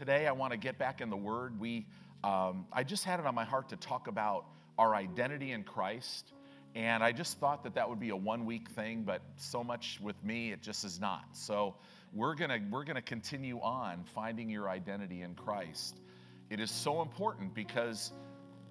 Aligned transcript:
Today, 0.00 0.26
I 0.26 0.32
want 0.32 0.52
to 0.52 0.56
get 0.56 0.78
back 0.78 1.02
in 1.02 1.10
the 1.10 1.16
Word. 1.18 1.60
We, 1.60 1.84
um, 2.24 2.64
I 2.72 2.84
just 2.84 3.04
had 3.04 3.20
it 3.20 3.26
on 3.26 3.34
my 3.34 3.44
heart 3.44 3.68
to 3.68 3.76
talk 3.76 4.06
about 4.06 4.46
our 4.78 4.94
identity 4.94 5.52
in 5.52 5.62
Christ. 5.62 6.32
And 6.74 7.04
I 7.04 7.12
just 7.12 7.38
thought 7.38 7.64
that 7.64 7.74
that 7.74 7.90
would 7.90 8.00
be 8.00 8.08
a 8.08 8.16
one 8.16 8.46
week 8.46 8.70
thing, 8.70 9.02
but 9.02 9.20
so 9.36 9.62
much 9.62 10.00
with 10.02 10.16
me, 10.24 10.52
it 10.52 10.62
just 10.62 10.86
is 10.86 10.98
not. 10.98 11.24
So 11.32 11.74
we're 12.14 12.34
going 12.34 12.70
we're 12.70 12.84
going 12.84 12.96
to 12.96 13.02
continue 13.02 13.60
on 13.60 14.04
finding 14.14 14.48
your 14.48 14.70
identity 14.70 15.20
in 15.20 15.34
Christ. 15.34 16.00
It 16.48 16.60
is 16.60 16.70
so 16.70 17.02
important 17.02 17.52
because 17.52 18.10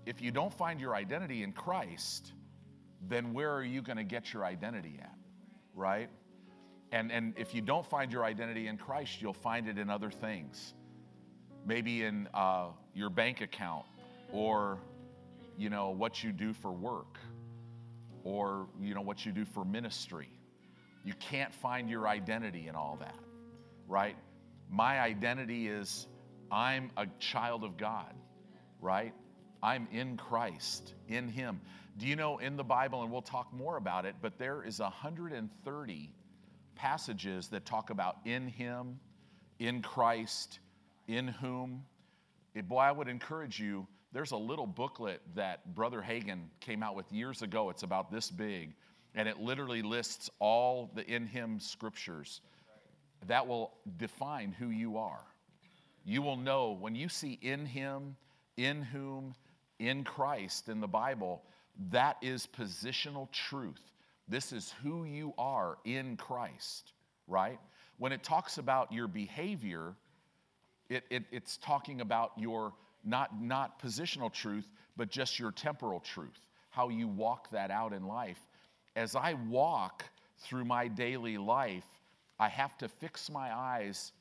if 0.08 0.24
you 0.24 0.32
don't 0.32 0.52
find 0.52 0.82
your 0.82 0.96
identity 0.96 1.44
in 1.44 1.52
Christ, 1.52 2.34
then 3.08 3.34
where 3.34 3.54
are 3.54 3.64
you 3.64 3.84
going 3.84 3.98
to 3.98 4.04
get 4.04 4.34
your 4.34 4.46
identity 4.46 4.98
at? 5.00 5.16
Right? 5.76 6.10
And, 6.92 7.12
and 7.12 7.36
if 7.38 7.54
you 7.54 7.62
don't 7.62 7.86
find 7.86 8.12
your 8.12 8.24
identity 8.24 8.66
in 8.66 8.78
Christ, 8.78 9.22
you'll 9.22 9.34
find 9.34 9.68
it 9.68 9.78
in 9.78 9.92
other 9.92 10.10
things. 10.10 10.74
Maybe 11.66 12.04
in 12.04 12.28
uh, 12.34 12.68
your 12.94 13.10
bank 13.10 13.42
account 13.42 13.86
or, 14.32 14.80
you 15.58 15.70
know, 15.70 15.92
what 15.92 16.24
you 16.24 16.32
do 16.32 16.54
for 16.54 16.72
work 16.72 17.18
or, 18.24 18.68
you 18.80 18.94
know, 18.94 19.02
what 19.02 19.26
you 19.26 19.32
do 19.32 19.46
for 19.46 19.64
ministry. 19.64 20.30
You 21.04 21.14
can't 21.14 21.54
find 21.54 21.90
your 21.90 22.08
identity 22.08 22.68
in 22.68 22.76
all 22.76 22.98
that, 23.00 23.16
right? 23.88 24.16
My 24.70 25.00
identity 25.00 25.68
is 25.68 26.08
I'm 26.52 26.92
a 26.98 27.08
child 27.20 27.64
of 27.64 27.78
God, 27.78 28.14
right? 28.82 29.14
I'm 29.62 29.88
in 29.92 30.18
Christ, 30.18 30.94
in 31.08 31.28
Him. 31.28 31.62
Do 31.98 32.08
you 32.08 32.16
know 32.16 32.38
in 32.38 32.56
the 32.56 32.64
Bible, 32.64 33.04
and 33.04 33.12
we'll 33.12 33.22
talk 33.22 33.54
more 33.54 33.78
about 33.78 34.06
it, 34.06 34.16
but 34.22 34.38
there 34.38 34.64
is 34.64 34.80
130 34.80 36.14
passages 36.76 37.50
that 37.50 37.66
talk 37.66 37.90
about 37.90 38.18
in 38.26 38.48
Him, 38.48 39.00
in 39.60 39.82
Christ, 39.82 40.60
in 41.10 41.28
whom. 41.28 41.84
It, 42.54 42.70
boy, 42.70 42.78
I 42.78 42.92
would 42.92 43.08
encourage 43.08 43.60
you. 43.60 43.88
There's 44.14 44.32
a 44.32 44.38
little 44.38 44.68
booklet 44.68 45.22
that 45.36 45.76
Brother 45.76 46.02
Hagin 46.08 46.46
came 46.62 46.84
out 46.84 46.96
with 46.96 47.12
years 47.12 47.42
ago. 47.42 47.70
It's 47.72 47.84
about 47.84 48.12
this 48.12 48.30
big, 48.30 48.74
and 49.16 49.28
it 49.28 49.40
literally 49.40 49.82
lists 49.82 50.30
all 50.40 50.92
the 50.96 51.06
in 51.06 51.26
Him 51.26 51.60
scriptures 51.60 52.42
that 53.28 53.48
will 53.48 53.74
define 53.98 54.52
who 54.52 54.70
you 54.70 54.98
are. 54.98 55.24
You 56.06 56.22
will 56.22 56.38
know 56.38 56.78
when 56.80 56.96
you 56.96 57.10
see 57.10 57.38
in 57.42 57.66
Him, 57.66 58.16
in 58.56 58.82
whom, 58.82 59.34
in 59.80 60.04
Christ 60.04 60.70
in 60.70 60.80
the 60.80 60.88
Bible, 60.88 61.42
that 61.92 62.18
is 62.22 62.48
positional 62.58 63.32
truth. 63.32 63.82
This 64.28 64.52
is 64.54 64.74
who 64.84 65.06
you 65.06 65.34
are 65.38 65.78
in 65.86 66.18
Christ, 66.18 66.94
right? 67.28 67.60
When 67.98 68.12
it 68.12 68.24
talks 68.24 68.58
about 68.58 68.92
your 68.92 69.08
behavior, 69.08 69.96
it, 70.90 71.04
it, 71.10 71.24
it's 71.32 71.58
talking 71.58 72.02
about 72.02 72.32
your 72.38 72.74
not, 73.04 73.42
not 73.42 73.82
positional 73.82 74.32
truth, 74.32 74.70
but 74.98 75.10
just 75.10 75.40
your 75.40 75.52
temporal 75.52 76.00
truth, 76.00 76.48
how 76.70 76.90
you 76.90 77.08
walk 77.08 77.50
that 77.52 77.72
out 77.72 77.94
in 77.94 78.06
life. 78.06 78.40
As 78.96 79.16
I 79.16 79.36
walk 79.48 80.04
through 80.40 80.66
my 80.66 80.88
daily 80.88 81.38
life, 81.38 81.86
I 82.40 82.50
have 82.50 82.78
to 82.80 82.88
fix 82.88 83.30
my 83.30 83.56
eyes 83.56 84.12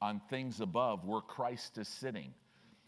on 0.00 0.20
things 0.28 0.60
above 0.60 1.04
where 1.04 1.20
Christ 1.20 1.78
is 1.78 1.88
sitting. 1.88 2.32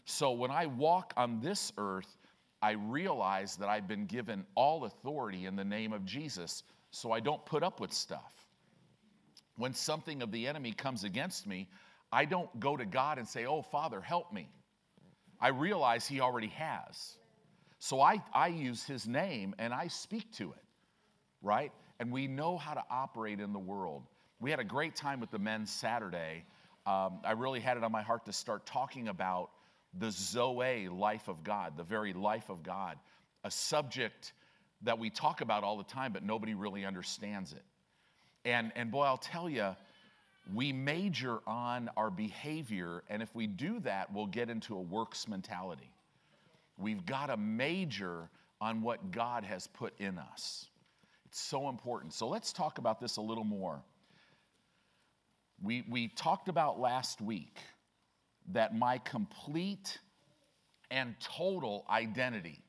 So 0.05 0.31
when 0.31 0.51
I 0.51 0.65
walk 0.65 1.13
on 1.17 1.39
this 1.41 1.71
earth, 1.77 2.17
I 2.61 2.71
realize 2.71 3.55
that 3.57 3.69
I've 3.69 3.87
been 3.87 4.05
given 4.05 4.45
all 4.55 4.85
authority 4.85 5.45
in 5.45 5.55
the 5.55 5.65
name 5.65 5.93
of 5.93 6.05
Jesus, 6.05 6.63
so 6.91 7.11
I 7.11 7.19
don't 7.19 7.43
put 7.45 7.63
up 7.63 7.79
with 7.79 7.91
stuff. 7.91 8.33
When 9.57 9.73
something 9.73 10.21
of 10.21 10.31
the 10.31 10.47
enemy 10.47 10.71
comes 10.71 11.03
against 11.03 11.47
me, 11.47 11.67
I 12.11 12.25
don't 12.25 12.59
go 12.59 12.75
to 12.75 12.85
God 12.85 13.17
and 13.17 13.27
say, 13.27 13.45
Oh, 13.45 13.61
Father, 13.61 14.01
help 14.01 14.33
me. 14.33 14.49
I 15.39 15.49
realize 15.49 16.07
He 16.07 16.19
already 16.19 16.49
has. 16.49 17.17
So 17.79 18.01
I, 18.01 18.21
I 18.33 18.47
use 18.47 18.83
His 18.83 19.07
name 19.07 19.55
and 19.57 19.73
I 19.73 19.87
speak 19.87 20.31
to 20.33 20.51
it, 20.51 20.63
right? 21.41 21.71
And 21.99 22.11
we 22.11 22.27
know 22.27 22.57
how 22.57 22.73
to 22.73 22.83
operate 22.89 23.39
in 23.39 23.53
the 23.53 23.59
world. 23.59 24.03
We 24.39 24.49
had 24.49 24.59
a 24.59 24.65
great 24.65 24.95
time 24.95 25.19
with 25.19 25.31
the 25.31 25.39
men 25.39 25.65
Saturday. 25.65 26.45
Um, 26.85 27.19
I 27.23 27.33
really 27.33 27.59
had 27.59 27.77
it 27.77 27.83
on 27.83 27.91
my 27.91 28.01
heart 28.01 28.25
to 28.25 28.33
start 28.33 28.65
talking 28.65 29.07
about 29.07 29.51
the 29.99 30.09
Zoe 30.09 30.87
life 30.89 31.27
of 31.27 31.43
God, 31.43 31.77
the 31.77 31.83
very 31.83 32.13
life 32.13 32.49
of 32.49 32.63
God, 32.63 32.97
a 33.43 33.51
subject 33.51 34.33
that 34.83 34.97
we 34.97 35.09
talk 35.09 35.41
about 35.41 35.63
all 35.63 35.77
the 35.77 35.83
time, 35.83 36.11
but 36.11 36.23
nobody 36.23 36.53
really 36.53 36.85
understands 36.85 37.53
it. 37.53 37.63
And, 38.45 38.71
and 38.75 38.89
boy, 38.89 39.03
I'll 39.03 39.17
tell 39.17 39.49
you, 39.49 39.75
we 40.53 40.73
major 40.73 41.39
on 41.47 41.89
our 41.95 42.09
behavior, 42.09 43.03
and 43.09 43.21
if 43.21 43.33
we 43.35 43.47
do 43.47 43.79
that, 43.81 44.13
we'll 44.13 44.25
get 44.27 44.49
into 44.49 44.75
a 44.75 44.81
works 44.81 45.27
mentality. 45.27 45.91
We've 46.77 47.05
got 47.05 47.27
to 47.27 47.37
major 47.37 48.29
on 48.59 48.81
what 48.81 49.11
God 49.11 49.43
has 49.43 49.67
put 49.67 49.93
in 49.99 50.17
us. 50.17 50.67
It's 51.25 51.39
so 51.39 51.69
important. 51.69 52.13
So 52.13 52.27
let's 52.27 52.51
talk 52.51 52.77
about 52.77 52.99
this 52.99 53.17
a 53.17 53.21
little 53.21 53.43
more. 53.43 53.81
We, 55.63 55.83
we 55.89 56.07
talked 56.09 56.49
about 56.49 56.79
last 56.79 57.21
week 57.21 57.57
that 58.51 58.75
my 58.75 58.97
complete 58.97 59.99
and 60.89 61.15
total 61.19 61.85
identity, 61.89 62.59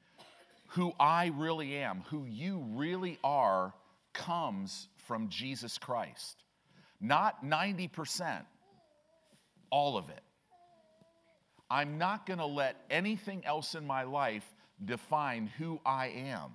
who 0.68 0.92
I 1.00 1.32
really 1.36 1.76
am, 1.76 2.04
who 2.08 2.24
you 2.26 2.64
really 2.74 3.18
are, 3.24 3.74
comes 4.12 4.88
from 5.06 5.28
Jesus 5.28 5.78
Christ. 5.78 6.44
Not 7.02 7.44
90%, 7.44 8.42
all 9.70 9.98
of 9.98 10.08
it. 10.08 10.22
I'm 11.68 11.98
not 11.98 12.26
going 12.26 12.38
to 12.38 12.46
let 12.46 12.76
anything 12.90 13.44
else 13.44 13.74
in 13.74 13.86
my 13.86 14.04
life 14.04 14.44
define 14.84 15.48
who 15.58 15.80
I 15.84 16.08
am. 16.08 16.52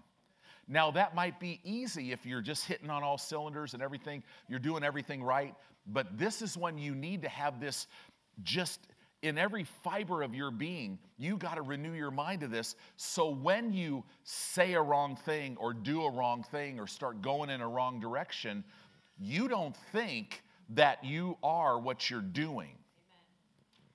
Now, 0.70 0.92
that 0.92 1.16
might 1.16 1.40
be 1.40 1.60
easy 1.64 2.12
if 2.12 2.26
you're 2.26 2.42
just 2.42 2.66
hitting 2.66 2.90
on 2.90 3.04
all 3.04 3.18
cylinders 3.18 3.74
and 3.74 3.84
everything, 3.84 4.24
you're 4.48 4.60
doing 4.60 4.84
everything 4.84 5.22
right, 5.22 5.54
but 5.86 6.18
this 6.18 6.42
is 6.42 6.58
when 6.58 6.78
you 6.78 6.96
need 6.96 7.24
to 7.24 7.30
have 7.30 7.60
this 7.60 7.88
just 8.44 8.80
in 9.24 9.38
every 9.38 9.66
fiber 9.84 10.22
of 10.22 10.36
your 10.36 10.52
being, 10.52 11.00
you 11.18 11.38
got 11.38 11.56
to 11.56 11.62
renew 11.62 11.94
your 11.94 12.12
mind 12.12 12.42
to 12.42 12.48
this. 12.48 12.76
So 12.98 13.30
when 13.30 13.74
you 13.74 14.04
say 14.24 14.74
a 14.74 14.82
wrong 14.82 15.16
thing 15.16 15.58
or 15.60 15.74
do 15.74 16.04
a 16.04 16.12
wrong 16.12 16.44
thing 16.44 16.80
or 16.80 16.86
start 16.86 17.22
going 17.22 17.50
in 17.50 17.62
a 17.62 17.68
wrong 17.68 18.00
direction, 18.00 18.64
you 19.20 19.48
don't 19.48 19.76
think 19.92 20.42
that 20.70 21.04
you 21.04 21.38
are 21.44 21.80
what 21.80 22.10
you're 22.10 22.22
doing. 22.22 22.76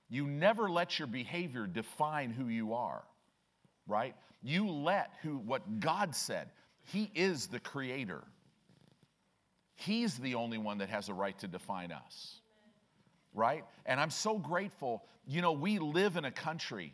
You 0.09 0.27
never 0.27 0.69
let 0.69 0.99
your 0.99 1.07
behavior 1.07 1.65
define 1.65 2.31
who 2.31 2.47
you 2.47 2.73
are, 2.73 3.03
right? 3.87 4.15
You 4.41 4.69
let 4.69 5.11
who 5.21 5.37
what 5.37 5.79
God 5.79 6.15
said. 6.15 6.49
He 6.91 7.09
is 7.15 7.47
the 7.47 7.59
creator. 7.59 8.23
He's 9.75 10.17
the 10.17 10.35
only 10.35 10.57
one 10.57 10.79
that 10.79 10.89
has 10.89 11.09
a 11.09 11.13
right 11.13 11.37
to 11.39 11.47
define 11.47 11.91
us 11.91 12.41
right? 13.33 13.63
And 13.85 13.99
I'm 13.99 14.09
so 14.09 14.37
grateful. 14.37 15.03
You 15.27 15.41
know, 15.41 15.53
we 15.53 15.79
live 15.79 16.17
in 16.17 16.25
a 16.25 16.31
country 16.31 16.93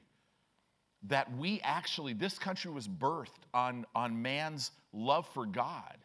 that 1.07 1.35
we 1.38 1.61
actually, 1.63 2.13
this 2.13 2.38
country 2.38 2.72
was 2.72 2.88
birthed 2.88 3.28
on, 3.53 3.85
on 3.96 4.22
man's 4.22 4.72
love 4.94 5.28
for 5.34 5.46
God. 5.46 5.97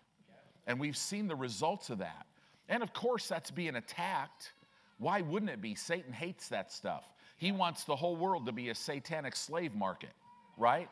And 0.67 0.81
we've 0.81 0.97
seen 0.97 1.29
the 1.29 1.37
results 1.37 1.91
of 1.91 1.99
that. 1.99 2.27
And 2.69 2.83
of 2.83 2.93
course, 2.93 3.29
that's 3.29 3.51
being 3.51 3.77
attacked. 3.77 4.53
Why 4.99 5.21
wouldn't 5.21 5.51
it 5.51 5.61
be? 5.61 5.75
Satan 5.75 6.13
hates 6.13 6.49
that 6.49 6.73
stuff. 6.73 7.05
He 7.37 7.53
wants 7.53 7.85
the 7.85 7.97
whole 7.97 8.17
world 8.17 8.47
to 8.47 8.53
be 8.53 8.71
a 8.71 8.75
satanic 8.75 9.37
slave 9.37 9.75
market, 9.75 10.13
right? 10.57 10.89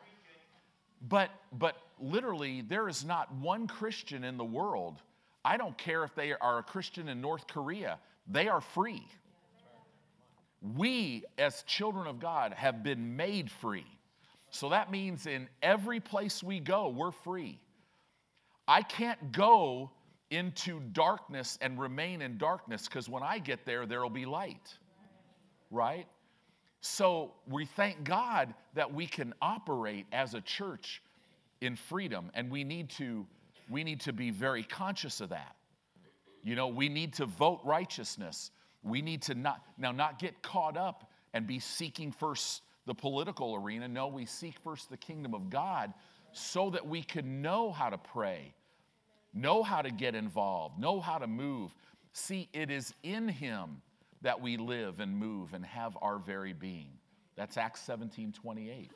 But, 1.07 1.31
but 1.51 1.75
literally, 1.99 2.61
there 2.61 2.87
is 2.87 3.03
not 3.03 3.33
one 3.35 3.67
Christian 3.67 4.23
in 4.23 4.37
the 4.37 4.45
world. 4.45 5.01
I 5.43 5.57
don't 5.57 5.77
care 5.77 6.03
if 6.03 6.13
they 6.15 6.33
are 6.33 6.59
a 6.59 6.63
Christian 6.63 7.09
in 7.09 7.21
North 7.21 7.47
Korea, 7.47 7.99
they 8.27 8.47
are 8.47 8.61
free 8.61 9.03
we, 10.75 11.25
as 11.37 11.63
children 11.63 12.07
of 12.07 12.19
God, 12.19 12.53
have 12.53 12.83
been 12.83 13.15
made 13.15 13.51
free. 13.51 13.85
So 14.49 14.69
that 14.69 14.91
means 14.91 15.25
in 15.25 15.49
every 15.61 15.99
place 15.99 16.41
we 16.41 16.59
go, 16.59 16.89
we're 16.89 17.11
free. 17.11 17.59
I 18.67 18.81
can't 18.81 19.31
go 19.31 19.91
into 20.29 20.79
darkness 20.79 21.57
and 21.61 21.79
remain 21.79 22.21
in 22.21 22.37
darkness 22.37 22.87
because 22.87 23.07
when 23.07 23.23
I 23.23 23.37
get 23.39 23.65
there, 23.65 23.85
there'll 23.85 24.09
be 24.09 24.25
light. 24.25 24.73
Right? 25.69 26.07
So 26.81 27.33
we 27.47 27.65
thank 27.65 28.03
God 28.03 28.53
that 28.73 28.93
we 28.93 29.05
can 29.05 29.33
operate 29.41 30.05
as 30.11 30.33
a 30.33 30.41
church 30.41 31.01
in 31.61 31.75
freedom, 31.75 32.29
and 32.33 32.51
we 32.51 32.63
need 32.63 32.89
to, 32.91 33.25
we 33.69 33.83
need 33.83 34.01
to 34.01 34.11
be 34.11 34.31
very 34.31 34.63
conscious 34.63 35.21
of 35.21 35.29
that. 35.29 35.55
You 36.43 36.55
know, 36.55 36.67
we 36.67 36.89
need 36.89 37.13
to 37.13 37.25
vote 37.25 37.61
righteousness. 37.63 38.51
We 38.83 39.01
need 39.01 39.21
to 39.23 39.35
not, 39.35 39.61
now, 39.77 39.93
not 39.93 40.19
get 40.19 40.41
caught 40.41 40.75
up 40.75 41.09
and 41.33 41.47
be 41.47 41.59
seeking 41.59 42.11
first 42.11 42.63
the 42.85 42.93
political 42.93 43.55
arena. 43.55 43.87
No, 43.87 44.07
we 44.07 44.25
seek 44.25 44.59
first 44.59 44.89
the 44.89 44.97
kingdom 44.97 45.33
of 45.33 45.49
God 45.49 45.93
so 46.33 46.69
that 46.71 46.87
we 46.87 47.03
could 47.03 47.25
know 47.25 47.71
how 47.71 47.89
to 47.89 47.97
pray, 47.97 48.53
know 49.33 49.63
how 49.63 49.81
to 49.81 49.91
get 49.91 50.15
involved, 50.15 50.79
know 50.79 50.99
how 50.99 51.17
to 51.17 51.27
move. 51.27 51.73
See, 52.11 52.49
it 52.53 52.69
is 52.69 52.93
in 53.03 53.27
Him 53.27 53.81
that 54.21 54.41
we 54.41 54.57
live 54.57 54.99
and 54.99 55.15
move 55.15 55.53
and 55.53 55.65
have 55.65 55.97
our 56.01 56.17
very 56.17 56.53
being. 56.53 56.89
That's 57.35 57.57
Acts 57.57 57.81
17 57.81 58.31
28. 58.31 58.91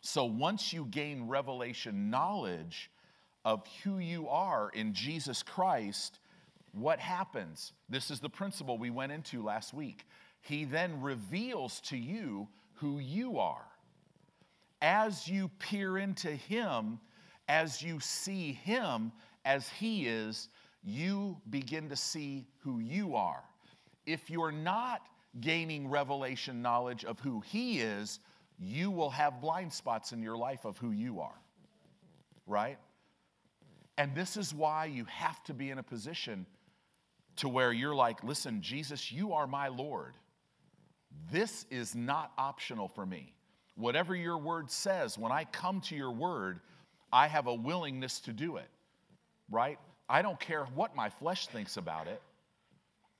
So 0.00 0.24
once 0.24 0.72
you 0.72 0.86
gain 0.86 1.26
revelation 1.26 2.10
knowledge 2.10 2.90
of 3.44 3.64
who 3.82 3.98
you 3.98 4.28
are 4.28 4.70
in 4.70 4.94
Jesus 4.94 5.42
Christ, 5.42 6.18
what 6.72 7.00
happens? 7.00 7.72
This 7.88 8.10
is 8.10 8.20
the 8.20 8.28
principle 8.28 8.78
we 8.78 8.90
went 8.90 9.12
into 9.12 9.42
last 9.42 9.74
week. 9.74 10.06
He 10.40 10.64
then 10.64 11.00
reveals 11.00 11.80
to 11.82 11.96
you 11.96 12.48
who 12.74 12.98
you 12.98 13.38
are. 13.38 13.67
As 14.80 15.26
you 15.26 15.50
peer 15.58 15.98
into 15.98 16.28
Him, 16.30 17.00
as 17.48 17.82
you 17.82 17.98
see 18.00 18.52
Him 18.52 19.12
as 19.44 19.68
He 19.68 20.06
is, 20.06 20.48
you 20.84 21.36
begin 21.50 21.88
to 21.88 21.96
see 21.96 22.46
who 22.58 22.78
you 22.78 23.16
are. 23.16 23.42
If 24.06 24.30
you're 24.30 24.52
not 24.52 25.06
gaining 25.40 25.88
revelation 25.88 26.62
knowledge 26.62 27.04
of 27.04 27.18
who 27.20 27.40
He 27.40 27.80
is, 27.80 28.20
you 28.58 28.90
will 28.90 29.10
have 29.10 29.40
blind 29.40 29.72
spots 29.72 30.12
in 30.12 30.22
your 30.22 30.36
life 30.36 30.64
of 30.64 30.78
who 30.78 30.90
you 30.90 31.20
are, 31.20 31.40
right? 32.46 32.78
And 33.96 34.14
this 34.14 34.36
is 34.36 34.54
why 34.54 34.86
you 34.86 35.04
have 35.06 35.42
to 35.44 35.54
be 35.54 35.70
in 35.70 35.78
a 35.78 35.82
position 35.82 36.46
to 37.36 37.48
where 37.48 37.72
you're 37.72 37.94
like, 37.94 38.22
listen, 38.24 38.60
Jesus, 38.60 39.12
you 39.12 39.32
are 39.32 39.46
my 39.46 39.68
Lord. 39.68 40.14
This 41.30 41.66
is 41.70 41.94
not 41.94 42.32
optional 42.36 42.88
for 42.88 43.06
me. 43.06 43.32
Whatever 43.78 44.16
your 44.16 44.36
word 44.36 44.72
says, 44.72 45.16
when 45.16 45.30
I 45.30 45.44
come 45.44 45.80
to 45.82 45.94
your 45.94 46.10
word, 46.10 46.58
I 47.12 47.28
have 47.28 47.46
a 47.46 47.54
willingness 47.54 48.18
to 48.20 48.32
do 48.32 48.56
it, 48.56 48.68
right? 49.48 49.78
I 50.08 50.20
don't 50.20 50.40
care 50.40 50.64
what 50.74 50.96
my 50.96 51.10
flesh 51.10 51.46
thinks 51.46 51.76
about 51.76 52.08
it. 52.08 52.20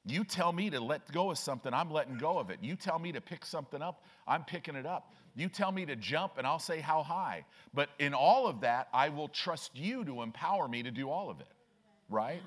You 0.04 0.24
tell 0.24 0.52
me 0.52 0.70
to 0.70 0.80
let 0.80 1.12
go 1.12 1.30
of 1.30 1.38
something, 1.38 1.72
I'm 1.72 1.92
letting 1.92 2.18
go 2.18 2.38
of 2.38 2.50
it. 2.50 2.58
You 2.60 2.74
tell 2.74 2.98
me 2.98 3.12
to 3.12 3.20
pick 3.20 3.44
something 3.44 3.80
up, 3.80 4.02
I'm 4.26 4.42
picking 4.42 4.74
it 4.74 4.84
up. 4.84 5.12
You 5.36 5.48
tell 5.48 5.70
me 5.70 5.86
to 5.86 5.94
jump, 5.94 6.38
and 6.38 6.46
I'll 6.46 6.58
say 6.58 6.80
how 6.80 7.04
high. 7.04 7.44
But 7.72 7.90
in 8.00 8.12
all 8.12 8.48
of 8.48 8.62
that, 8.62 8.88
I 8.92 9.10
will 9.10 9.28
trust 9.28 9.76
you 9.76 10.04
to 10.06 10.22
empower 10.22 10.66
me 10.66 10.82
to 10.82 10.90
do 10.90 11.08
all 11.08 11.30
of 11.30 11.38
it, 11.40 11.46
right? 12.10 12.42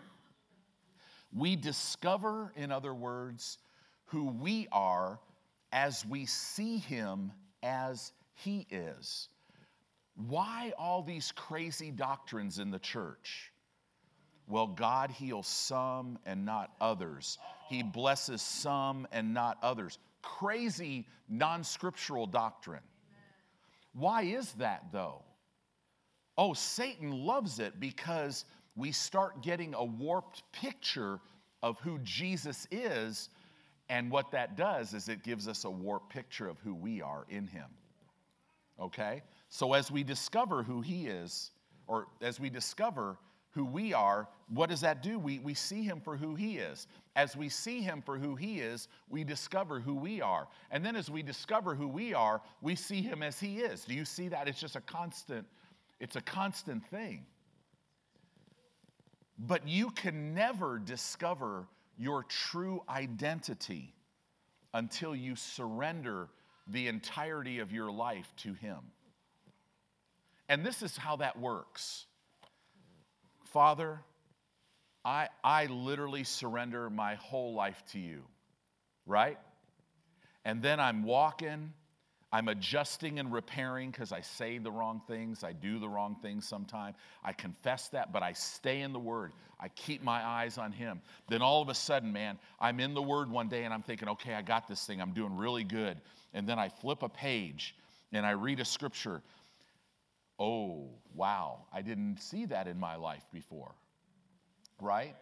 We 1.34 1.56
discover, 1.56 2.52
in 2.57 2.74
other 2.74 2.94
words, 2.94 3.57
who 4.07 4.25
we 4.25 4.68
are 4.74 5.18
as 5.72 6.06
we 6.06 6.25
see 6.25 6.78
him 6.78 7.31
as 7.63 8.12
he 8.34 8.68
is. 8.69 9.30
Why 10.16 10.74
all 10.78 11.02
these 11.02 11.31
crazy 11.31 11.92
doctrines 11.92 12.60
in 12.60 12.72
the 12.72 12.80
church? 12.80 13.52
Well, 14.48 14.68
God 14.68 15.12
heals 15.12 15.48
some 15.48 16.19
and 16.25 16.46
not 16.46 16.74
others. 16.81 17.38
He 17.69 17.84
blesses 17.84 18.42
some 18.42 19.08
and 19.12 19.34
not 19.34 19.58
others. 19.63 19.98
Crazy 20.22 21.08
non 21.30 21.63
scriptural 21.63 22.28
doctrine. 22.28 22.84
Why 23.94 24.24
is 24.24 24.52
that 24.54 24.86
though? 24.92 25.24
Oh, 26.38 26.54
Satan 26.54 27.12
loves 27.12 27.60
it 27.60 27.80
because 27.80 28.46
we 28.75 28.92
start 28.92 29.42
getting 29.42 29.74
a 29.74 29.84
warped 29.84 30.44
picture 30.52 31.19
of 31.64 31.80
who 31.80 32.00
Jesus 32.00 32.68
is. 32.72 33.30
And 33.92 34.10
what 34.10 34.32
that 34.32 34.56
does 34.56 34.94
is 34.94 35.10
it 35.10 35.22
gives 35.22 35.50
us 35.50 35.66
a 35.66 35.70
warped 35.70 36.14
picture 36.14 36.48
of 36.48 36.58
who 36.60 36.74
we 36.74 37.02
are 37.02 37.26
in 37.30 37.46
him. 37.46 37.68
Okay? 38.80 39.22
So 39.50 39.74
as 39.74 39.92
we 39.92 40.02
discover 40.02 40.64
who 40.64 40.80
he 40.80 41.08
is, 41.08 41.52
or 41.88 42.08
as 42.22 42.40
we 42.40 42.50
discover 42.50 43.18
who 43.50 43.66
we 43.66 43.94
are, 43.94 44.30
what 44.48 44.70
does 44.70 44.80
that 44.80 45.04
do? 45.04 45.20
We, 45.20 45.40
we 45.40 45.54
see 45.54 45.84
him 45.84 46.00
for 46.00 46.16
who 46.16 46.36
he 46.36 46.58
is. 46.58 46.88
As 47.18 47.36
we 47.36 47.50
see 47.50 47.82
him 47.82 48.02
for 48.02 48.18
who 48.18 48.34
he 48.34 48.62
is, 48.62 48.88
we 49.10 49.26
discover 49.26 49.82
who 49.82 49.96
we 49.96 50.22
are. 50.22 50.48
And 50.72 50.86
then 50.86 50.96
as 50.96 51.12
we 51.12 51.22
discover 51.22 51.76
who 51.76 51.90
we 51.90 52.14
are, 52.14 52.42
we 52.62 52.76
see 52.76 53.02
him 53.02 53.22
as 53.22 53.42
he 53.42 53.60
is. 53.60 53.84
Do 53.84 53.94
you 53.94 54.06
see 54.06 54.30
that? 54.30 54.48
It's 54.48 54.62
just 54.62 54.78
a 54.78 54.82
constant, 54.82 55.46
it's 56.00 56.16
a 56.16 56.22
constant 56.22 56.88
thing. 56.88 57.26
But 59.38 59.68
you 59.68 59.90
can 59.90 60.34
never 60.34 60.80
discover 60.80 61.68
your 62.01 62.24
true 62.24 62.81
identity 62.89 63.94
until 64.74 65.15
you 65.15 65.36
surrender 65.36 66.30
the 66.65 66.88
entirety 66.88 67.59
of 67.59 67.71
your 67.71 67.92
life 67.92 68.27
to 68.38 68.53
him. 68.53 68.80
And 70.50 70.65
this 70.65 70.81
is 70.81 70.98
how 70.98 71.18
that 71.18 71.39
works. 71.39 72.06
Father, 73.53 74.00
I, 75.06 75.30
I 75.44 75.68
literally 75.68 76.24
surrender 76.24 76.89
my 76.89 77.15
whole 77.15 77.53
life 77.53 77.81
to 77.92 78.00
you, 78.00 78.24
right? 79.06 79.38
And 80.44 80.63
then 80.63 80.80
I'm 80.80 81.04
walking, 81.04 81.74
I'm 82.33 82.48
adjusting 82.48 83.19
and 83.19 83.31
repairing 83.31 83.92
because 83.92 84.12
I 84.12 84.22
say 84.22 84.57
the 84.57 84.72
wrong 84.72 85.01
things, 85.07 85.44
I 85.44 85.51
do 85.51 85.80
the 85.80 85.89
wrong 85.89 86.16
things 86.22 86.48
sometimes. 86.48 86.95
I 87.24 87.33
confess 87.33 87.89
that, 87.89 88.13
but 88.13 88.24
I 88.24 88.31
stay 88.31 88.81
in 88.81 88.94
the 88.94 89.00
Word. 89.00 89.33
I 89.60 89.68
keep 89.69 90.01
my 90.01 90.25
eyes 90.25 90.57
on 90.57 90.72
Him. 90.72 91.01
Then 91.28 91.42
all 91.42 91.62
of 91.62 91.69
a 91.69 91.75
sudden, 91.75 92.12
man, 92.13 92.39
I'm 92.60 92.80
in 92.80 92.94
the 92.94 93.01
Word 93.01 93.30
one 93.30 93.50
day 93.50 93.66
and 93.66 93.74
I'm 93.74 93.81
thinking, 93.81 94.07
okay, 94.10 94.33
I 94.33 94.42
got 94.42 94.68
this 94.68 94.86
thing, 94.86 95.01
I'm 95.01 95.13
doing 95.13 95.36
really 95.36 95.66
good. 95.66 96.00
And 96.33 96.48
then 96.48 96.57
I 96.57 96.69
flip 96.69 97.04
a 97.04 97.10
page 97.10 97.75
and 98.13 98.25
I 98.25 98.31
read 98.31 98.60
a 98.60 98.66
scripture 98.66 99.22
oh, 100.42 100.89
wow, 101.13 101.60
I 101.72 101.83
didn't 101.83 102.19
see 102.19 102.45
that 102.48 102.68
in 102.68 102.80
my 102.80 102.95
life 102.95 103.24
before. 103.31 103.75
Right? 104.81 105.16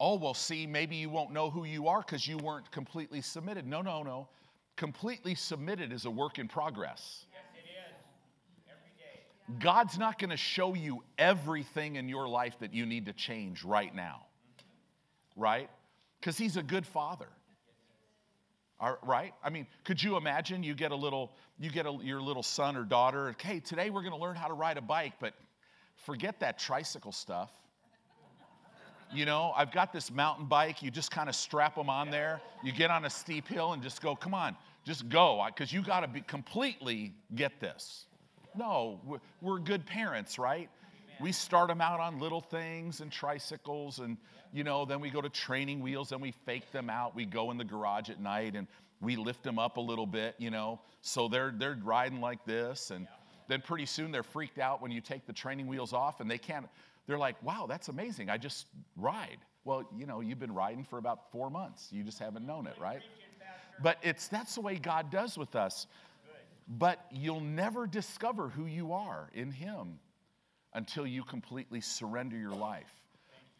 Oh, 0.00 0.16
well, 0.16 0.34
see, 0.34 0.66
maybe 0.66 0.96
you 0.96 1.08
won't 1.08 1.30
know 1.30 1.50
who 1.50 1.64
you 1.64 1.86
are 1.86 2.00
because 2.00 2.26
you 2.26 2.36
weren't 2.38 2.68
completely 2.72 3.20
submitted. 3.20 3.64
No, 3.64 3.80
no, 3.80 4.02
no. 4.02 4.28
Completely 4.76 5.34
submitted 5.34 5.92
is 5.92 6.04
a 6.04 6.10
work 6.10 6.38
in 6.38 6.48
progress. 6.48 7.26
Yes, 7.32 7.42
it 7.54 7.68
is. 7.68 7.96
Every 8.70 8.92
day. 8.98 9.62
God's 9.62 9.98
not 9.98 10.18
going 10.18 10.30
to 10.30 10.36
show 10.36 10.74
you 10.74 11.02
everything 11.18 11.96
in 11.96 12.08
your 12.08 12.28
life 12.28 12.56
that 12.60 12.72
you 12.72 12.86
need 12.86 13.06
to 13.06 13.12
change 13.12 13.64
right 13.64 13.94
now. 13.94 14.26
Right? 15.36 15.68
Because 16.18 16.38
He's 16.38 16.56
a 16.56 16.62
good 16.62 16.86
father. 16.86 17.28
right? 19.02 19.34
I 19.44 19.50
mean, 19.50 19.66
could 19.84 20.02
you 20.02 20.16
imagine 20.16 20.62
you 20.62 20.74
get 20.74 20.92
a 20.92 20.96
little 20.96 21.30
you 21.60 21.70
get 21.70 21.84
a, 21.84 21.98
your 22.02 22.22
little 22.22 22.42
son 22.42 22.74
or 22.74 22.84
daughter, 22.84 23.36
hey, 23.42 23.60
today 23.60 23.90
we're 23.90 24.00
going 24.00 24.14
to 24.14 24.18
learn 24.18 24.34
how 24.34 24.48
to 24.48 24.54
ride 24.54 24.78
a 24.78 24.80
bike, 24.80 25.12
but 25.20 25.34
forget 25.94 26.40
that 26.40 26.58
tricycle 26.58 27.12
stuff. 27.12 27.50
You 29.12 29.24
know, 29.24 29.52
I've 29.56 29.72
got 29.72 29.92
this 29.92 30.10
mountain 30.12 30.46
bike. 30.46 30.82
You 30.82 30.90
just 30.90 31.10
kind 31.10 31.28
of 31.28 31.34
strap 31.34 31.74
them 31.74 31.90
on 31.90 32.10
there. 32.10 32.40
You 32.62 32.70
get 32.70 32.90
on 32.90 33.04
a 33.04 33.10
steep 33.10 33.48
hill 33.48 33.72
and 33.72 33.82
just 33.82 34.00
go, 34.00 34.14
come 34.14 34.34
on, 34.34 34.56
just 34.84 35.08
go, 35.08 35.44
because 35.46 35.72
you 35.72 35.82
got 35.82 36.00
to 36.00 36.08
be 36.08 36.20
completely 36.20 37.12
get 37.34 37.58
this. 37.60 38.06
No, 38.56 39.00
we're, 39.40 39.58
good 39.58 39.84
parents, 39.84 40.38
right? 40.38 40.68
We 41.20 41.32
start 41.32 41.68
them 41.68 41.80
out 41.80 42.00
on 42.00 42.18
little 42.18 42.40
things 42.40 43.00
and 43.00 43.10
tricycles, 43.10 43.98
and 43.98 44.16
you 44.52 44.64
know, 44.64 44.84
then 44.84 45.00
we 45.00 45.10
go 45.10 45.20
to 45.20 45.28
training 45.28 45.80
wheels, 45.80 46.12
and 46.12 46.20
we 46.20 46.32
fake 46.44 46.72
them 46.72 46.88
out. 46.88 47.14
We 47.14 47.26
go 47.26 47.50
in 47.50 47.58
the 47.58 47.64
garage 47.64 48.10
at 48.10 48.20
night 48.20 48.56
and 48.56 48.66
we 49.00 49.16
lift 49.16 49.42
them 49.42 49.58
up 49.58 49.76
a 49.76 49.80
little 49.80 50.06
bit, 50.06 50.34
you 50.38 50.50
know. 50.50 50.80
So 51.02 51.28
they're 51.28 51.52
they're 51.56 51.78
riding 51.82 52.20
like 52.20 52.44
this, 52.44 52.90
and 52.90 53.06
then 53.48 53.60
pretty 53.60 53.86
soon 53.86 54.12
they're 54.12 54.22
freaked 54.22 54.58
out 54.58 54.82
when 54.82 54.90
you 54.90 55.00
take 55.00 55.26
the 55.26 55.32
training 55.32 55.66
wheels 55.66 55.92
off, 55.92 56.20
and 56.20 56.30
they 56.30 56.38
can't. 56.38 56.66
They're 57.10 57.18
like, 57.18 57.42
"Wow, 57.42 57.66
that's 57.68 57.88
amazing! 57.88 58.30
I 58.30 58.38
just 58.38 58.68
ride." 58.96 59.38
Well, 59.64 59.82
you 59.98 60.06
know, 60.06 60.20
you've 60.20 60.38
been 60.38 60.54
riding 60.54 60.84
for 60.84 60.96
about 60.96 61.32
four 61.32 61.50
months. 61.50 61.88
You 61.90 62.04
just 62.04 62.20
haven't 62.20 62.46
known 62.46 62.68
it, 62.68 62.76
right? 62.80 63.00
But 63.82 63.98
it's 64.00 64.28
that's 64.28 64.54
the 64.54 64.60
way 64.60 64.76
God 64.76 65.10
does 65.10 65.36
with 65.36 65.56
us. 65.56 65.88
But 66.68 67.04
you'll 67.10 67.40
never 67.40 67.88
discover 67.88 68.48
who 68.48 68.66
you 68.66 68.92
are 68.92 69.28
in 69.34 69.50
Him 69.50 69.98
until 70.72 71.04
you 71.04 71.24
completely 71.24 71.80
surrender 71.80 72.36
your 72.36 72.54
life. 72.54 72.94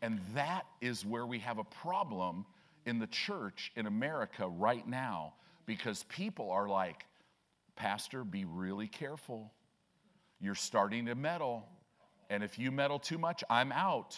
And 0.00 0.21
that 0.33 0.64
is 0.80 1.04
where 1.04 1.26
we 1.26 1.40
have 1.40 1.59
a 1.59 1.64
problem 1.64 2.47
in 2.87 3.00
the 3.00 3.09
church 3.09 3.73
in 3.75 3.87
America 3.87 4.47
right 4.47 4.87
now 4.87 5.35
because 5.66 6.04
people 6.04 6.52
are 6.52 6.69
like, 6.69 7.04
Pastor, 7.75 8.23
be 8.23 8.45
really 8.45 8.87
careful. 8.87 9.52
You're 10.40 10.54
starting 10.54 11.07
to 11.07 11.16
meddle. 11.16 11.66
And 12.30 12.44
if 12.44 12.58
you 12.58 12.70
meddle 12.70 13.00
too 13.00 13.18
much, 13.18 13.44
I'm 13.50 13.72
out. 13.72 14.16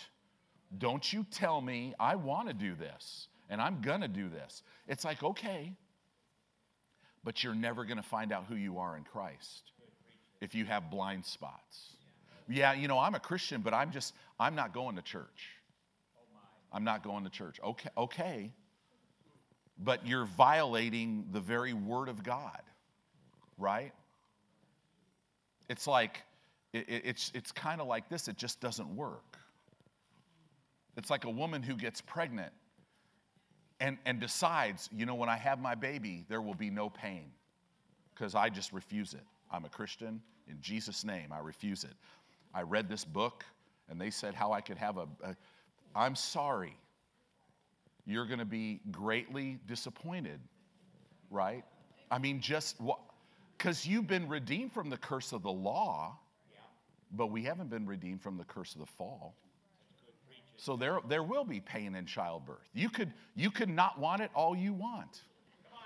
Don't 0.78 1.12
you 1.12 1.26
tell 1.30 1.60
me 1.60 1.94
I 1.98 2.14
want 2.14 2.48
to 2.48 2.54
do 2.54 2.74
this 2.74 3.26
and 3.50 3.60
I'm 3.60 3.80
going 3.80 4.02
to 4.02 4.08
do 4.08 4.28
this. 4.28 4.62
It's 4.86 5.04
like, 5.04 5.22
okay, 5.22 5.72
but 7.24 7.42
you're 7.42 7.54
never 7.54 7.84
going 7.84 7.96
to 7.96 8.02
find 8.02 8.32
out 8.32 8.44
who 8.48 8.54
you 8.54 8.78
are 8.78 8.96
in 8.96 9.04
Christ 9.04 9.72
if 10.40 10.54
you 10.54 10.64
have 10.66 10.90
blind 10.90 11.24
spots. 11.24 11.96
Yeah, 12.48 12.74
you 12.74 12.88
know, 12.88 12.98
I'm 12.98 13.14
a 13.14 13.20
Christian, 13.20 13.62
but 13.62 13.72
I'm 13.72 13.92
just, 13.92 14.14
I'm 14.38 14.54
not 14.54 14.74
going 14.74 14.96
to 14.96 15.02
church. 15.02 15.50
I'm 16.72 16.84
not 16.84 17.02
going 17.02 17.24
to 17.24 17.30
church. 17.30 17.60
Okay, 17.64 17.88
okay. 17.96 18.50
But 19.78 20.06
you're 20.06 20.26
violating 20.26 21.26
the 21.32 21.40
very 21.40 21.72
word 21.72 22.08
of 22.08 22.22
God, 22.22 22.60
right? 23.58 23.92
It's 25.68 25.86
like, 25.86 26.22
it, 26.72 26.86
it's, 26.88 27.30
it's 27.34 27.52
kind 27.52 27.80
of 27.80 27.86
like 27.86 28.08
this, 28.08 28.28
it 28.28 28.36
just 28.36 28.60
doesn't 28.60 28.88
work. 28.96 29.38
It's 30.96 31.10
like 31.10 31.24
a 31.24 31.30
woman 31.30 31.62
who 31.62 31.74
gets 31.74 32.00
pregnant 32.00 32.52
and, 33.80 33.98
and 34.04 34.20
decides, 34.20 34.88
you 34.94 35.06
know, 35.06 35.14
when 35.14 35.28
I 35.28 35.36
have 35.36 35.58
my 35.58 35.74
baby, 35.74 36.24
there 36.28 36.40
will 36.40 36.54
be 36.54 36.70
no 36.70 36.90
pain 36.90 37.30
because 38.14 38.34
I 38.34 38.48
just 38.48 38.72
refuse 38.72 39.14
it. 39.14 39.24
I'm 39.50 39.64
a 39.64 39.68
Christian. 39.68 40.20
In 40.48 40.58
Jesus' 40.60 41.04
name, 41.04 41.32
I 41.32 41.38
refuse 41.38 41.84
it. 41.84 41.94
I 42.54 42.62
read 42.62 42.88
this 42.88 43.04
book 43.04 43.44
and 43.88 44.00
they 44.00 44.10
said 44.10 44.34
how 44.34 44.52
I 44.52 44.60
could 44.60 44.78
have 44.78 44.96
a. 44.96 45.06
a 45.22 45.36
I'm 45.94 46.14
sorry. 46.14 46.76
You're 48.06 48.26
going 48.26 48.38
to 48.38 48.44
be 48.44 48.80
greatly 48.90 49.58
disappointed, 49.66 50.40
right? 51.30 51.64
I 52.10 52.18
mean, 52.18 52.40
just 52.40 52.80
what? 52.80 52.98
Because 53.56 53.86
you've 53.86 54.06
been 54.06 54.28
redeemed 54.28 54.72
from 54.72 54.90
the 54.90 54.96
curse 54.96 55.32
of 55.32 55.42
the 55.42 55.52
law, 55.52 56.18
but 57.12 57.28
we 57.28 57.42
haven't 57.42 57.70
been 57.70 57.86
redeemed 57.86 58.22
from 58.22 58.36
the 58.36 58.44
curse 58.44 58.74
of 58.74 58.80
the 58.80 58.86
fall. 58.86 59.34
So 60.56 60.76
there, 60.76 61.00
there 61.08 61.22
will 61.22 61.44
be 61.44 61.60
pain 61.60 61.94
in 61.94 62.06
childbirth. 62.06 62.68
You 62.72 62.88
could, 62.88 63.12
you 63.34 63.50
could 63.50 63.68
not 63.68 63.98
want 63.98 64.22
it 64.22 64.30
all 64.34 64.56
you 64.56 64.72
want. 64.72 65.22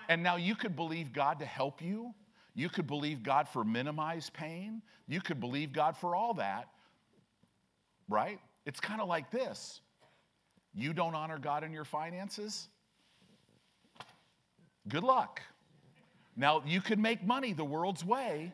And 0.09 0.23
now 0.23 0.37
you 0.37 0.55
could 0.55 0.77
believe 0.77 1.13
God 1.13 1.39
to 1.41 1.47
help 1.47 1.83
you. 1.83 2.15
You 2.55 2.69
could 2.69 2.87
believe 2.87 3.23
God 3.23 3.49
for 3.49 3.65
minimized 3.65 4.33
pain. 4.33 4.83
You 5.09 5.21
could 5.21 5.41
believe 5.41 5.73
God 5.73 5.97
for 5.97 6.15
all 6.15 6.35
that, 6.35 6.69
right? 8.09 8.39
It's 8.65 8.81
kind 8.81 9.01
of 9.01 9.09
like 9.09 9.31
this 9.31 9.81
you 10.75 10.93
don't 10.93 11.15
honor 11.15 11.39
God 11.39 11.65
in 11.65 11.73
your 11.73 11.85
finances? 11.87 12.69
Good 14.89 15.03
luck. 15.03 15.41
Now, 16.37 16.63
you 16.67 16.83
could 16.83 16.99
make 16.99 17.27
money 17.27 17.55
the 17.55 17.65
world's 17.65 18.05
way, 18.05 18.53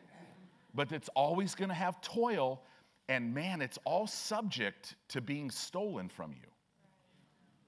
but 0.73 0.91
it's 0.91 1.09
always 1.15 1.55
going 1.55 1.69
to 1.69 1.75
have 1.75 2.01
toil. 2.01 2.61
And 3.09 3.33
man, 3.33 3.61
it's 3.61 3.77
all 3.85 4.07
subject 4.07 4.95
to 5.09 5.21
being 5.21 5.51
stolen 5.51 6.09
from 6.09 6.31
you, 6.31 6.49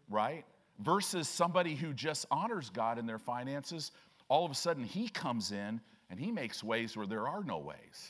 right? 0.10 0.46
Versus 0.80 1.28
somebody 1.28 1.76
who 1.76 1.94
just 1.94 2.26
honors 2.32 2.70
God 2.70 2.98
in 2.98 3.06
their 3.06 3.20
finances, 3.20 3.92
all 4.28 4.46
of 4.46 4.52
a 4.52 4.56
sudden 4.56 4.84
he 4.84 5.10
comes 5.10 5.52
in 5.52 5.82
and 6.10 6.20
he 6.20 6.32
makes 6.32 6.64
ways 6.64 6.96
where 6.96 7.08
there 7.08 7.28
are 7.28 7.44
no 7.44 7.58
ways, 7.58 8.10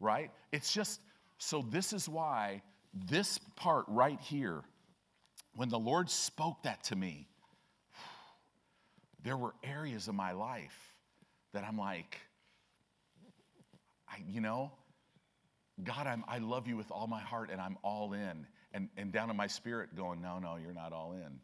right? 0.00 0.30
It's 0.52 0.72
just, 0.72 1.00
so 1.38 1.64
this 1.70 1.92
is 1.92 2.08
why 2.08 2.62
this 2.94 3.38
part 3.56 3.84
right 3.88 4.20
here, 4.20 4.62
when 5.54 5.68
the 5.68 5.78
Lord 5.78 6.10
spoke 6.10 6.62
that 6.62 6.84
to 6.84 6.96
me, 6.96 7.28
there 9.22 9.36
were 9.36 9.54
areas 9.62 10.08
of 10.08 10.14
my 10.14 10.32
life 10.32 10.94
that 11.52 11.64
I'm 11.64 11.78
like, 11.78 12.18
I, 14.10 14.22
you 14.28 14.40
know, 14.40 14.72
God, 15.84 16.06
I'm, 16.06 16.24
I 16.26 16.38
love 16.38 16.66
you 16.66 16.76
with 16.76 16.90
all 16.90 17.06
my 17.06 17.20
heart 17.20 17.50
and 17.50 17.60
I'm 17.60 17.76
all 17.82 18.12
in. 18.12 18.46
And, 18.72 18.88
and 18.96 19.12
down 19.12 19.30
in 19.30 19.36
my 19.36 19.46
spirit 19.46 19.94
going, 19.96 20.20
no, 20.20 20.38
no, 20.38 20.56
you're 20.56 20.74
not 20.74 20.92
all 20.92 21.12
in. 21.12 21.40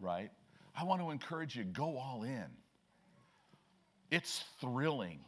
Right? 0.00 0.30
I 0.76 0.84
want 0.84 1.02
to 1.02 1.10
encourage 1.10 1.56
you, 1.56 1.64
go 1.64 1.98
all 1.98 2.22
in. 2.22 2.46
It's 4.10 4.44
thrilling. 4.60 5.20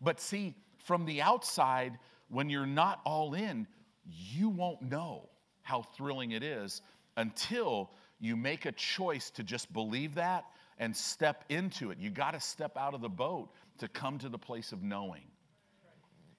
But 0.00 0.20
see, 0.20 0.54
from 0.84 1.04
the 1.04 1.22
outside, 1.22 1.98
when 2.28 2.48
you're 2.48 2.66
not 2.66 3.00
all 3.04 3.34
in, 3.34 3.66
you 4.04 4.48
won't 4.48 4.82
know 4.82 5.28
how 5.62 5.82
thrilling 5.82 6.30
it 6.30 6.42
is 6.42 6.82
until 7.16 7.90
you 8.20 8.36
make 8.36 8.66
a 8.66 8.72
choice 8.72 9.30
to 9.30 9.42
just 9.42 9.72
believe 9.72 10.14
that 10.14 10.44
and 10.78 10.96
step 10.96 11.44
into 11.48 11.90
it. 11.90 11.98
You 11.98 12.10
got 12.10 12.32
to 12.32 12.40
step 12.40 12.76
out 12.76 12.94
of 12.94 13.00
the 13.00 13.08
boat 13.08 13.50
to 13.78 13.88
come 13.88 14.18
to 14.18 14.28
the 14.28 14.38
place 14.38 14.72
of 14.72 14.82
knowing. 14.82 15.22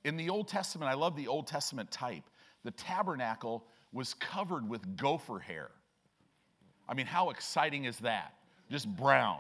In 0.04 0.18
the 0.18 0.30
Old 0.30 0.48
Testament, 0.48 0.90
I 0.90 0.96
love 0.96 1.16
the 1.16 1.28
Old 1.28 1.48
Testament 1.48 1.92
type. 1.92 2.24
The 2.64 2.72
tabernacle 2.72 3.66
was 3.92 4.14
covered 4.14 4.68
with 4.68 4.98
gopher 4.98 5.40
hair. 5.40 5.70
I 6.88 6.94
mean, 6.94 7.06
how 7.06 7.30
exciting 7.30 7.86
is 7.86 7.98
that? 8.00 8.34
Just 8.70 8.88
brown. 8.96 9.40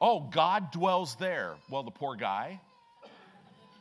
Oh, 0.00 0.20
God 0.20 0.70
dwells 0.70 1.16
there. 1.16 1.54
Well, 1.70 1.82
the 1.82 1.90
poor 1.90 2.14
guy, 2.16 2.60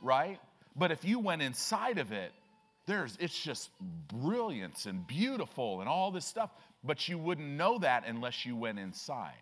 right? 0.02 0.40
But 0.76 0.92
if 0.92 1.04
you 1.04 1.20
went 1.20 1.42
inside 1.42 1.98
of 1.98 2.12
it, 2.12 2.32
there's 2.86 3.18
it's 3.20 3.38
just 3.38 3.72
brilliance 4.08 4.86
and 4.86 5.06
beautiful 5.08 5.82
and 5.82 5.90
all 5.90 6.12
this 6.12 6.26
stuff, 6.26 6.52
but 6.84 7.08
you 7.08 7.18
wouldn't 7.18 7.48
know 7.48 7.80
that 7.80 8.04
unless 8.08 8.46
you 8.46 8.56
went 8.56 8.80
inside. 8.80 9.34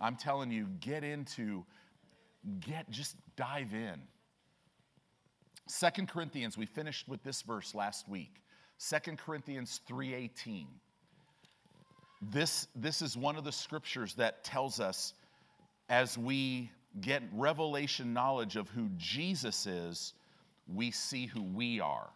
I'm 0.00 0.16
telling 0.16 0.50
you, 0.50 0.66
get 0.80 1.04
into, 1.04 1.64
get, 2.60 2.90
just 2.90 3.16
dive 3.36 3.72
in. 3.72 4.00
Second 5.66 6.08
Corinthians, 6.08 6.58
we 6.58 6.66
finished 6.66 7.08
with 7.08 7.22
this 7.22 7.42
verse 7.42 7.74
last 7.74 8.08
week. 8.08 8.42
Second 8.76 9.18
Corinthians 9.18 9.80
3:18. 9.88 10.66
This, 12.20 12.68
this 12.74 13.02
is 13.02 13.16
one 13.16 13.36
of 13.36 13.44
the 13.44 13.52
scriptures 13.52 14.14
that 14.14 14.44
tells 14.44 14.80
us 14.80 15.14
as 15.88 16.16
we 16.16 16.70
get 17.00 17.22
revelation 17.32 18.12
knowledge 18.12 18.56
of 18.56 18.68
who 18.70 18.88
Jesus 18.96 19.66
is, 19.66 20.14
we 20.66 20.90
see 20.90 21.26
who 21.26 21.42
we 21.42 21.80
are. 21.80 22.08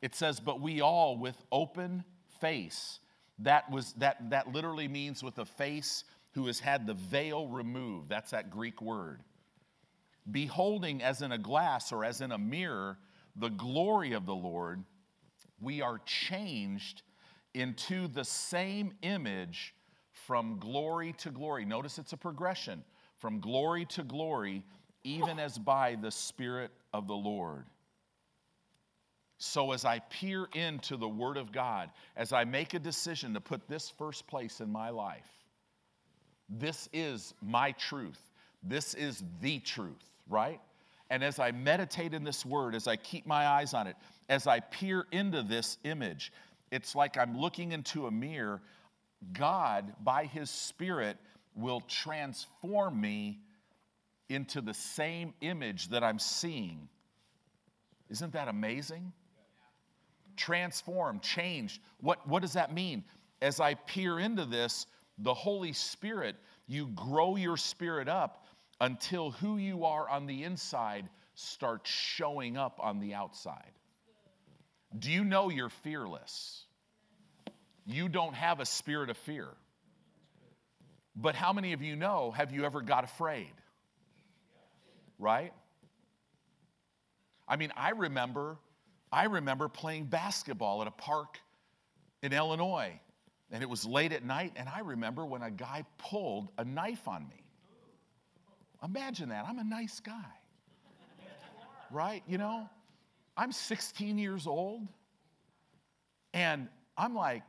It 0.00 0.14
says, 0.14 0.38
but 0.38 0.60
we 0.60 0.80
all 0.80 1.16
with 1.16 1.36
open 1.50 2.04
face. 2.40 3.00
That 3.40 3.70
was 3.70 3.92
that 3.94 4.30
that 4.30 4.52
literally 4.52 4.88
means 4.88 5.22
with 5.22 5.38
a 5.38 5.44
face 5.44 6.04
who 6.32 6.46
has 6.46 6.60
had 6.60 6.86
the 6.86 6.94
veil 6.94 7.48
removed. 7.48 8.08
That's 8.08 8.30
that 8.30 8.50
Greek 8.50 8.80
word. 8.80 9.22
Beholding 10.30 11.02
as 11.02 11.22
in 11.22 11.32
a 11.32 11.38
glass 11.38 11.92
or 11.92 12.04
as 12.04 12.20
in 12.20 12.32
a 12.32 12.38
mirror 12.38 12.98
the 13.36 13.48
glory 13.48 14.12
of 14.12 14.26
the 14.26 14.34
Lord, 14.34 14.82
we 15.60 15.80
are 15.80 16.00
changed 16.04 17.02
into 17.54 18.08
the 18.08 18.24
same 18.24 18.92
image 19.02 19.74
from 20.12 20.58
glory 20.58 21.12
to 21.14 21.30
glory. 21.30 21.64
Notice 21.64 21.98
it's 21.98 22.12
a 22.12 22.16
progression 22.16 22.84
from 23.16 23.40
glory 23.40 23.84
to 23.86 24.02
glory, 24.02 24.64
even 25.04 25.38
as 25.38 25.58
by 25.58 25.96
the 26.00 26.10
Spirit 26.10 26.70
of 26.92 27.06
the 27.06 27.14
Lord. 27.14 27.64
So, 29.38 29.72
as 29.72 29.84
I 29.84 30.00
peer 30.00 30.48
into 30.54 30.96
the 30.96 31.08
Word 31.08 31.36
of 31.36 31.52
God, 31.52 31.90
as 32.16 32.32
I 32.32 32.44
make 32.44 32.74
a 32.74 32.78
decision 32.78 33.34
to 33.34 33.40
put 33.40 33.68
this 33.68 33.88
first 33.88 34.26
place 34.26 34.60
in 34.60 34.70
my 34.70 34.90
life, 34.90 35.37
this 36.48 36.88
is 36.92 37.34
my 37.42 37.72
truth. 37.72 38.20
This 38.62 38.94
is 38.94 39.22
the 39.40 39.58
truth, 39.60 40.04
right? 40.28 40.60
And 41.10 41.22
as 41.24 41.38
I 41.38 41.52
meditate 41.52 42.14
in 42.14 42.24
this 42.24 42.44
word, 42.44 42.74
as 42.74 42.86
I 42.86 42.96
keep 42.96 43.26
my 43.26 43.46
eyes 43.46 43.74
on 43.74 43.86
it, 43.86 43.96
as 44.28 44.46
I 44.46 44.60
peer 44.60 45.06
into 45.10 45.42
this 45.42 45.78
image, 45.84 46.32
it's 46.70 46.94
like 46.94 47.16
I'm 47.16 47.38
looking 47.38 47.72
into 47.72 48.06
a 48.06 48.10
mirror. 48.10 48.60
God, 49.32 49.94
by 50.02 50.24
His 50.26 50.50
Spirit, 50.50 51.16
will 51.54 51.80
transform 51.80 53.00
me 53.00 53.40
into 54.28 54.60
the 54.60 54.74
same 54.74 55.32
image 55.40 55.88
that 55.88 56.04
I'm 56.04 56.18
seeing. 56.18 56.88
Isn't 58.10 58.32
that 58.34 58.48
amazing? 58.48 59.12
Transform, 60.36 61.20
change. 61.20 61.80
What, 62.00 62.26
what 62.28 62.42
does 62.42 62.52
that 62.52 62.72
mean? 62.72 63.04
As 63.40 63.60
I 63.60 63.74
peer 63.74 64.18
into 64.18 64.44
this, 64.44 64.86
the 65.18 65.34
Holy 65.34 65.72
Spirit, 65.72 66.36
you 66.66 66.88
grow 66.88 67.36
your 67.36 67.56
spirit 67.56 68.08
up 68.08 68.46
until 68.80 69.32
who 69.32 69.56
you 69.56 69.84
are 69.84 70.08
on 70.08 70.26
the 70.26 70.44
inside 70.44 71.08
starts 71.34 71.90
showing 71.90 72.56
up 72.56 72.78
on 72.82 73.00
the 73.00 73.14
outside. 73.14 73.72
Do 74.96 75.10
you 75.10 75.24
know 75.24 75.50
you're 75.50 75.68
fearless? 75.68 76.64
You 77.84 78.08
don't 78.08 78.34
have 78.34 78.60
a 78.60 78.66
spirit 78.66 79.10
of 79.10 79.16
fear. 79.18 79.48
But 81.16 81.34
how 81.34 81.52
many 81.52 81.72
of 81.72 81.82
you 81.82 81.96
know, 81.96 82.30
have 82.30 82.52
you 82.52 82.64
ever 82.64 82.80
got 82.80 83.04
afraid? 83.04 83.52
Right? 85.18 85.52
I 87.48 87.56
mean, 87.56 87.72
I 87.76 87.90
remember, 87.90 88.56
I 89.10 89.24
remember 89.24 89.68
playing 89.68 90.04
basketball 90.04 90.82
at 90.82 90.88
a 90.88 90.92
park 90.92 91.38
in 92.22 92.32
Illinois 92.32 93.00
and 93.50 93.62
it 93.62 93.68
was 93.68 93.84
late 93.86 94.12
at 94.12 94.24
night, 94.24 94.52
and 94.56 94.68
I 94.68 94.80
remember 94.80 95.24
when 95.24 95.42
a 95.42 95.50
guy 95.50 95.84
pulled 95.96 96.48
a 96.58 96.64
knife 96.64 97.08
on 97.08 97.26
me. 97.28 97.44
Imagine 98.82 99.30
that. 99.30 99.46
I'm 99.48 99.58
a 99.58 99.64
nice 99.64 100.00
guy. 100.00 100.14
Right? 101.90 102.22
You 102.26 102.36
know, 102.36 102.68
I'm 103.36 103.50
16 103.50 104.18
years 104.18 104.46
old, 104.46 104.86
and 106.34 106.68
I'm 106.96 107.14
like, 107.14 107.42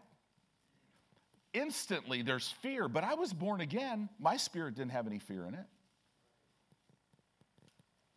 instantly 1.54 2.22
there's 2.22 2.48
fear, 2.62 2.88
but 2.88 3.04
I 3.04 3.16
was 3.16 3.34
born 3.34 3.60
again. 3.60 4.08
My 4.20 4.38
spirit 4.38 4.76
didn't 4.76 4.92
have 4.92 5.08
any 5.08 5.20
fear 5.20 5.46
in 5.46 5.54
it. 5.54 5.66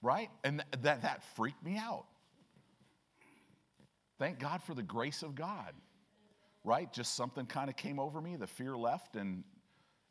Right? 0.01 0.31
And 0.45 0.59
th- 0.59 0.83
that, 0.85 1.03
that 1.03 1.25
freaked 1.35 1.65
me 1.65 1.77
out. 1.77 2.05
Thank 4.19 4.39
God 4.39 4.63
for 4.63 4.75
the 4.75 4.83
grace 4.83 5.23
of 5.23 5.35
God 5.35 5.73
right? 6.65 6.93
Just 6.93 7.15
something 7.15 7.47
kind 7.47 7.69
of 7.69 7.77
came 7.77 7.99
over 7.99 8.21
me, 8.21 8.37
the 8.37 8.47
fear 8.47 8.77
left, 8.77 9.17
and, 9.17 9.45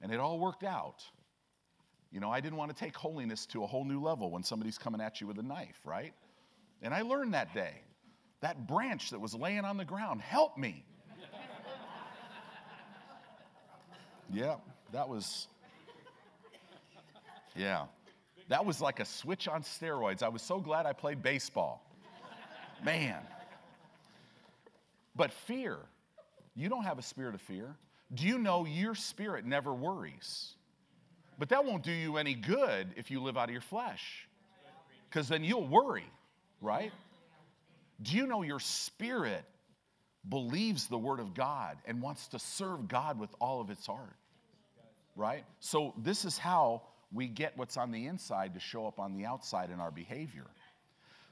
and 0.02 0.12
it 0.12 0.20
all 0.20 0.40
worked 0.40 0.64
out. 0.64 1.04
You 2.12 2.20
know, 2.20 2.30
I 2.30 2.42
didn't 2.42 2.58
want 2.58 2.76
to 2.76 2.78
take 2.78 2.96
holiness 2.96 3.46
to 3.48 3.64
a 3.64 3.68
whole 3.68 3.86
new 3.86 4.02
level 4.02 4.32
when 4.32 4.44
somebody's 4.44 4.78
coming 4.78 5.00
at 5.00 5.22
you 5.22 5.28
with 5.28 5.40
a 5.40 5.44
knife, 5.44 5.80
right? 5.86 6.14
And 6.82 6.94
I 6.94 7.04
learned 7.04 7.34
that 7.34 7.54
day. 7.54 7.82
That 8.42 8.68
branch 8.68 9.12
that 9.12 9.20
was 9.22 9.34
laying 9.34 9.66
on 9.66 9.78
the 9.78 9.86
ground 9.86 10.22
help 10.22 10.58
me. 10.58 10.86
Yeah, 14.34 14.56
that 14.94 15.10
was. 15.10 15.50
Yeah. 17.54 17.88
That 18.48 18.66
was 18.66 18.80
like 18.80 19.02
a 19.02 19.06
switch 19.06 19.48
on 19.50 19.64
steroids. 19.64 20.24
I 20.24 20.30
was 20.30 20.42
so 20.42 20.60
glad 20.60 20.86
I 20.86 20.94
played 20.94 21.22
baseball. 21.22 21.86
Man. 22.84 23.22
But 25.16 25.34
fear, 25.34 25.78
you 26.56 26.70
don't 26.70 26.84
have 26.84 27.00
a 27.00 27.04
spirit 27.04 27.36
of 27.36 27.42
fear. 27.42 27.76
Do 28.14 28.28
you 28.28 28.38
know 28.38 28.66
your 28.66 28.96
spirit 28.96 29.46
never 29.46 29.74
worries? 29.74 30.54
But 31.40 31.50
that 31.50 31.66
won't 31.66 31.84
do 31.84 31.92
you 31.92 32.18
any 32.18 32.34
good 32.34 32.94
if 32.98 33.10
you 33.10 33.22
live 33.22 33.38
out 33.38 33.46
of 33.46 33.52
your 33.52 33.62
flesh, 33.62 34.28
because 35.10 35.28
then 35.28 35.44
you'll 35.44 35.68
worry, 35.68 36.06
right? 36.62 36.92
Do 38.02 38.16
you 38.16 38.28
know 38.28 38.42
your 38.42 38.60
spirit 38.60 39.44
believes 40.28 40.88
the 40.88 40.98
word 40.98 41.20
of 41.20 41.34
God 41.34 41.78
and 41.86 42.02
wants 42.02 42.28
to 42.30 42.40
serve 42.40 42.88
God 42.88 43.20
with 43.20 43.30
all 43.40 43.62
of 43.62 43.70
its 43.70 43.86
heart? 43.88 44.16
Right? 45.16 45.44
So, 45.60 45.94
this 45.98 46.26
is 46.26 46.38
how 46.38 46.84
we 47.12 47.28
get 47.28 47.58
what's 47.58 47.76
on 47.76 47.92
the 47.92 48.08
inside 48.08 48.54
to 48.54 48.60
show 48.60 48.88
up 48.88 49.00
on 49.00 49.14
the 49.14 49.26
outside 49.26 49.70
in 49.70 49.80
our 49.80 49.92
behavior. 49.92 50.48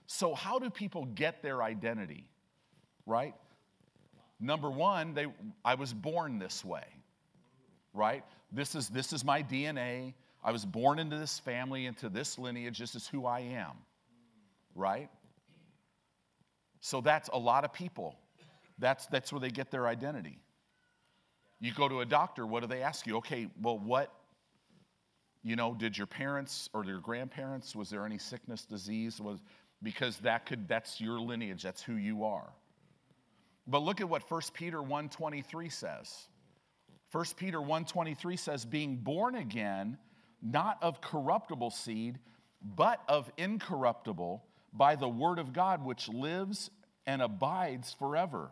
So, 0.08 0.34
how 0.34 0.60
do 0.60 0.70
people 0.70 1.06
get 1.06 1.42
their 1.42 1.64
identity? 1.64 2.28
Right? 3.06 3.36
Number 4.40 4.70
one, 4.70 5.14
they, 5.14 5.28
I 5.66 5.76
was 5.76 5.94
born 5.94 6.40
this 6.40 6.64
way, 6.64 6.86
right? 7.94 8.24
This 8.52 8.74
is, 8.76 8.88
this 8.88 9.12
is 9.12 9.26
my 9.26 9.44
DNA. 9.44 10.14
I 10.44 10.52
was 10.52 10.66
born 10.66 11.00
into 11.00 11.18
this 11.18 11.40
family, 11.40 11.86
into 11.86 12.08
this 12.08 12.40
lineage. 12.40 12.80
This 12.80 12.96
is 12.96 13.08
who 13.08 13.26
I 13.26 13.42
am, 13.42 13.74
right? 14.76 15.10
So 16.80 17.02
that's 17.02 17.30
a 17.34 17.38
lot 17.38 17.66
of 17.66 17.74
people. 17.74 18.16
That's, 18.78 19.08
that's 19.08 19.34
where 19.34 19.42
they 19.42 19.50
get 19.50 19.72
their 19.72 19.88
identity. 19.88 20.40
You 21.60 21.74
go 21.74 21.90
to 21.90 22.00
a 22.00 22.06
doctor, 22.06 22.48
what 22.48 22.62
do 22.62 22.68
they 22.68 22.82
ask 22.82 23.06
you? 23.06 23.18
Okay, 23.18 23.48
well, 23.62 23.78
what, 23.78 24.14
you 25.44 25.58
know, 25.58 25.74
did 25.74 25.98
your 25.98 26.08
parents 26.08 26.70
or 26.74 26.86
your 26.86 27.00
grandparents, 27.00 27.76
was 27.76 27.90
there 27.90 28.06
any 28.06 28.18
sickness, 28.18 28.64
disease? 28.64 29.20
Was, 29.20 29.40
because 29.84 30.18
that 30.20 30.46
could, 30.46 30.70
that's 30.70 31.02
your 31.02 31.20
lineage, 31.20 31.64
that's 31.64 31.82
who 31.82 31.96
you 31.96 32.24
are. 32.24 32.50
But 33.70 33.84
look 33.84 34.02
at 34.02 34.10
what 34.10 34.30
1 34.30 34.42
Peter 34.54 34.82
1:23 34.82 35.70
says. 35.70 36.28
1 37.12 37.26
Peter 37.38 37.62
1:23 37.62 38.38
says 38.38 38.66
being 38.66 38.98
born 38.98 39.36
again 39.36 39.98
not 40.42 40.82
of 40.82 41.02
corruptible 41.02 41.70
seed 41.70 42.20
but 42.62 43.04
of 43.08 43.32
incorruptible 43.38 44.44
by 44.74 44.96
the 44.96 45.08
word 45.08 45.40
of 45.40 45.54
God 45.54 45.84
which 45.84 46.10
lives 46.10 46.72
and 47.06 47.22
abides 47.22 47.94
forever. 47.94 48.52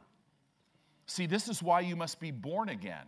See, 1.08 1.26
this 1.26 1.48
is 1.48 1.64
why 1.64 1.82
you 1.82 1.96
must 1.96 2.20
be 2.20 2.32
born 2.32 2.70
again. 2.70 3.06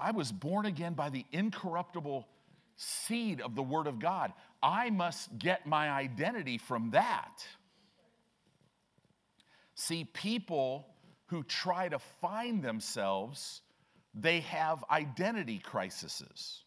I 0.00 0.10
was 0.10 0.32
born 0.32 0.66
again 0.66 0.94
by 0.94 1.10
the 1.10 1.24
incorruptible 1.30 2.26
seed 2.76 3.40
of 3.40 3.54
the 3.54 3.62
Word 3.62 3.86
of 3.86 3.98
God. 3.98 4.32
I 4.62 4.90
must 4.90 5.38
get 5.38 5.66
my 5.66 5.90
identity 5.90 6.58
from 6.58 6.90
that. 6.90 7.46
See, 9.82 10.04
people 10.04 10.86
who 11.26 11.42
try 11.42 11.88
to 11.88 11.98
find 11.98 12.62
themselves, 12.62 13.62
they 14.14 14.38
have 14.42 14.84
identity 14.88 15.58
crises. 15.58 16.62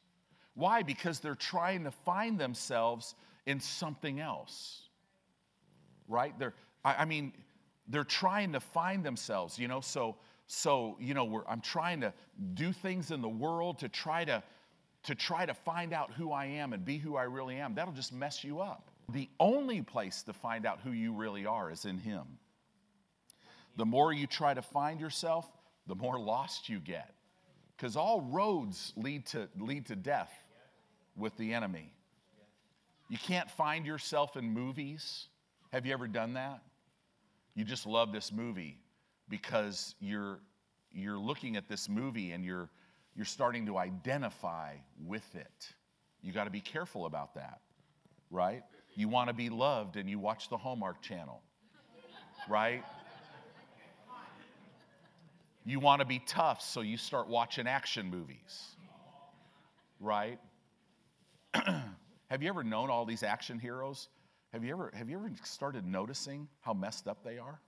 Why? 0.53 0.83
Because 0.83 1.21
they're 1.21 1.33
trying 1.33 1.85
to 1.85 1.91
find 1.91 2.37
themselves 2.37 3.15
in 3.45 3.61
something 3.61 4.19
else. 4.19 4.89
Right? 6.09 6.37
They're, 6.37 6.55
I, 6.83 6.95
I 6.95 7.05
mean, 7.05 7.31
they're 7.87 8.03
trying 8.03 8.51
to 8.51 8.59
find 8.59 9.01
themselves, 9.01 9.57
you 9.57 9.69
know, 9.69 9.79
so 9.79 10.17
so 10.47 10.95
you 10.99 11.15
know 11.15 11.43
i'm 11.49 11.59
trying 11.59 11.99
to 11.99 12.13
do 12.53 12.71
things 12.71 13.09
in 13.09 13.19
the 13.19 13.27
world 13.27 13.79
to 13.79 13.89
try 13.89 14.23
to 14.23 14.43
to 15.01 15.15
try 15.15 15.43
to 15.43 15.55
find 15.55 15.91
out 15.91 16.11
who 16.13 16.31
i 16.31 16.45
am 16.45 16.73
and 16.73 16.85
be 16.85 16.99
who 16.99 17.15
i 17.15 17.23
really 17.23 17.55
am 17.55 17.73
that'll 17.73 17.91
just 17.91 18.13
mess 18.13 18.43
you 18.43 18.59
up 18.59 18.91
the 19.09 19.27
only 19.39 19.81
place 19.81 20.21
to 20.21 20.33
find 20.33 20.67
out 20.67 20.79
who 20.81 20.91
you 20.91 21.11
really 21.11 21.47
are 21.47 21.71
is 21.71 21.85
in 21.85 21.97
him 21.97 22.27
the 23.75 23.85
more 23.85 24.13
you 24.13 24.27
try 24.27 24.53
to 24.53 24.61
find 24.61 24.99
yourself, 24.99 25.49
the 25.87 25.95
more 25.95 26.19
lost 26.19 26.69
you 26.69 26.79
get. 26.79 27.13
Because 27.75 27.95
all 27.95 28.21
roads 28.21 28.93
lead 28.95 29.25
to, 29.27 29.49
lead 29.59 29.87
to 29.87 29.95
death 29.95 30.31
with 31.15 31.35
the 31.37 31.53
enemy. 31.53 31.93
You 33.09 33.17
can't 33.17 33.49
find 33.51 33.85
yourself 33.85 34.37
in 34.37 34.53
movies. 34.53 35.27
Have 35.71 35.85
you 35.85 35.93
ever 35.93 36.07
done 36.07 36.33
that? 36.33 36.61
You 37.53 37.63
just 37.63 37.85
love 37.85 38.11
this 38.11 38.31
movie 38.31 38.79
because 39.29 39.95
you're, 39.99 40.39
you're 40.91 41.17
looking 41.17 41.55
at 41.55 41.67
this 41.67 41.87
movie 41.87 42.31
and 42.31 42.43
you're, 42.43 42.69
you're 43.15 43.25
starting 43.25 43.65
to 43.67 43.77
identify 43.77 44.75
with 45.05 45.35
it. 45.35 45.73
You 46.21 46.33
got 46.33 46.45
to 46.45 46.49
be 46.49 46.61
careful 46.61 47.05
about 47.05 47.35
that, 47.35 47.59
right? 48.31 48.63
You 48.95 49.09
want 49.09 49.29
to 49.29 49.33
be 49.33 49.49
loved 49.49 49.95
and 49.95 50.09
you 50.09 50.17
watch 50.17 50.49
the 50.49 50.57
Hallmark 50.57 51.01
Channel, 51.01 51.41
right? 52.49 52.83
You 55.65 55.79
want 55.79 56.01
to 56.01 56.05
be 56.05 56.19
tough, 56.19 56.61
so 56.61 56.81
you 56.81 56.95
start 56.95 57.27
watching 57.27 57.67
action 57.67 58.11
movies, 58.11 58.75
right? 59.99 60.39
have 61.55 62.43
you 62.43 62.49
ever 62.49 62.63
known 62.63 62.91
all 62.91 63.03
these 63.03 63.23
action 63.23 63.57
heroes? 63.57 64.09
Have 64.53 64.63
you 64.63 64.71
ever 64.71 64.91
have 64.93 65.09
you 65.09 65.17
ever 65.17 65.31
started 65.43 65.85
noticing 65.85 66.47
how 66.61 66.73
messed 66.73 67.07
up 67.07 67.23
they 67.23 67.39
are? 67.39 67.59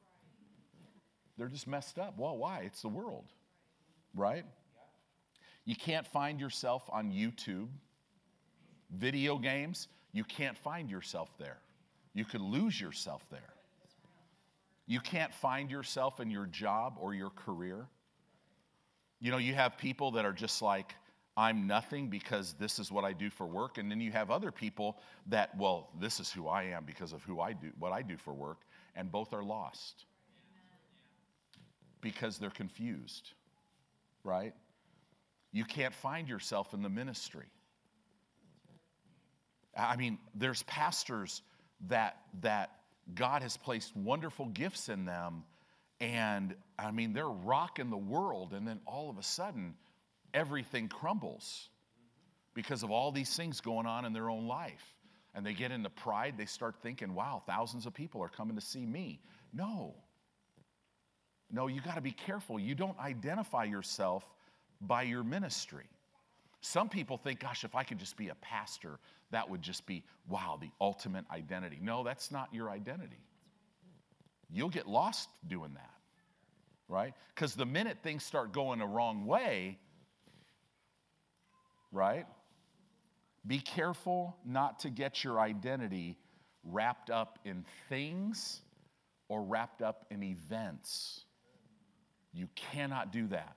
They're 1.38 1.48
just 1.48 1.68
messed 1.68 1.98
up. 1.98 2.18
Well, 2.18 2.38
why? 2.38 2.62
It's 2.66 2.84
the 2.84 2.88
world, 2.88 3.26
right? 4.16 4.46
You 5.66 5.76
can't 5.76 6.06
find 6.06 6.40
yourself 6.40 6.84
on 6.90 7.12
YouTube. 7.12 7.68
Video 8.92 9.38
games, 9.38 9.88
you 10.14 10.24
can't 10.24 10.58
find 10.58 10.90
yourself 10.90 11.30
there. 11.38 11.58
You 12.14 12.26
could 12.26 12.42
lose 12.42 12.80
yourself 12.80 13.26
there. 13.30 13.57
You 14.88 15.02
can't 15.02 15.34
find 15.34 15.70
yourself 15.70 16.20
in 16.22 16.32
your 16.32 16.46
job 16.46 16.96
or 17.00 17.14
your 17.14 17.30
career. 17.30 17.88
You 19.20 19.32
know, 19.32 19.38
you 19.38 19.54
have 19.54 19.78
people 19.78 20.12
that 20.12 20.26
are 20.26 20.34
just 20.34 20.62
like, 20.62 20.96
I'm 21.36 21.68
nothing 21.68 22.10
because 22.10 22.54
this 22.54 22.80
is 22.80 22.92
what 22.92 23.04
I 23.04 23.14
do 23.14 23.30
for 23.30 23.46
work. 23.46 23.78
And 23.78 23.92
then 23.92 24.02
you 24.02 24.12
have 24.12 24.32
other 24.32 24.52
people 24.52 24.98
that, 25.28 25.56
well, 25.58 25.90
this 26.00 26.20
is 26.20 26.32
who 26.32 26.48
I 26.48 26.64
am 26.64 26.86
because 26.86 27.14
of 27.14 27.22
who 27.24 27.42
I 27.42 27.54
do, 27.54 27.72
what 27.78 27.92
I 27.92 28.02
do 28.02 28.18
for 28.18 28.34
work. 28.34 28.62
And 28.96 29.12
both 29.12 29.34
are 29.34 29.44
lost 29.44 30.06
because 32.02 32.38
they're 32.38 32.50
confused, 32.50 33.34
right? 34.24 34.54
You 35.52 35.66
can't 35.66 35.94
find 35.94 36.28
yourself 36.28 36.74
in 36.74 36.82
the 36.82 36.90
ministry. 36.90 37.46
I 39.78 39.96
mean, 39.96 40.18
there's 40.34 40.64
pastors 40.64 41.42
that, 41.88 42.18
that 42.42 42.72
God 43.14 43.42
has 43.42 43.58
placed 43.58 43.96
wonderful 43.96 44.46
gifts 44.48 44.90
in 44.90 45.06
them. 45.06 45.44
And 46.00 46.56
I 46.78 46.92
mean, 46.92 47.14
they're 47.14 47.28
rocking 47.28 47.90
the 47.90 47.98
world. 47.98 48.54
And 48.54 48.68
then 48.68 48.80
all 48.86 49.10
of 49.10 49.18
a 49.18 49.24
sudden, 49.24 49.76
everything 50.34 50.88
crumbles 50.88 51.70
because 52.54 52.84
of 52.84 52.92
all 52.92 53.12
these 53.12 53.36
things 53.36 53.62
going 53.62 53.86
on 53.86 54.06
in 54.06 54.14
their 54.14 54.30
own 54.30 54.48
life. 54.48 54.84
And 55.34 55.46
they 55.46 55.54
get 55.54 55.72
into 55.72 55.90
pride. 55.90 56.36
They 56.38 56.46
start 56.46 56.76
thinking, 56.82 57.14
wow, 57.14 57.44
thousands 57.46 57.86
of 57.86 57.94
people 57.94 58.24
are 58.24 58.30
coming 58.30 58.56
to 58.56 58.62
see 58.62 58.86
me. 58.86 59.20
No. 59.54 59.96
No, 61.52 61.68
you 61.68 61.82
got 61.82 61.96
to 61.96 62.02
be 62.02 62.12
careful. 62.12 62.60
You 62.60 62.76
don't 62.76 63.00
identify 63.00 63.64
yourself 63.66 64.24
by 64.82 65.04
your 65.04 65.24
ministry. 65.24 65.86
Some 66.62 66.90
people 66.90 67.18
think, 67.18 67.40
gosh, 67.40 67.64
if 67.64 67.76
I 67.76 67.84
could 67.84 68.00
just 68.00 68.18
be 68.18 68.30
a 68.30 68.36
pastor, 68.36 69.00
that 69.32 69.50
would 69.50 69.62
just 69.62 69.86
be, 69.86 70.04
wow, 70.28 70.58
the 70.60 70.70
ultimate 70.82 71.26
identity. 71.32 71.80
No, 71.82 72.04
that's 72.04 72.32
not 72.32 72.54
your 72.54 72.70
identity. 72.70 73.24
You'll 74.50 74.70
get 74.70 74.88
lost 74.88 75.30
doing 75.48 75.74
that, 75.76 75.94
right? 76.88 77.14
Because 77.36 77.54
the 77.54 77.66
minute 77.66 77.98
things 78.02 78.24
start 78.24 78.54
going 78.54 78.80
the 78.80 78.88
wrong 78.88 79.26
way, 79.26 79.78
right? 81.92 82.26
Be 83.46 83.60
careful 83.60 84.36
not 84.46 84.80
to 84.80 84.90
get 84.90 85.24
your 85.24 85.40
identity 85.40 86.18
wrapped 86.64 87.10
up 87.10 87.40
in 87.46 87.64
things 87.88 88.62
or 89.30 89.44
wrapped 89.44 89.82
up 89.82 90.06
in 90.10 90.24
events. 90.24 91.26
You 92.34 92.48
cannot 92.56 93.12
do 93.12 93.28
that. 93.28 93.56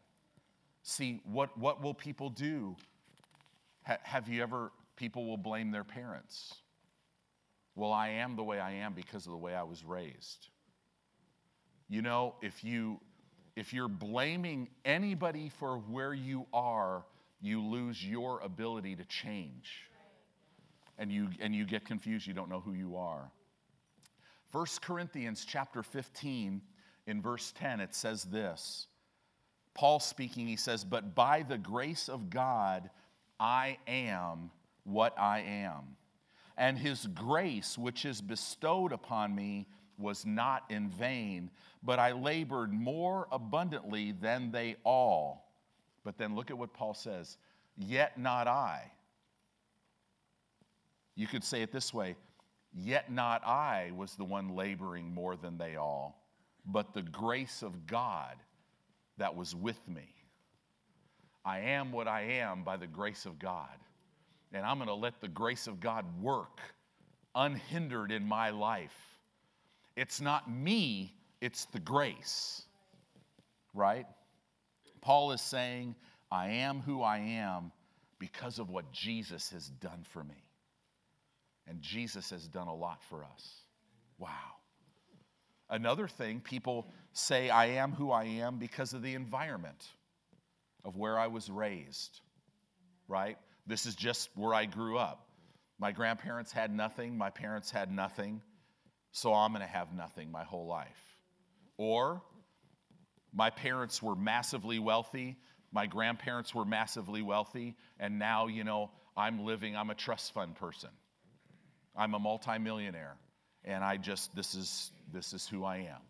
See, 0.90 1.20
what, 1.24 1.56
what 1.56 1.80
will 1.80 1.94
people 1.94 2.30
do? 2.30 2.74
Ha, 3.86 3.98
have 4.02 4.28
you 4.28 4.42
ever 4.42 4.72
people 5.00 5.24
will 5.24 5.38
blame 5.38 5.70
their 5.70 5.84
parents. 5.84 6.54
Well, 7.74 7.90
I 7.90 8.08
am 8.08 8.36
the 8.36 8.42
way 8.42 8.60
I 8.60 8.72
am 8.72 8.92
because 8.92 9.24
of 9.24 9.32
the 9.32 9.38
way 9.38 9.54
I 9.54 9.62
was 9.62 9.82
raised. 9.82 10.48
You 11.88 12.02
know, 12.02 12.34
if 12.42 12.62
you 12.62 13.00
if 13.56 13.72
you're 13.72 13.88
blaming 13.88 14.68
anybody 14.84 15.48
for 15.48 15.78
where 15.78 16.12
you 16.12 16.46
are, 16.52 17.04
you 17.40 17.62
lose 17.62 18.04
your 18.04 18.40
ability 18.40 18.96
to 18.96 19.04
change. 19.04 19.88
And 20.98 21.10
you 21.10 21.28
and 21.40 21.54
you 21.54 21.64
get 21.64 21.86
confused, 21.86 22.26
you 22.26 22.34
don't 22.34 22.50
know 22.50 22.60
who 22.60 22.74
you 22.74 22.96
are. 22.96 23.30
1 24.52 24.66
Corinthians 24.82 25.46
chapter 25.48 25.84
15 25.84 26.60
in 27.06 27.22
verse 27.22 27.54
10 27.56 27.80
it 27.80 27.94
says 27.94 28.24
this. 28.24 28.88
Paul 29.74 30.00
speaking, 30.00 30.46
he 30.46 30.56
says, 30.56 30.84
But 30.84 31.14
by 31.14 31.42
the 31.42 31.58
grace 31.58 32.08
of 32.08 32.30
God, 32.30 32.90
I 33.38 33.78
am 33.86 34.50
what 34.84 35.18
I 35.18 35.40
am. 35.40 35.96
And 36.56 36.76
his 36.78 37.06
grace, 37.06 37.78
which 37.78 38.04
is 38.04 38.20
bestowed 38.20 38.92
upon 38.92 39.34
me, 39.34 39.66
was 39.98 40.26
not 40.26 40.64
in 40.70 40.88
vain, 40.88 41.50
but 41.82 41.98
I 41.98 42.12
labored 42.12 42.72
more 42.72 43.28
abundantly 43.30 44.12
than 44.12 44.50
they 44.50 44.76
all. 44.84 45.50
But 46.04 46.18
then 46.18 46.34
look 46.34 46.50
at 46.50 46.58
what 46.58 46.72
Paul 46.72 46.94
says 46.94 47.36
Yet 47.76 48.18
not 48.18 48.46
I. 48.46 48.90
You 51.14 51.26
could 51.26 51.44
say 51.44 51.62
it 51.62 51.72
this 51.72 51.92
way 51.92 52.16
Yet 52.72 53.10
not 53.10 53.44
I 53.46 53.92
was 53.96 54.14
the 54.14 54.24
one 54.24 54.54
laboring 54.54 55.12
more 55.12 55.36
than 55.36 55.58
they 55.58 55.76
all, 55.76 56.22
but 56.64 56.94
the 56.94 57.02
grace 57.02 57.62
of 57.62 57.86
God 57.86 58.36
that 59.20 59.36
was 59.36 59.54
with 59.54 59.78
me. 59.86 60.14
I 61.44 61.60
am 61.60 61.92
what 61.92 62.08
I 62.08 62.22
am 62.22 62.64
by 62.64 62.76
the 62.76 62.86
grace 62.86 63.26
of 63.26 63.38
God. 63.38 63.68
And 64.52 64.64
I'm 64.66 64.78
going 64.78 64.88
to 64.88 64.94
let 64.94 65.20
the 65.20 65.28
grace 65.28 65.66
of 65.66 65.78
God 65.78 66.04
work 66.20 66.60
unhindered 67.34 68.12
in 68.12 68.26
my 68.26 68.50
life. 68.50 68.96
It's 69.94 70.20
not 70.20 70.50
me, 70.50 71.14
it's 71.40 71.66
the 71.66 71.78
grace. 71.78 72.62
Right? 73.74 74.06
Paul 75.02 75.32
is 75.32 75.40
saying, 75.40 75.94
I 76.32 76.48
am 76.48 76.80
who 76.80 77.02
I 77.02 77.18
am 77.18 77.72
because 78.18 78.58
of 78.58 78.70
what 78.70 78.90
Jesus 78.90 79.50
has 79.50 79.68
done 79.68 80.04
for 80.12 80.24
me. 80.24 80.44
And 81.68 81.80
Jesus 81.82 82.30
has 82.30 82.48
done 82.48 82.68
a 82.68 82.74
lot 82.74 83.02
for 83.04 83.24
us. 83.24 83.60
Wow. 84.18 84.59
Another 85.70 86.08
thing, 86.08 86.40
people 86.40 86.88
say, 87.12 87.48
I 87.48 87.66
am 87.66 87.92
who 87.92 88.10
I 88.10 88.24
am 88.24 88.58
because 88.58 88.92
of 88.92 89.02
the 89.02 89.14
environment 89.14 89.86
of 90.84 90.96
where 90.96 91.18
I 91.18 91.28
was 91.28 91.48
raised, 91.48 92.20
right? 93.06 93.38
This 93.66 93.86
is 93.86 93.94
just 93.94 94.28
where 94.34 94.52
I 94.52 94.66
grew 94.66 94.98
up. 94.98 95.28
My 95.78 95.92
grandparents 95.92 96.50
had 96.52 96.74
nothing, 96.74 97.16
my 97.16 97.30
parents 97.30 97.70
had 97.70 97.90
nothing, 97.90 98.42
so 99.12 99.32
I'm 99.32 99.52
going 99.52 99.62
to 99.62 99.68
have 99.68 99.94
nothing 99.94 100.30
my 100.30 100.44
whole 100.44 100.66
life. 100.66 101.16
Or 101.76 102.20
my 103.32 103.50
parents 103.50 104.02
were 104.02 104.16
massively 104.16 104.78
wealthy, 104.78 105.36
my 105.72 105.86
grandparents 105.86 106.52
were 106.52 106.64
massively 106.64 107.22
wealthy, 107.22 107.76
and 108.00 108.18
now, 108.18 108.48
you 108.48 108.64
know, 108.64 108.90
I'm 109.16 109.44
living, 109.44 109.76
I'm 109.76 109.90
a 109.90 109.94
trust 109.94 110.34
fund 110.34 110.56
person. 110.56 110.90
I'm 111.96 112.14
a 112.14 112.18
multimillionaire, 112.18 113.16
and 113.64 113.84
I 113.84 113.96
just, 113.96 114.34
this 114.34 114.54
is, 114.54 114.90
this 115.12 115.32
is 115.32 115.46
who 115.46 115.64
I 115.64 115.78
am. 115.78 116.00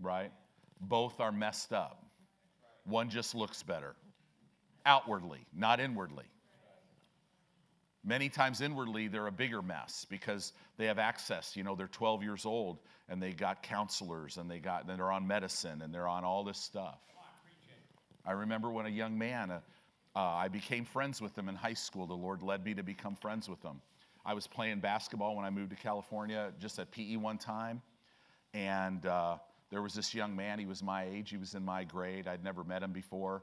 Right? 0.00 0.32
Both 0.80 1.20
are 1.20 1.32
messed 1.32 1.72
up. 1.72 2.04
One 2.84 3.10
just 3.10 3.34
looks 3.34 3.62
better 3.62 3.94
outwardly, 4.86 5.46
not 5.54 5.80
inwardly. 5.80 6.24
Many 8.02 8.30
times 8.30 8.62
inwardly, 8.62 9.08
they're 9.08 9.26
a 9.26 9.32
bigger 9.32 9.60
mess 9.60 10.06
because 10.08 10.54
they 10.78 10.86
have 10.86 10.98
access. 10.98 11.54
You 11.54 11.64
know, 11.64 11.74
they're 11.74 11.86
12 11.86 12.22
years 12.22 12.46
old 12.46 12.78
and 13.10 13.22
they 13.22 13.32
got 13.32 13.62
counselors 13.62 14.38
and 14.38 14.50
they 14.50 14.58
got, 14.58 14.88
and 14.88 14.98
they're 14.98 15.12
on 15.12 15.26
medicine 15.26 15.82
and 15.82 15.92
they're 15.92 16.08
on 16.08 16.24
all 16.24 16.42
this 16.42 16.58
stuff. 16.58 16.98
I 18.24 18.32
remember 18.32 18.70
when 18.70 18.86
a 18.86 18.90
young 18.90 19.18
man, 19.18 19.50
uh, 19.50 19.60
uh, 20.16 20.20
I 20.20 20.48
became 20.48 20.84
friends 20.84 21.20
with 21.20 21.36
him 21.36 21.48
in 21.48 21.54
high 21.54 21.74
school. 21.74 22.06
The 22.06 22.14
Lord 22.14 22.42
led 22.42 22.64
me 22.64 22.74
to 22.74 22.82
become 22.82 23.16
friends 23.16 23.48
with 23.48 23.62
him. 23.62 23.80
I 24.24 24.34
was 24.34 24.46
playing 24.46 24.80
basketball 24.80 25.34
when 25.34 25.44
I 25.44 25.50
moved 25.50 25.70
to 25.70 25.76
California, 25.76 26.52
just 26.58 26.78
at 26.78 26.90
PE 26.90 27.16
one 27.16 27.38
time, 27.38 27.80
and 28.52 29.04
uh, 29.06 29.36
there 29.70 29.82
was 29.82 29.94
this 29.94 30.14
young 30.14 30.36
man. 30.36 30.58
He 30.58 30.66
was 30.66 30.82
my 30.82 31.04
age. 31.04 31.30
He 31.30 31.38
was 31.38 31.54
in 31.54 31.64
my 31.64 31.84
grade. 31.84 32.28
I'd 32.28 32.44
never 32.44 32.62
met 32.62 32.82
him 32.82 32.92
before. 32.92 33.42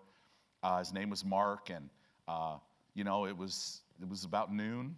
Uh, 0.61 0.79
his 0.79 0.93
name 0.93 1.09
was 1.09 1.25
Mark, 1.25 1.69
and 1.69 1.89
uh, 2.27 2.57
you 2.93 3.03
know 3.03 3.25
it 3.25 3.35
was 3.35 3.81
it 4.01 4.07
was 4.07 4.23
about 4.23 4.53
noon, 4.53 4.95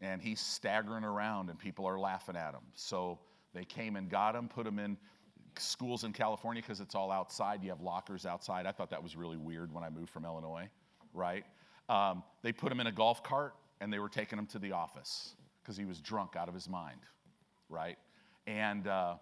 and 0.00 0.22
he's 0.22 0.40
staggering 0.40 1.04
around, 1.04 1.50
and 1.50 1.58
people 1.58 1.86
are 1.86 1.98
laughing 1.98 2.36
at 2.36 2.54
him. 2.54 2.62
So 2.74 3.18
they 3.52 3.64
came 3.64 3.96
and 3.96 4.08
got 4.08 4.34
him, 4.34 4.48
put 4.48 4.66
him 4.66 4.78
in 4.78 4.96
schools 5.58 6.04
in 6.04 6.12
California 6.12 6.62
because 6.62 6.80
it's 6.80 6.94
all 6.94 7.12
outside. 7.12 7.62
You 7.62 7.68
have 7.70 7.82
lockers 7.82 8.24
outside. 8.24 8.66
I 8.66 8.72
thought 8.72 8.90
that 8.90 9.02
was 9.02 9.16
really 9.16 9.36
weird 9.36 9.72
when 9.72 9.84
I 9.84 9.90
moved 9.90 10.10
from 10.10 10.24
Illinois, 10.24 10.68
right? 11.12 11.44
Um, 11.90 12.22
they 12.42 12.52
put 12.52 12.72
him 12.72 12.80
in 12.80 12.86
a 12.86 12.92
golf 12.92 13.22
cart 13.22 13.54
and 13.80 13.92
they 13.92 13.98
were 13.98 14.08
taking 14.08 14.38
him 14.38 14.46
to 14.46 14.58
the 14.58 14.72
office 14.72 15.34
because 15.62 15.76
he 15.76 15.84
was 15.84 16.00
drunk 16.00 16.36
out 16.36 16.48
of 16.48 16.54
his 16.54 16.68
mind, 16.68 17.00
right? 17.68 17.98
And, 18.46 18.86
uh, 18.86 19.14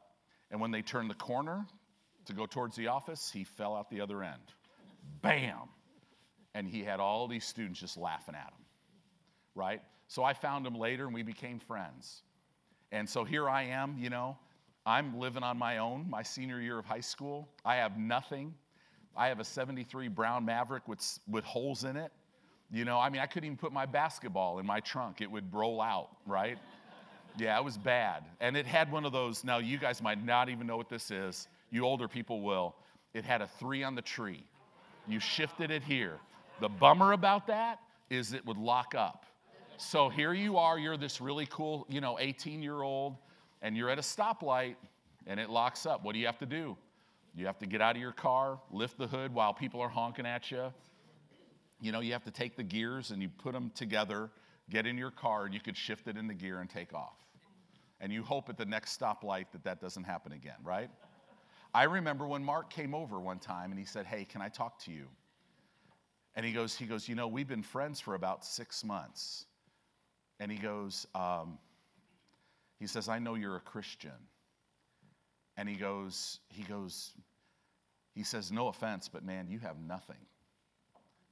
and 0.50 0.60
when 0.60 0.70
they 0.70 0.82
turned 0.82 1.10
the 1.10 1.14
corner 1.14 1.66
to 2.26 2.32
go 2.32 2.46
towards 2.46 2.76
the 2.76 2.88
office, 2.88 3.30
he 3.30 3.44
fell 3.44 3.76
out 3.76 3.90
the 3.90 4.00
other 4.00 4.22
end. 4.22 4.42
Bam! 5.22 5.68
And 6.54 6.68
he 6.68 6.82
had 6.82 7.00
all 7.00 7.28
these 7.28 7.44
students 7.44 7.80
just 7.80 7.96
laughing 7.96 8.34
at 8.34 8.48
him, 8.48 8.64
right? 9.54 9.80
So 10.08 10.22
I 10.22 10.34
found 10.34 10.66
him 10.66 10.74
later 10.74 11.06
and 11.06 11.14
we 11.14 11.22
became 11.22 11.58
friends. 11.58 12.22
And 12.90 13.08
so 13.08 13.24
here 13.24 13.48
I 13.48 13.62
am, 13.62 13.96
you 13.98 14.10
know, 14.10 14.36
I'm 14.84 15.18
living 15.18 15.42
on 15.42 15.56
my 15.58 15.78
own 15.78 16.10
my 16.10 16.22
senior 16.22 16.60
year 16.60 16.78
of 16.78 16.84
high 16.84 17.00
school. 17.00 17.48
I 17.64 17.76
have 17.76 17.98
nothing. 17.98 18.52
I 19.16 19.28
have 19.28 19.40
a 19.40 19.44
73 19.44 20.08
Brown 20.08 20.44
Maverick 20.44 20.86
with, 20.88 21.18
with 21.28 21.44
holes 21.44 21.84
in 21.84 21.96
it. 21.96 22.12
You 22.72 22.86
know, 22.86 22.98
I 22.98 23.10
mean, 23.10 23.20
I 23.20 23.26
couldn't 23.26 23.44
even 23.44 23.58
put 23.58 23.70
my 23.70 23.84
basketball 23.84 24.58
in 24.58 24.64
my 24.64 24.80
trunk, 24.80 25.20
it 25.20 25.30
would 25.30 25.52
roll 25.52 25.82
out, 25.82 26.08
right? 26.26 26.58
yeah, 27.38 27.58
it 27.58 27.64
was 27.64 27.76
bad. 27.76 28.24
And 28.40 28.56
it 28.56 28.66
had 28.66 28.90
one 28.90 29.04
of 29.04 29.12
those, 29.12 29.44
now 29.44 29.58
you 29.58 29.78
guys 29.78 30.02
might 30.02 30.24
not 30.24 30.48
even 30.48 30.66
know 30.66 30.78
what 30.78 30.88
this 30.88 31.10
is. 31.10 31.48
You 31.70 31.84
older 31.84 32.08
people 32.08 32.40
will. 32.40 32.74
It 33.12 33.24
had 33.24 33.42
a 33.42 33.46
three 33.46 33.82
on 33.82 33.94
the 33.94 34.02
tree. 34.02 34.44
You 35.06 35.20
shifted 35.20 35.70
it 35.70 35.82
here. 35.82 36.18
The 36.60 36.68
bummer 36.68 37.12
about 37.12 37.46
that 37.48 37.80
is 38.08 38.32
it 38.32 38.44
would 38.46 38.56
lock 38.56 38.94
up. 38.94 39.26
So 39.76 40.08
here 40.08 40.32
you 40.32 40.56
are, 40.56 40.78
you're 40.78 40.96
this 40.96 41.20
really 41.20 41.46
cool, 41.46 41.86
you 41.90 42.00
know, 42.00 42.18
18 42.20 42.62
year 42.62 42.82
old 42.82 43.16
and 43.62 43.76
you're 43.76 43.90
at 43.90 43.98
a 43.98 44.02
stoplight 44.02 44.76
and 45.26 45.38
it 45.38 45.50
locks 45.50 45.86
up, 45.86 46.04
what 46.04 46.12
do 46.12 46.18
you 46.18 46.26
have 46.26 46.38
to 46.38 46.46
do? 46.46 46.76
You 47.34 47.46
have 47.46 47.58
to 47.58 47.66
get 47.66 47.80
out 47.80 47.96
of 47.96 48.02
your 48.02 48.12
car, 48.12 48.60
lift 48.70 48.98
the 48.98 49.06
hood 49.06 49.34
while 49.34 49.52
people 49.52 49.80
are 49.80 49.88
honking 49.88 50.26
at 50.26 50.50
you. 50.50 50.72
You 51.82 51.90
know, 51.90 51.98
you 51.98 52.12
have 52.12 52.22
to 52.24 52.30
take 52.30 52.56
the 52.56 52.62
gears 52.62 53.10
and 53.10 53.20
you 53.20 53.28
put 53.28 53.52
them 53.52 53.72
together, 53.74 54.30
get 54.70 54.86
in 54.86 54.96
your 54.96 55.10
car, 55.10 55.46
and 55.46 55.52
you 55.52 55.58
could 55.58 55.76
shift 55.76 56.06
it 56.06 56.16
into 56.16 56.32
gear 56.32 56.60
and 56.60 56.70
take 56.70 56.94
off. 56.94 57.16
And 58.00 58.12
you 58.12 58.22
hope 58.22 58.48
at 58.48 58.56
the 58.56 58.64
next 58.64 58.98
stoplight 58.98 59.46
that 59.50 59.64
that 59.64 59.80
doesn't 59.80 60.04
happen 60.04 60.30
again, 60.30 60.58
right? 60.62 60.90
I 61.74 61.84
remember 61.84 62.24
when 62.24 62.44
Mark 62.44 62.70
came 62.70 62.94
over 62.94 63.18
one 63.18 63.40
time 63.40 63.72
and 63.72 63.78
he 63.78 63.84
said, 63.84 64.06
Hey, 64.06 64.24
can 64.24 64.40
I 64.40 64.48
talk 64.48 64.78
to 64.84 64.92
you? 64.92 65.08
And 66.36 66.46
he 66.46 66.52
goes, 66.52 66.76
he 66.76 66.86
goes, 66.86 67.08
you 67.08 67.16
know, 67.16 67.26
we've 67.26 67.48
been 67.48 67.64
friends 67.64 67.98
for 67.98 68.14
about 68.14 68.44
six 68.44 68.84
months. 68.84 69.46
And 70.40 70.50
he 70.50 70.58
goes, 70.58 71.06
um, 71.16 71.58
he 72.78 72.86
says, 72.86 73.08
I 73.08 73.18
know 73.18 73.34
you're 73.34 73.56
a 73.56 73.60
Christian. 73.60 74.12
And 75.56 75.68
he 75.68 75.74
goes, 75.74 76.38
he 76.48 76.62
goes, 76.62 77.12
he 78.14 78.22
says, 78.22 78.50
no 78.50 78.68
offense, 78.68 79.08
but 79.08 79.24
man, 79.24 79.48
you 79.50 79.58
have 79.58 79.78
nothing. 79.78 80.16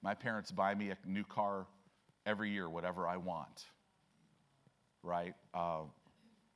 My 0.03 0.15
parents 0.15 0.51
buy 0.51 0.75
me 0.75 0.91
a 0.91 0.97
new 1.07 1.25
car 1.25 1.67
every 2.27 2.51
year, 2.51 2.69
whatever 2.69 3.07
I 3.07 3.17
want. 3.17 3.65
Right? 5.03 5.35
Uh, 5.55 5.83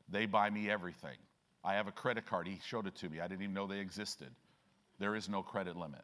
they 0.09 0.27
buy 0.27 0.51
me 0.51 0.71
everything. 0.71 1.17
I 1.63 1.75
have 1.75 1.89
a 1.89 1.93
credit 1.93 2.27
card. 2.27 2.47
He 2.47 2.61
showed 2.67 2.87
it 2.87 2.95
to 2.97 3.09
me. 3.09 3.21
I 3.21 3.29
didn't 3.29 3.43
even 3.43 3.55
know 3.55 3.67
they 3.67 3.79
existed. 3.79 4.29
There 4.99 5.17
is 5.17 5.29
no 5.29 5.43
credit 5.43 5.77
limit. 5.77 6.03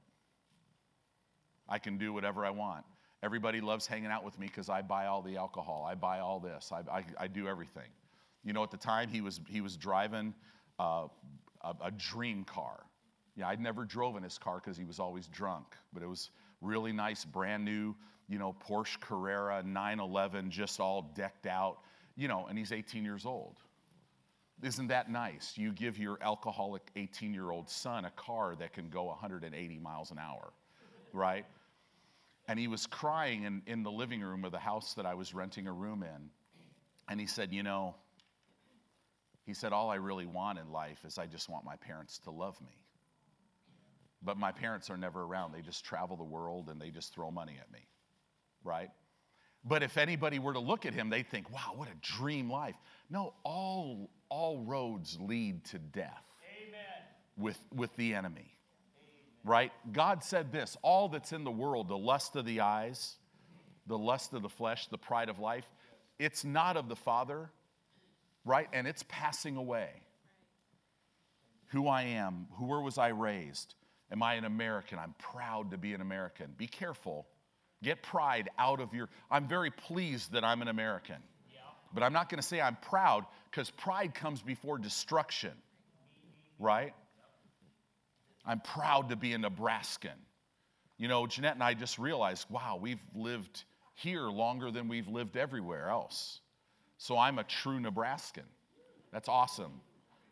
I 1.69 1.79
can 1.79 1.99
do 1.99 2.13
whatever 2.13 2.45
I 2.45 2.51
want. 2.51 2.85
Everybody 3.23 3.61
loves 3.61 3.87
hanging 3.87 4.11
out 4.11 4.25
with 4.25 4.39
me 4.39 4.47
because 4.47 4.69
I 4.71 4.83
buy 4.83 5.07
all 5.07 5.23
the 5.23 5.37
alcohol. 5.37 5.87
I 5.89 5.95
buy 5.95 6.21
all 6.21 6.41
this. 6.41 6.73
I, 6.73 6.81
I, 6.91 7.05
I 7.19 7.27
do 7.29 7.47
everything. 7.47 7.91
You 8.43 8.55
know, 8.55 8.63
at 8.63 8.71
the 8.71 8.79
time 8.79 9.09
he 9.09 9.21
was 9.21 9.41
he 9.47 9.61
was 9.61 9.77
driving 9.77 10.35
uh, 10.79 11.09
a, 11.61 11.75
a, 11.85 11.91
dream 11.91 12.45
car. 12.45 12.87
Yeah, 13.37 13.49
I'd 13.49 13.61
never 13.61 13.85
drove 13.85 14.17
in 14.17 14.23
his 14.23 14.39
car 14.39 14.61
because 14.65 14.79
he 14.79 14.85
was 14.85 14.99
always 14.99 15.27
drunk, 15.27 15.67
but 15.93 16.03
it 16.03 16.07
was 16.07 16.31
really 16.61 16.93
nice, 16.93 17.25
brand 17.25 17.65
new, 17.65 17.95
you 18.29 18.39
know, 18.39 18.55
Porsche 18.69 19.01
Carrera 19.01 19.63
911, 19.63 20.51
just 20.51 20.81
all 20.81 21.11
decked 21.15 21.47
out, 21.47 21.79
you 22.17 22.29
know, 22.29 22.47
and 22.49 22.59
he's 22.59 22.73
18 22.73 23.05
years 23.05 23.27
old. 23.27 23.57
Isn't 24.63 24.89
that 24.89 25.11
nice? 25.11 25.55
You 25.57 25.73
give 25.73 25.99
your 25.99 26.19
alcoholic 26.21 26.83
18 26.95 27.33
year 27.33 27.51
old 27.51 27.69
son 27.69 28.05
a 28.05 28.11
car 28.11 28.55
that 28.57 28.73
can 28.73 28.91
go 28.91 29.05
180 29.05 29.79
miles 29.79 30.11
an 30.11 30.19
hour, 30.19 30.53
right? 31.13 31.47
And 32.47 32.59
he 32.59 32.69
was 32.69 32.87
crying 32.87 33.45
in, 33.45 33.63
in 33.67 33.83
the 33.83 33.91
living 33.91 34.21
room 34.21 34.45
of 34.45 34.53
the 34.53 34.59
house 34.59 34.95
that 34.95 35.07
I 35.07 35.15
was 35.15 35.33
renting 35.35 35.67
a 35.67 35.73
room 35.73 36.03
in. 36.03 36.31
And 37.09 37.19
he 37.19 37.27
said, 37.27 37.53
You 37.53 37.63
know, 37.63 37.95
he 39.47 39.55
said, 39.55 39.73
All 39.73 39.91
I 39.91 39.97
really 39.97 40.27
want 40.27 40.59
in 40.59 40.71
life 40.71 41.05
is 41.07 41.17
I 41.17 41.27
just 41.27 41.49
want 41.49 41.65
my 41.65 41.77
parents 41.77 42.19
to 42.21 42.31
love 42.31 42.61
me. 42.61 42.80
But 44.23 44.37
my 44.37 44.53
parents 44.53 44.91
are 44.91 44.97
never 44.97 45.23
around. 45.23 45.53
They 45.53 45.63
just 45.63 45.85
travel 45.85 46.17
the 46.17 46.25
world 46.25 46.69
and 46.69 46.81
they 46.81 46.91
just 46.91 47.15
throw 47.15 47.31
money 47.31 47.57
at 47.59 47.71
me, 47.73 47.81
right? 48.65 48.91
But 49.65 49.83
if 49.83 49.97
anybody 49.99 50.39
were 50.39 50.53
to 50.53 50.61
look 50.61 50.87
at 50.87 50.95
him, 50.95 51.11
they'd 51.11 51.29
think, 51.29 51.51
wow, 51.51 51.73
what 51.75 51.89
a 51.89 51.95
dream 52.01 52.51
life. 52.51 52.77
No, 53.11 53.35
all, 53.45 54.11
all 54.29 54.61
roads 54.61 55.19
lead 55.21 55.65
to 55.67 55.79
death 55.79 56.25
Amen. 56.67 56.81
With, 57.37 57.59
with 57.75 57.95
the 57.97 58.15
enemy. 58.15 58.57
right? 59.45 59.73
God 59.93 60.23
said 60.25 60.53
this 60.53 60.77
all 60.83 61.09
that's 61.09 61.33
in 61.33 61.45
the 61.45 61.51
world, 61.51 61.89
the 61.89 61.99
lust 61.99 62.37
of 62.37 62.45
the 62.45 62.61
eyes, 62.61 63.17
the 63.87 63.99
lust 63.99 64.33
of 64.35 64.43
the 64.43 64.49
flesh, 64.49 64.87
the 64.89 64.99
pride 64.99 65.29
of 65.29 65.39
life, 65.39 65.67
it's 66.19 66.45
not 66.45 66.77
of 66.77 66.89
the 66.89 66.97
Father, 66.97 67.51
right? 68.45 68.69
And 68.73 68.87
it's 68.87 69.05
passing 69.09 69.57
away. 69.57 69.89
Who 71.69 71.89
I 71.89 72.03
am, 72.03 72.47
who, 72.57 72.67
where 72.67 72.81
was 72.81 72.99
I 72.99 73.09
raised? 73.09 73.75
Am 74.13 74.23
I 74.23 74.35
an 74.35 74.45
American? 74.45 74.99
I'm 74.99 75.15
proud 75.19 75.71
to 75.71 75.79
be 75.79 75.95
an 75.95 76.01
American. 76.01 76.47
Be 76.57 76.67
careful. 76.67 77.27
Get 77.83 78.03
pride 78.03 78.51
out 78.59 78.81
of 78.81 78.93
your. 78.93 79.09
I'm 79.31 79.49
very 79.49 79.71
pleased 79.71 80.33
that 80.33 80.45
I'm 80.45 80.63
an 80.63 80.69
American. 80.69 81.17
But 81.93 82.03
I'm 82.03 82.13
not 82.13 82.29
going 82.29 82.41
to 82.41 82.47
say 82.47 82.61
I'm 82.61 82.77
proud 82.77 83.25
because 83.51 83.71
pride 83.71 84.15
comes 84.15 84.43
before 84.43 84.79
destruction, 84.79 85.53
right? 86.59 86.95
I'm 88.47 88.61
proud 88.61 89.09
to 89.09 89.17
be 89.17 89.33
a 89.33 89.39
Nebraskan. 89.39 90.17
You 90.99 91.09
know, 91.09 91.27
Jeanette 91.27 91.55
and 91.55 91.63
I 91.63 91.75
just 91.75 91.99
realized 91.99 92.47
wow, 92.51 92.79
we've 92.81 93.01
lived 93.15 93.65
here 93.95 94.29
longer 94.29 94.71
than 94.71 94.89
we've 94.89 95.09
lived 95.09 95.37
everywhere 95.37 95.89
else. 95.89 96.41
So 96.99 97.19
I'm 97.19 97.39
a 97.39 97.45
true 97.45 97.81
Nebraskan. 97.81 98.45
That's 99.13 99.29
awesome, 99.29 99.73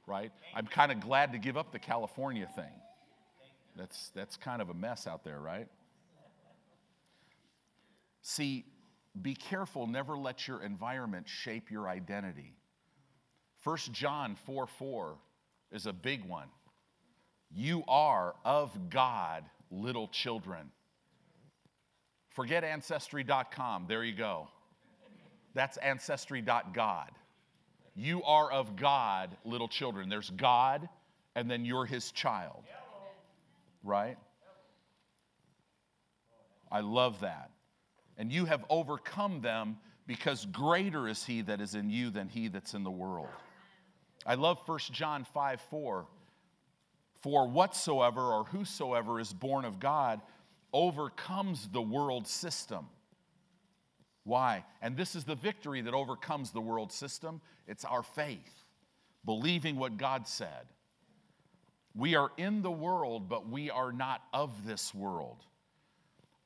right? 0.06 0.30
I'm 0.54 0.66
kind 0.66 0.92
of 0.92 1.00
glad 1.00 1.32
to 1.32 1.38
give 1.38 1.56
up 1.56 1.72
the 1.72 1.78
California 1.78 2.48
thing. 2.54 2.72
That's, 3.78 4.10
that's 4.14 4.36
kind 4.36 4.60
of 4.60 4.68
a 4.70 4.74
mess 4.74 5.06
out 5.06 5.24
there, 5.24 5.38
right? 5.38 5.68
See, 8.22 8.64
be 9.22 9.34
careful, 9.34 9.86
never 9.86 10.18
let 10.18 10.48
your 10.48 10.62
environment 10.62 11.28
shape 11.28 11.70
your 11.70 11.88
identity. 11.88 12.56
1 13.64 13.76
John 13.92 14.36
4 14.46 14.66
4 14.66 15.16
is 15.72 15.86
a 15.86 15.92
big 15.92 16.24
one. 16.28 16.48
You 17.54 17.84
are 17.88 18.34
of 18.44 18.90
God, 18.90 19.44
little 19.70 20.08
children. 20.08 20.70
Forget 22.30 22.64
ancestry.com. 22.64 23.86
There 23.88 24.04
you 24.04 24.14
go. 24.14 24.48
That's 25.54 25.76
ancestry.god. 25.78 27.10
You 27.96 28.22
are 28.22 28.50
of 28.52 28.76
God, 28.76 29.36
little 29.44 29.66
children. 29.66 30.08
There's 30.08 30.30
God, 30.30 30.88
and 31.34 31.50
then 31.50 31.64
you're 31.64 31.86
his 31.86 32.12
child. 32.12 32.62
Right? 33.82 34.16
I 36.70 36.80
love 36.80 37.20
that. 37.20 37.50
And 38.16 38.32
you 38.32 38.44
have 38.44 38.64
overcome 38.68 39.40
them 39.40 39.78
because 40.06 40.46
greater 40.46 41.06
is 41.06 41.24
he 41.24 41.42
that 41.42 41.60
is 41.60 41.74
in 41.74 41.90
you 41.90 42.10
than 42.10 42.28
he 42.28 42.48
that's 42.48 42.74
in 42.74 42.82
the 42.82 42.90
world. 42.90 43.28
I 44.26 44.34
love 44.34 44.60
1 44.66 44.78
John 44.92 45.24
5 45.24 45.60
4. 45.60 46.06
For 47.20 47.48
whatsoever 47.48 48.20
or 48.20 48.44
whosoever 48.44 49.18
is 49.18 49.32
born 49.32 49.64
of 49.64 49.80
God 49.80 50.20
overcomes 50.72 51.68
the 51.68 51.82
world 51.82 52.26
system. 52.26 52.86
Why? 54.24 54.64
And 54.82 54.96
this 54.96 55.16
is 55.16 55.24
the 55.24 55.34
victory 55.34 55.80
that 55.80 55.94
overcomes 55.94 56.50
the 56.50 56.60
world 56.60 56.92
system 56.92 57.40
it's 57.66 57.84
our 57.84 58.02
faith, 58.02 58.64
believing 59.24 59.76
what 59.76 59.98
God 59.98 60.26
said. 60.26 60.66
We 61.94 62.14
are 62.14 62.30
in 62.36 62.62
the 62.62 62.70
world, 62.70 63.28
but 63.28 63.48
we 63.48 63.70
are 63.70 63.92
not 63.92 64.22
of 64.32 64.66
this 64.66 64.94
world. 64.94 65.44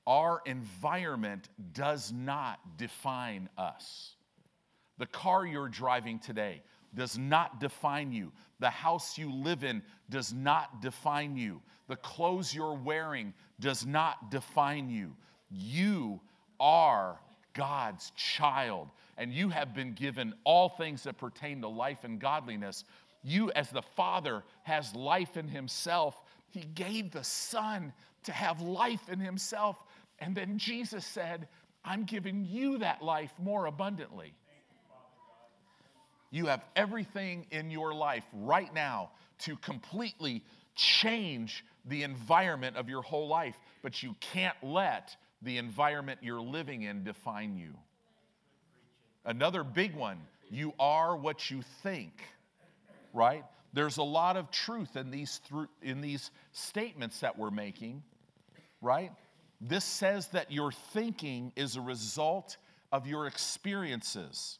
Our 0.06 0.40
environment 0.46 1.48
does 1.72 2.12
not 2.12 2.58
define 2.76 3.48
us. 3.56 4.16
The 4.98 5.06
car 5.06 5.46
you're 5.46 5.68
driving 5.68 6.18
today 6.18 6.62
does 6.94 7.16
not 7.16 7.60
define 7.60 8.12
you. 8.12 8.32
The 8.60 8.70
house 8.70 9.16
you 9.16 9.32
live 9.32 9.64
in 9.64 9.82
does 10.10 10.32
not 10.32 10.82
define 10.82 11.36
you. 11.36 11.62
The 11.88 11.96
clothes 11.96 12.54
you're 12.54 12.74
wearing 12.74 13.32
does 13.60 13.86
not 13.86 14.30
define 14.30 14.90
you. 14.90 15.16
You 15.50 16.20
are 16.60 17.18
God's 17.54 18.12
child, 18.16 18.88
and 19.18 19.32
you 19.32 19.48
have 19.50 19.74
been 19.74 19.92
given 19.92 20.34
all 20.44 20.68
things 20.70 21.02
that 21.04 21.18
pertain 21.18 21.60
to 21.60 21.68
life 21.68 22.04
and 22.04 22.18
godliness. 22.18 22.84
You, 23.22 23.50
as 23.52 23.70
the 23.70 23.82
Father, 23.82 24.42
has 24.64 24.94
life 24.94 25.36
in 25.36 25.48
Himself. 25.48 26.20
He 26.50 26.60
gave 26.60 27.10
the 27.10 27.24
Son 27.24 27.92
to 28.24 28.32
have 28.32 28.60
life 28.60 29.08
in 29.08 29.18
Himself. 29.20 29.76
And 30.18 30.34
then 30.34 30.58
Jesus 30.58 31.04
said, 31.04 31.48
I'm 31.84 32.04
giving 32.04 32.44
you 32.44 32.78
that 32.78 33.02
life 33.02 33.32
more 33.38 33.66
abundantly. 33.66 34.34
You 36.30 36.46
have 36.46 36.64
everything 36.76 37.46
in 37.50 37.70
your 37.70 37.94
life 37.94 38.24
right 38.32 38.72
now 38.72 39.10
to 39.40 39.56
completely 39.56 40.42
change 40.74 41.64
the 41.84 42.04
environment 42.04 42.76
of 42.76 42.88
your 42.88 43.02
whole 43.02 43.28
life, 43.28 43.58
but 43.82 44.02
you 44.02 44.16
can't 44.20 44.56
let 44.62 45.14
the 45.42 45.58
environment 45.58 46.20
you're 46.22 46.40
living 46.40 46.82
in 46.82 47.04
define 47.04 47.56
you. 47.56 47.74
Another 49.24 49.62
big 49.62 49.94
one 49.94 50.18
you 50.50 50.74
are 50.78 51.16
what 51.16 51.50
you 51.50 51.62
think, 51.82 52.12
right? 53.12 53.44
There's 53.72 53.96
a 53.96 54.02
lot 54.02 54.36
of 54.36 54.50
truth 54.50 54.96
in 54.96 55.10
these, 55.10 55.40
in 55.80 56.00
these 56.00 56.30
statements 56.52 57.20
that 57.20 57.38
we're 57.38 57.50
making, 57.50 58.02
right? 58.80 59.12
This 59.60 59.84
says 59.84 60.28
that 60.28 60.50
your 60.50 60.72
thinking 60.72 61.52
is 61.56 61.76
a 61.76 61.80
result 61.80 62.56
of 62.90 63.06
your 63.06 63.26
experiences. 63.26 64.58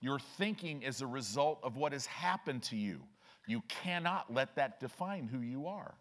Your 0.00 0.18
thinking 0.18 0.82
is 0.82 1.02
a 1.02 1.06
result 1.06 1.58
of 1.62 1.76
what 1.76 1.92
has 1.92 2.06
happened 2.06 2.62
to 2.64 2.76
you. 2.76 3.00
You 3.46 3.62
cannot 3.68 4.32
let 4.32 4.56
that 4.56 4.80
define 4.80 5.26
who 5.26 5.40
you 5.40 5.66
are. 5.66 5.94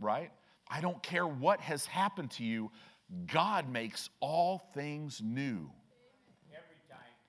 Right? 0.00 0.30
I 0.68 0.80
don't 0.80 1.02
care 1.02 1.26
what 1.26 1.60
has 1.60 1.86
happened 1.86 2.30
to 2.32 2.44
you, 2.44 2.70
God 3.26 3.70
makes 3.70 4.10
all 4.20 4.58
things 4.74 5.20
new. 5.24 5.70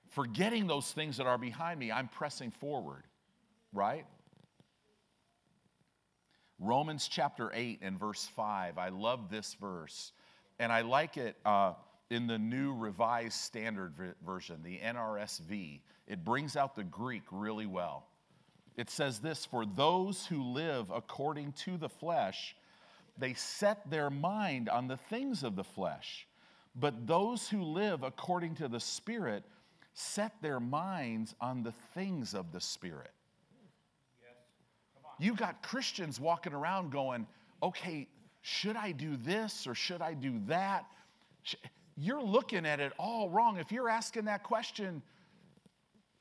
Forgetting 0.10 0.68
those 0.68 0.92
things 0.92 1.18
that 1.18 1.28
are 1.28 1.38
behind 1.38 1.80
me, 1.80 1.92
I'm 1.92 2.08
pressing 2.08 2.52
forward. 2.52 3.04
Right? 3.74 4.06
Romans 6.60 7.08
chapter 7.08 7.52
8 7.54 7.80
and 7.82 8.00
verse 8.00 8.28
5. 8.36 8.78
I 8.78 8.90
love 8.90 9.30
this 9.30 9.56
verse. 9.62 10.12
And 10.60 10.72
I 10.72 10.82
like 10.82 11.18
it. 11.18 11.38
Uh, 11.46 11.74
in 12.10 12.28
the 12.28 12.40
New 12.40 12.74
Revised 12.74 13.40
Standard 13.40 13.94
Version, 14.26 14.62
the 14.64 14.80
NRSV, 14.80 15.82
it 16.08 16.26
brings 16.26 16.56
out 16.56 16.76
the 16.76 16.84
Greek 16.84 17.22
really 17.32 17.68
well. 17.68 18.08
It 18.76 18.90
says 18.90 19.20
this 19.20 19.46
For 19.46 19.66
those 19.66 20.26
who 20.26 20.42
live 20.42 20.90
according 20.90 21.54
to 21.64 21.78
the 21.78 21.90
flesh, 21.90 22.56
they 23.18 23.34
set 23.34 23.90
their 23.90 24.10
mind 24.10 24.70
on 24.70 24.88
the 24.88 24.98
things 24.98 25.44
of 25.44 25.56
the 25.56 25.64
flesh. 25.64 26.26
But 26.76 27.06
those 27.06 27.50
who 27.50 27.64
live 27.64 28.04
according 28.04 28.56
to 28.56 28.68
the 28.68 28.80
Spirit 28.80 29.44
set 30.00 30.42
their 30.42 30.60
minds 30.60 31.36
on 31.42 31.64
the 31.64 31.74
things 31.94 32.34
of 32.34 32.52
the 32.52 32.62
Spirit. 32.62 33.12
You 35.20 35.36
got 35.36 35.62
Christians 35.62 36.20
walking 36.20 36.54
around 36.54 36.92
going, 36.92 37.28
okay, 37.62 38.08
should 38.42 38.78
I 38.78 38.94
do 38.94 39.18
this 39.18 39.68
or 39.68 39.76
should 39.76 40.02
I 40.02 40.14
do 40.14 40.40
that? 40.48 40.86
you're 42.00 42.24
looking 42.24 42.66
at 42.66 42.80
it 42.80 42.94
all 42.98 43.30
wrong. 43.30 43.58
If 43.58 43.72
you're 43.72 43.90
asking 43.90 44.26
that 44.26 44.44
question, 44.44 45.02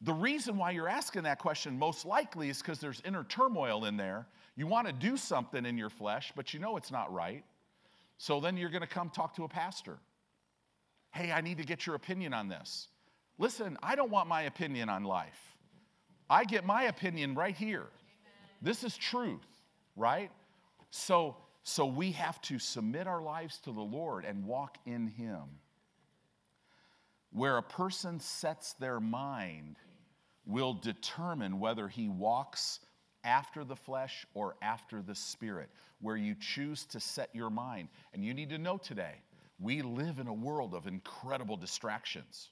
the 0.01 0.13
reason 0.13 0.57
why 0.57 0.73
you're 0.73 0.89
asking 0.89 1.23
that 1.23 1.39
question 1.39 1.79
most 1.79 2.05
likely 2.05 2.51
is 2.51 2.59
because 2.59 2.81
there's 2.81 3.01
inner 3.05 3.25
turmoil 3.25 3.85
in 3.85 3.97
there. 3.97 4.27
You 4.57 4.67
want 4.67 4.89
to 4.89 4.93
do 4.93 5.17
something 5.17 5.65
in 5.65 5.79
your 5.79 5.91
flesh, 5.91 6.33
but 6.35 6.53
you 6.53 6.59
know 6.59 6.77
it's 6.77 6.91
not 6.91 7.13
right. 7.13 7.45
So 8.17 8.41
then 8.41 8.57
you're 8.57 8.71
going 8.71 8.83
to 8.83 8.89
come 8.89 9.11
talk 9.11 9.37
to 9.37 9.45
a 9.45 9.49
pastor. 9.49 9.99
Hey, 11.13 11.31
I 11.31 11.41
need 11.41 11.59
to 11.59 11.65
get 11.65 11.87
your 11.87 11.95
opinion 11.95 12.35
on 12.35 12.49
this. 12.49 12.89
Listen, 13.39 13.79
I 13.83 13.95
don't 13.95 14.11
want 14.11 14.29
my 14.29 14.43
opinion 14.43 14.89
on 14.89 15.05
life. 15.05 15.57
I 16.29 16.45
get 16.45 16.65
my 16.65 16.85
opinion 16.85 17.35
right 17.35 17.57
here. 17.57 17.87
This 18.61 18.85
is 18.85 18.97
truth, 18.97 19.47
right? 19.97 20.31
So 20.91 21.37
so 21.63 21.85
we 21.85 22.13
have 22.13 22.41
to 22.43 22.59
submit 22.59 23.07
our 23.07 23.21
lives 23.21 23.59
to 23.65 23.73
the 23.73 23.83
Lord 23.83 24.25
and 24.25 24.47
walk 24.47 24.79
in 24.87 25.07
him 25.07 25.43
where 27.31 27.59
a 27.59 27.63
person 27.63 28.21
sets 28.21 28.73
their 28.75 29.01
mind 29.01 29.77
will 30.47 30.73
determine 30.73 31.61
whether 31.61 31.87
he 31.87 32.09
walks 32.09 32.81
after 33.23 33.65
the 33.65 33.77
flesh 33.77 34.25
or 34.33 34.57
after 34.63 35.03
the 35.03 35.15
spirit, 35.15 35.69
where 36.01 36.17
you 36.17 36.35
choose 36.41 36.87
to 36.87 36.99
set 36.99 37.29
your 37.35 37.51
mind. 37.51 37.89
And 38.15 38.25
you 38.25 38.33
need 38.33 38.49
to 38.49 38.59
know 38.59 38.79
today, 38.79 39.17
we 39.61 39.83
live 39.83 40.21
in 40.21 40.27
a 40.27 40.33
world 40.33 40.73
of 40.73 40.87
incredible 40.87 41.59
distractions. 41.59 42.49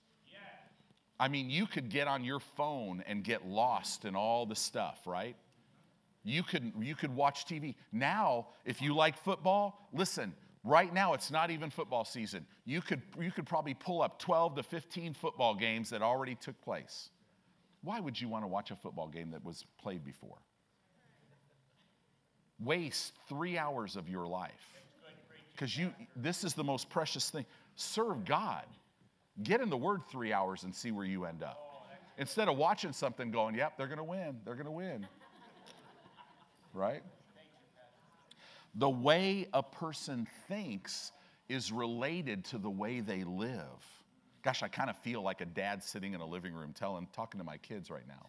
I 1.19 1.29
mean, 1.29 1.49
you 1.51 1.67
could 1.67 1.89
get 1.89 2.09
on 2.09 2.25
your 2.25 2.41
phone 2.41 3.03
and 3.07 3.25
get 3.25 3.47
lost 3.47 4.05
in 4.05 4.15
all 4.15 4.47
the 4.47 4.55
stuff, 4.55 4.99
right? 5.07 5.37
You 6.25 6.43
could, 6.43 6.73
you 6.81 6.95
could 6.95 7.15
watch 7.15 7.47
TV. 7.47 7.75
Now, 7.93 8.49
if 8.65 8.83
you 8.83 8.95
like 8.95 9.17
football, 9.19 9.89
listen, 9.93 10.35
Right 10.69 10.93
now, 10.93 11.15
it's 11.15 11.31
not 11.31 11.53
even 11.53 11.71
football 11.71 12.05
season. 12.05 12.45
You 12.65 12.83
could, 12.83 13.01
you 13.21 13.31
could 13.31 13.47
probably 13.47 13.75
pull 13.75 14.03
up 14.03 14.19
12 14.19 14.57
to 14.57 14.63
15 14.65 15.15
football 15.15 15.55
games 15.55 15.91
that 15.91 16.03
already 16.03 16.35
took 16.35 16.61
place. 16.61 17.11
Why 17.85 18.01
would 18.01 18.21
you 18.21 18.29
want 18.29 18.43
to 18.43 18.49
watch 18.49 18.73
a 18.73 18.75
football 18.75 19.07
game 19.07 19.31
that 19.31 19.45
was 19.45 19.65
played 19.81 20.05
before? 20.05 20.39
waste 22.61 23.13
three 23.29 23.59
hours 23.59 23.97
of 23.97 24.09
your 24.09 24.27
life 24.27 24.75
because 25.53 25.77
you 25.77 25.93
this 26.15 26.45
is 26.45 26.55
the 26.55 26.65
most 26.65 26.89
precious 26.89 27.31
thing 27.31 27.45
serve 27.75 28.25
god 28.25 28.65
get 29.43 29.61
in 29.61 29.69
the 29.69 29.77
word 29.77 30.03
three 30.11 30.33
hours 30.33 30.65
and 30.65 30.75
see 30.75 30.91
where 30.91 31.05
you 31.05 31.25
end 31.25 31.43
up. 31.43 31.89
Instead 32.19 32.49
of 32.49 32.57
watching 32.57 32.93
something 32.93 33.31
going 33.31 33.55
yep 33.55 33.77
they're 33.77 33.87
going 33.87 33.99
to 33.99 34.05
win 34.05 34.37
they're 34.45 34.55
going 34.55 34.67
to 34.67 34.73
win. 34.73 35.07
Right? 36.75 37.03
The 38.75 38.91
way 38.91 39.49
a 39.55 39.63
person 39.63 40.29
thinks 40.47 41.11
is 41.49 41.73
related 41.73 42.45
to 42.47 42.59
the 42.59 42.69
way 42.69 43.01
they 43.01 43.25
live. 43.25 43.63
Gosh 44.43 44.63
i 44.63 44.69
kind 44.69 44.91
of 44.91 44.99
feel 44.99 45.23
like 45.23 45.41
a 45.41 45.47
dad 45.47 45.83
sitting 45.83 46.13
in 46.13 46.21
a 46.21 46.27
living 46.27 46.53
room 46.53 46.75
telling 46.75 47.09
talking 47.15 47.39
to 47.39 47.45
my 47.45 47.57
kids 47.57 47.91
right 47.91 48.07
now. 48.07 48.27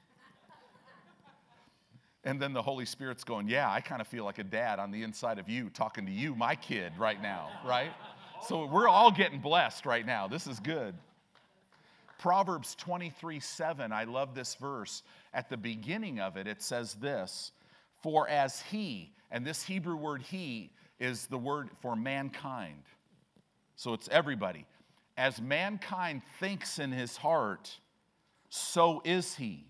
And 2.28 2.41
then 2.41 2.52
the 2.52 2.62
Holy 2.62 2.86
Spirit's 2.86 3.24
going, 3.24 3.48
Yeah, 3.48 3.72
I 3.72 3.80
kind 3.80 4.02
of 4.02 4.08
feel 4.08 4.26
like 4.26 4.38
a 4.38 4.43
dad 4.43 4.80
on 4.80 4.91
the 4.91 5.04
inside 5.04 5.39
of 5.39 5.48
you 5.48 5.70
talking 5.70 6.06
to 6.06 6.12
you, 6.12 6.36
my 6.36 6.56
kid, 6.56 6.91
right 6.98 7.22
now, 7.22 7.50
right? 7.65 7.91
So 8.45 8.65
we're 8.65 8.88
all 8.88 9.12
getting 9.12 9.39
blessed 9.39 9.86
right 9.86 10.06
now. 10.06 10.28
This 10.28 10.47
is 10.47 10.60
good. 10.60 10.95
Proverbs 12.19 12.76
23 12.76 13.39
7, 13.39 13.91
I 13.91 14.06
love 14.06 14.34
this 14.34 14.56
verse. 14.56 15.04
At 15.34 15.50
the 15.50 15.58
beginning 15.58 16.19
of 16.19 16.38
it, 16.38 16.47
it 16.47 16.62
says 16.62 16.95
this 16.95 17.52
For 18.02 18.28
as 18.28 18.62
he, 18.62 19.12
and 19.32 19.45
this 19.45 19.63
Hebrew 19.63 19.95
word 19.95 20.21
he 20.21 20.71
is 21.00 21.28
the 21.28 21.38
word 21.38 21.69
for 21.82 21.95
mankind. 21.95 22.84
So 23.76 23.93
it's 23.93 24.10
everybody. 24.10 24.65
As 25.17 25.41
mankind 25.41 26.21
thinks 26.39 26.80
in 26.80 26.91
his 26.91 27.17
heart, 27.17 27.76
so 28.50 29.02
is 29.04 29.36
he. 29.36 29.65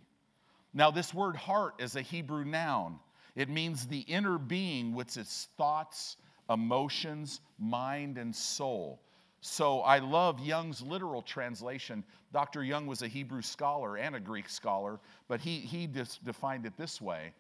Now, 0.74 0.92
this 0.92 1.14
word 1.14 1.36
heart 1.36 1.76
is 1.80 1.96
a 1.96 2.02
Hebrew 2.02 2.46
noun. 2.46 3.00
It 3.36 3.50
means 3.50 3.88
the 3.88 4.02
inner 4.02 4.38
being 4.38 4.94
with 4.94 5.16
its 5.18 5.48
thoughts, 5.58 6.18
emotions, 6.50 7.42
mind, 7.58 8.18
and 8.18 8.36
soul. 8.36 9.02
So 9.42 9.82
I 9.82 10.00
love 10.00 10.40
Young's 10.40 10.82
literal 10.82 11.22
translation. 11.22 12.04
Dr. 12.34 12.64
Young 12.64 12.88
was 12.88 13.02
a 13.02 13.08
Hebrew 13.08 13.42
scholar 13.42 13.98
and 13.98 14.16
a 14.16 14.20
Greek 14.20 14.50
scholar, 14.50 15.00
but 15.28 15.40
he, 15.40 15.60
he 15.60 15.88
just 15.88 16.24
defined 16.24 16.66
it 16.66 16.76
this 16.78 17.02
way 17.02 17.34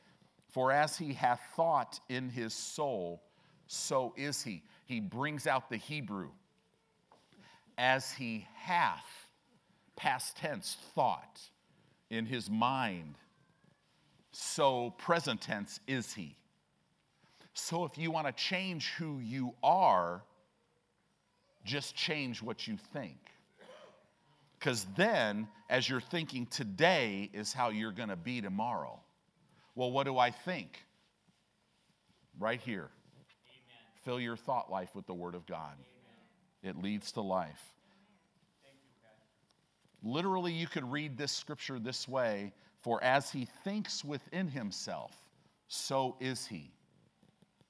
For 0.49 0.71
as 0.71 0.97
he 0.97 1.13
hath 1.13 1.41
thought 1.55 1.99
in 2.09 2.29
his 2.29 2.53
soul, 2.53 3.23
so 3.67 4.13
is 4.15 4.41
he. 4.41 4.63
He 4.85 4.99
brings 4.99 5.47
out 5.47 5.69
the 5.69 5.77
Hebrew. 5.77 6.29
As 7.77 8.11
he 8.11 8.47
hath, 8.55 9.27
past 9.95 10.37
tense, 10.37 10.77
thought 10.95 11.41
in 12.09 12.25
his 12.25 12.49
mind, 12.49 13.15
so 14.31 14.91
present 14.97 15.41
tense 15.41 15.79
is 15.87 16.13
he. 16.13 16.37
So 17.59 17.85
if 17.85 17.97
you 17.97 18.11
want 18.11 18.27
to 18.27 18.33
change 18.33 18.91
who 18.99 19.17
you 19.19 19.55
are, 19.63 20.21
just 21.65 21.95
change 21.95 22.41
what 22.41 22.67
you 22.67 22.77
think. 22.93 23.17
Because 24.59 24.85
then, 24.95 25.47
as 25.67 25.89
you're 25.89 25.99
thinking 25.99 26.45
today, 26.45 27.31
is 27.33 27.53
how 27.53 27.69
you're 27.69 27.91
going 27.91 28.09
to 28.09 28.15
be 28.15 28.41
tomorrow. 28.41 28.99
Well, 29.73 29.91
what 29.91 30.05
do 30.05 30.19
I 30.19 30.29
think? 30.29 30.83
Right 32.39 32.61
here. 32.61 32.89
Amen. 33.49 34.03
Fill 34.05 34.19
your 34.19 34.37
thought 34.37 34.71
life 34.71 34.93
with 34.93 35.07
the 35.07 35.15
Word 35.15 35.33
of 35.33 35.47
God. 35.47 35.73
Amen. 36.63 36.75
It 36.77 36.83
leads 36.83 37.11
to 37.13 37.21
life. 37.21 37.73
You, 40.03 40.13
Literally, 40.13 40.53
you 40.53 40.67
could 40.67 40.89
read 40.89 41.17
this 41.17 41.31
scripture 41.31 41.79
this 41.79 42.07
way 42.07 42.53
for 42.81 43.03
as 43.03 43.31
he 43.31 43.47
thinks 43.63 44.05
within 44.05 44.47
himself, 44.47 45.11
so 45.67 46.15
is 46.19 46.45
he. 46.45 46.71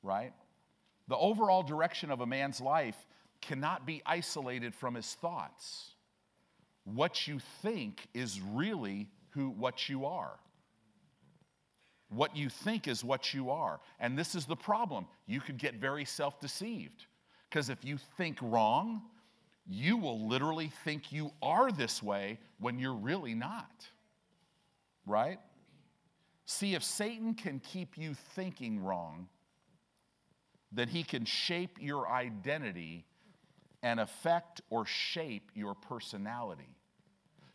Right? 0.07 0.33
The 1.07 1.17
overall 1.17 1.63
direction 1.63 2.11
of 2.11 2.21
a 2.21 2.25
man's 2.25 2.61
life 2.61 2.95
cannot 3.41 3.85
be 3.85 4.01
isolated 4.05 4.73
from 4.73 4.95
his 4.95 5.13
thoughts. 5.15 5.91
What 6.85 7.27
you 7.27 7.39
think 7.61 8.07
is 8.13 8.39
really 8.41 9.09
who 9.31 9.49
what 9.49 9.89
you 9.89 10.05
are. 10.05 10.39
What 12.09 12.37
you 12.37 12.47
think 12.49 12.87
is 12.87 13.03
what 13.03 13.33
you 13.33 13.49
are. 13.49 13.81
And 13.99 14.17
this 14.17 14.33
is 14.33 14.45
the 14.45 14.55
problem. 14.55 15.07
You 15.25 15.41
could 15.41 15.57
get 15.57 15.75
very 15.75 16.05
self-deceived. 16.05 17.05
Because 17.49 17.69
if 17.69 17.83
you 17.83 17.97
think 18.17 18.37
wrong, 18.41 19.01
you 19.67 19.97
will 19.97 20.27
literally 20.27 20.71
think 20.85 21.11
you 21.11 21.31
are 21.41 21.71
this 21.71 22.01
way 22.01 22.39
when 22.59 22.79
you're 22.79 22.93
really 22.93 23.35
not 23.35 23.87
right? 25.07 25.39
See, 26.45 26.75
if 26.75 26.83
Satan 26.83 27.33
can 27.33 27.59
keep 27.59 27.97
you 27.97 28.13
thinking 28.13 28.83
wrong, 28.83 29.27
then 30.71 30.87
he 30.87 31.03
can 31.03 31.25
shape 31.25 31.77
your 31.79 32.09
identity 32.09 33.05
and 33.83 33.99
affect 33.99 34.61
or 34.69 34.85
shape 34.85 35.51
your 35.53 35.73
personality. 35.75 36.69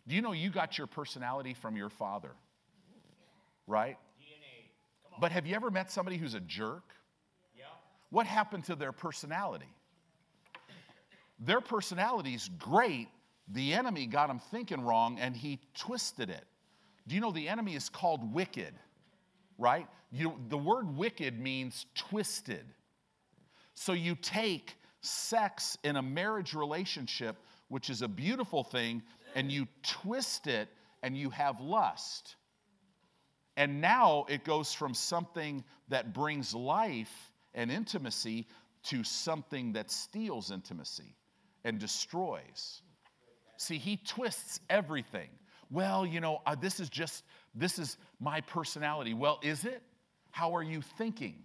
Do 0.09 0.15
you 0.15 0.23
know 0.23 0.33
you 0.33 0.51
got 0.51 0.79
your 0.79 0.87
personality 0.87 1.55
from 1.55 1.77
your 1.77 1.91
father? 1.91 2.33
Right? 3.67 3.97
DNA. 4.21 5.21
But 5.21 5.33
have 5.33 5.47
you 5.47 5.55
ever 5.55 5.71
met 5.71 5.91
somebody 5.91 6.17
who's 6.17 6.35
a 6.35 6.41
jerk? 6.41 6.85
Yeah. 7.57 7.65
What 8.11 8.27
happened 8.27 8.65
to 8.65 8.75
their 8.75 8.93
personality? 8.93 9.73
Their 11.39 11.61
personality's 11.61 12.49
great. 12.59 13.09
The 13.49 13.75
enemy 13.75 14.07
got 14.07 14.29
them 14.29 14.41
thinking 14.51 14.83
wrong 14.83 15.19
and 15.21 15.37
he 15.37 15.61
twisted 15.75 16.31
it. 16.31 16.45
Do 17.09 17.15
you 17.15 17.21
know 17.21 17.33
the 17.33 17.49
enemy 17.49 17.75
is 17.75 17.89
called 17.89 18.33
wicked, 18.33 18.73
right? 19.59 19.89
You, 20.13 20.39
the 20.49 20.59
word 20.59 20.97
wicked 20.97 21.41
means 21.41 21.87
twisted. 21.95 22.65
So 23.75 23.93
you 23.93 24.15
take 24.15 24.77
sex 25.01 25.77
in 25.83 25.97
a 25.97 26.03
marriage 26.03 26.55
relationship, 26.55 27.37
which 27.69 27.91
is 27.91 28.03
a 28.03 28.09
beautiful 28.09 28.63
thing, 28.65 29.03
and 29.35 29.51
you 29.51 29.67
twist 29.83 30.47
it 30.47 30.69
and 31.03 31.17
you 31.17 31.31
have 31.31 31.61
lust. 31.61 32.37
And 33.57 33.81
now 33.81 34.27
it 34.29 34.45
goes 34.45 34.73
from 34.73 34.95
something 34.95 35.65
that 35.89 36.13
brings 36.13 36.55
life 36.55 37.33
and 37.55 37.71
intimacy 37.71 38.47
to 38.85 39.05
something 39.05 39.73
that 39.73 39.91
steals 39.91 40.51
intimacy 40.51 41.15
and 41.65 41.79
destroys. 41.79 42.83
See, 43.57 43.79
he 43.79 43.99
twists 43.99 44.61
everything 44.71 45.29
well, 45.73 46.05
you 46.05 46.21
know, 46.21 46.43
uh, 46.45 46.55
this 46.55 46.81
is 46.81 46.91
just, 46.91 47.25
this 47.55 47.79
is 47.79 47.97
my 48.21 48.43
personality. 48.43 49.15
Well, 49.15 49.41
is 49.43 49.65
it? 49.65 49.83
How 50.31 50.55
are 50.55 50.63
you 50.63 50.83
thinking? 50.83 51.37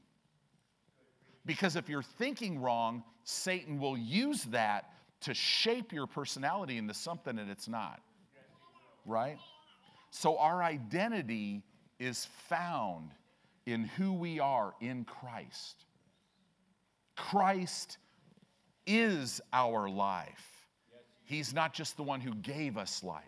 Because 1.47 1.77
if 1.77 1.89
you're 1.89 2.03
thinking 2.03 2.61
wrong, 2.61 3.03
Satan 3.23 3.79
will 3.79 3.97
use 3.97 4.43
that 4.45 4.91
to 5.21 5.33
shape 5.33 5.93
your 5.93 6.05
personality 6.05 6.77
into 6.77 6.93
something 6.93 7.37
that 7.37 7.47
it's 7.47 7.67
not. 7.67 8.01
Right? 9.05 9.37
So 10.11 10.37
our 10.37 10.61
identity 10.61 11.63
is 11.99 12.27
found 12.49 13.11
in 13.65 13.85
who 13.85 14.13
we 14.13 14.39
are 14.39 14.73
in 14.81 15.05
Christ. 15.05 15.85
Christ 17.15 17.97
is 18.85 19.41
our 19.51 19.89
life. 19.89 20.65
He's 21.23 21.53
not 21.53 21.73
just 21.73 21.97
the 21.97 22.03
one 22.03 22.21
who 22.21 22.35
gave 22.35 22.77
us 22.77 23.03
life. 23.03 23.23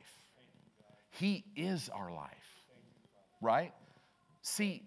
He 1.11 1.43
is 1.55 1.89
our 1.89 2.11
life, 2.11 2.63
right? 3.41 3.73
See, 4.41 4.83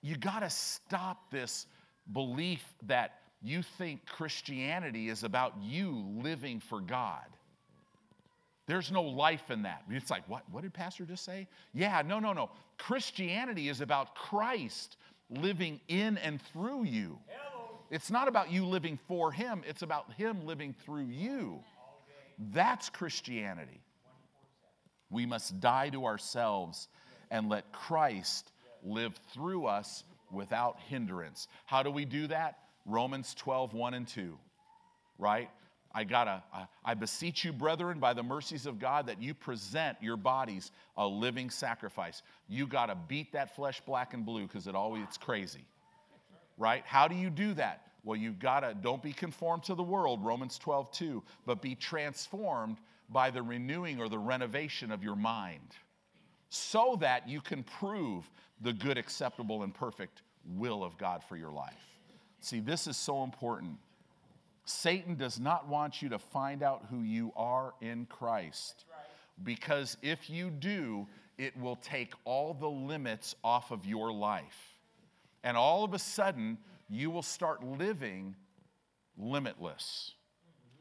you 0.00 0.16
got 0.16 0.40
to 0.40 0.50
stop 0.50 1.30
this 1.30 1.66
belief 2.12 2.64
that 2.86 3.20
you 3.42 3.62
think 3.62 4.06
Christianity 4.06 5.08
is 5.08 5.22
about 5.22 5.54
you 5.60 6.04
living 6.22 6.60
for 6.60 6.80
God. 6.80 7.24
There's 8.66 8.90
no 8.90 9.02
life 9.02 9.50
in 9.50 9.62
that. 9.62 9.84
It's 9.88 10.10
like, 10.10 10.28
what, 10.28 10.42
what 10.50 10.62
did 10.62 10.74
Pastor 10.74 11.04
just 11.04 11.24
say? 11.24 11.46
Yeah, 11.72 12.02
no, 12.04 12.18
no, 12.18 12.32
no. 12.32 12.50
Christianity 12.78 13.68
is 13.68 13.80
about 13.80 14.14
Christ 14.16 14.96
living 15.30 15.80
in 15.88 16.18
and 16.18 16.40
through 16.52 16.84
you. 16.84 17.18
It's 17.90 18.10
not 18.10 18.26
about 18.26 18.50
you 18.50 18.66
living 18.66 18.98
for 19.06 19.30
Him, 19.30 19.62
it's 19.66 19.82
about 19.82 20.12
Him 20.14 20.44
living 20.44 20.74
through 20.84 21.06
you. 21.06 21.60
That's 22.52 22.90
Christianity. 22.90 23.80
We 25.10 25.24
must 25.24 25.60
die 25.60 25.90
to 25.90 26.04
ourselves 26.04 26.88
and 27.30 27.48
let 27.48 27.72
Christ 27.72 28.50
live 28.82 29.14
through 29.32 29.66
us 29.66 30.02
without 30.30 30.78
hindrance. 30.88 31.48
How 31.64 31.82
do 31.82 31.90
we 31.90 32.04
do 32.04 32.26
that? 32.28 32.58
Romans 32.84 33.34
12, 33.34 33.74
1 33.74 33.94
and 33.94 34.06
2, 34.06 34.38
right? 35.18 35.50
I 35.94 36.04
gotta, 36.04 36.42
I 36.84 36.94
beseech 36.94 37.44
you, 37.44 37.52
brethren, 37.52 37.98
by 37.98 38.12
the 38.12 38.22
mercies 38.22 38.66
of 38.66 38.78
God, 38.78 39.06
that 39.06 39.22
you 39.22 39.32
present 39.32 39.96
your 40.02 40.18
bodies 40.18 40.70
a 40.96 41.06
living 41.06 41.48
sacrifice. 41.48 42.22
You 42.48 42.66
gotta 42.66 42.94
beat 43.08 43.32
that 43.32 43.56
flesh 43.56 43.80
black 43.80 44.12
and 44.12 44.24
blue 44.24 44.46
because 44.46 44.66
it 44.66 44.74
always 44.74 45.04
it's 45.04 45.16
crazy. 45.16 45.64
Right? 46.58 46.82
How 46.84 47.08
do 47.08 47.14
you 47.14 47.30
do 47.30 47.54
that? 47.54 47.82
Well, 48.04 48.16
you've 48.16 48.38
gotta, 48.38 48.76
don't 48.80 49.02
be 49.02 49.12
conformed 49.12 49.64
to 49.64 49.74
the 49.74 49.82
world, 49.82 50.24
Romans 50.24 50.58
12, 50.58 50.92
2, 50.92 51.22
but 51.46 51.62
be 51.62 51.74
transformed 51.74 52.76
by 53.08 53.30
the 53.30 53.42
renewing 53.42 54.00
or 54.00 54.08
the 54.08 54.18
renovation 54.18 54.92
of 54.92 55.02
your 55.02 55.16
mind 55.16 55.76
so 56.48 56.96
that 57.00 57.28
you 57.28 57.40
can 57.40 57.62
prove 57.62 58.30
the 58.60 58.72
good, 58.72 58.98
acceptable, 58.98 59.62
and 59.62 59.74
perfect 59.74 60.22
will 60.54 60.84
of 60.84 60.96
God 60.96 61.22
for 61.28 61.36
your 61.36 61.50
life. 61.50 61.74
See, 62.40 62.60
this 62.60 62.86
is 62.86 62.96
so 62.96 63.24
important. 63.24 63.78
Satan 64.64 65.14
does 65.14 65.38
not 65.38 65.68
want 65.68 66.02
you 66.02 66.08
to 66.10 66.18
find 66.18 66.62
out 66.62 66.86
who 66.90 67.02
you 67.02 67.32
are 67.36 67.74
in 67.80 68.06
Christ. 68.06 68.84
Because 69.42 69.96
if 70.02 70.30
you 70.30 70.50
do, 70.50 71.06
it 71.38 71.56
will 71.58 71.76
take 71.76 72.12
all 72.24 72.54
the 72.54 72.68
limits 72.68 73.34
off 73.44 73.70
of 73.70 73.84
your 73.84 74.12
life. 74.12 74.74
And 75.44 75.56
all 75.56 75.84
of 75.84 75.94
a 75.94 75.98
sudden, 75.98 76.58
you 76.88 77.10
will 77.10 77.22
start 77.22 77.62
living 77.62 78.34
limitless, 79.18 80.12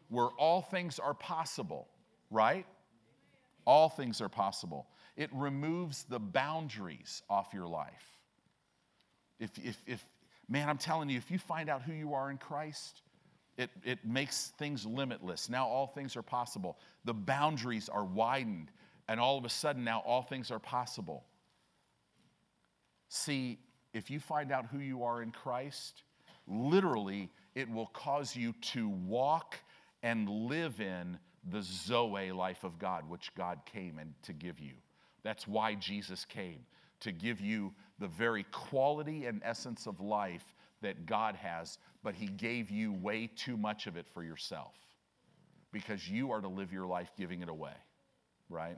where 0.10 0.30
all 0.38 0.62
things 0.62 1.00
are 1.00 1.14
possible, 1.14 1.88
right? 2.32 2.66
All 3.66 3.90
things 3.90 4.22
are 4.22 4.30
possible. 4.30 4.88
It 5.16 5.30
removes 5.34 6.04
the 6.04 6.20
boundaries 6.20 7.22
off 7.30 7.54
your 7.54 7.68
life. 7.68 8.20
If, 9.40 9.52
if, 9.58 9.82
if, 9.86 10.06
man, 10.50 10.70
I'm 10.70 10.78
telling 10.78 11.10
you, 11.10 11.18
if 11.18 11.32
you 11.32 11.38
find 11.38 11.70
out 11.70 11.82
who 11.82 11.94
you 11.94 12.14
are 12.14 12.30
in 12.30 12.38
Christ, 12.38 13.02
it, 13.58 13.70
it 13.84 14.00
makes 14.06 14.52
things 14.58 14.86
limitless. 14.86 15.50
Now 15.50 15.68
all 15.68 15.88
things 15.88 16.16
are 16.18 16.22
possible. 16.22 16.78
The 17.06 17.14
boundaries 17.14 17.88
are 17.88 18.04
widened, 18.04 18.72
and 19.08 19.20
all 19.20 19.38
of 19.38 19.46
a 19.46 19.50
sudden 19.50 19.84
now 19.84 20.04
all 20.06 20.22
things 20.22 20.52
are 20.52 20.60
possible. 20.60 21.24
See, 23.08 23.60
if 23.94 24.10
you 24.10 24.20
find 24.20 24.52
out 24.52 24.66
who 24.66 24.80
you 24.80 25.04
are 25.04 25.22
in 25.22 25.32
Christ, 25.32 26.04
literally 26.48 27.30
it 27.56 27.70
will 27.70 27.88
cause 27.88 28.36
you 28.36 28.54
to 28.74 28.90
walk 28.90 29.56
and 30.04 30.30
live 30.30 30.82
in 30.82 31.18
the 31.50 31.62
Zoe 31.62 32.32
life 32.32 32.64
of 32.64 32.78
God, 32.78 33.10
which 33.10 33.34
God 33.36 33.60
came 33.66 34.00
and 34.00 34.14
to 34.24 34.34
give 34.34 34.60
you. 34.60 34.74
That's 35.26 35.48
why 35.48 35.74
Jesus 35.74 36.24
came, 36.24 36.60
to 37.00 37.12
give 37.12 37.42
you 37.42 37.74
the 37.98 38.08
very 38.08 38.44
quality 38.52 39.26
and 39.26 39.42
essence 39.44 39.88
of 39.88 40.00
life 40.00 40.54
that 40.84 41.08
God 41.08 41.36
has, 41.36 41.80
but 42.04 42.14
He 42.14 42.28
gave 42.28 42.70
you 42.70 42.94
way 42.94 43.28
too 43.36 43.58
much 43.58 43.88
of 43.88 43.98
it 43.98 44.06
for 44.14 44.24
yourself 44.24 44.76
because 45.72 46.08
you 46.08 46.32
are 46.32 46.42
to 46.42 46.48
live 46.48 46.72
your 46.72 46.86
life 46.86 47.12
giving 47.18 47.42
it 47.42 47.50
away, 47.50 47.74
right? 48.50 48.78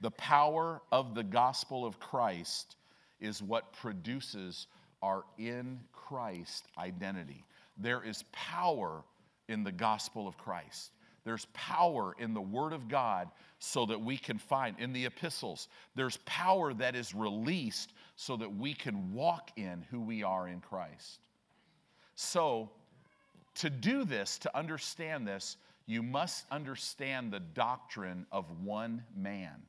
The 0.00 0.10
power 0.10 0.82
of 0.90 1.14
the 1.14 1.22
gospel 1.22 1.86
of 1.86 2.00
Christ 2.00 2.74
is 3.20 3.40
what 3.40 3.72
produces 3.74 4.66
our 5.02 5.22
in 5.38 5.78
Christ 5.92 6.66
identity. 6.76 7.44
There 7.78 8.02
is 8.02 8.24
power 8.32 9.04
in 9.48 9.62
the 9.62 9.72
gospel 9.72 10.26
of 10.26 10.36
Christ. 10.36 10.90
There's 11.26 11.46
power 11.54 12.14
in 12.20 12.34
the 12.34 12.40
Word 12.40 12.72
of 12.72 12.86
God 12.86 13.28
so 13.58 13.84
that 13.86 14.00
we 14.00 14.16
can 14.16 14.38
find, 14.38 14.78
in 14.78 14.92
the 14.92 15.06
epistles, 15.06 15.66
there's 15.96 16.18
power 16.18 16.72
that 16.74 16.94
is 16.94 17.16
released 17.16 17.92
so 18.14 18.36
that 18.36 18.56
we 18.56 18.72
can 18.72 19.12
walk 19.12 19.50
in 19.56 19.84
who 19.90 20.00
we 20.00 20.22
are 20.22 20.46
in 20.46 20.60
Christ. 20.60 21.18
So, 22.14 22.70
to 23.56 23.68
do 23.68 24.04
this, 24.04 24.38
to 24.38 24.56
understand 24.56 25.26
this, 25.26 25.56
you 25.86 26.00
must 26.00 26.44
understand 26.52 27.32
the 27.32 27.40
doctrine 27.40 28.24
of 28.30 28.44
one 28.62 29.02
man. 29.16 29.62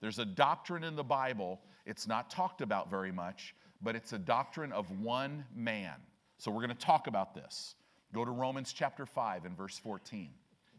There's 0.00 0.18
a 0.18 0.24
doctrine 0.24 0.82
in 0.82 0.96
the 0.96 1.04
Bible, 1.04 1.60
it's 1.86 2.08
not 2.08 2.28
talked 2.28 2.60
about 2.60 2.90
very 2.90 3.12
much, 3.12 3.54
but 3.80 3.94
it's 3.94 4.12
a 4.14 4.18
doctrine 4.18 4.72
of 4.72 4.90
one 5.00 5.44
man. 5.54 5.94
So 6.38 6.50
we're 6.50 6.66
going 6.66 6.76
to 6.76 6.86
talk 6.86 7.06
about 7.06 7.36
this. 7.36 7.76
Go 8.12 8.24
to 8.24 8.32
Romans 8.32 8.72
chapter 8.72 9.06
5 9.06 9.44
and 9.44 9.56
verse 9.56 9.78
14. 9.78 10.30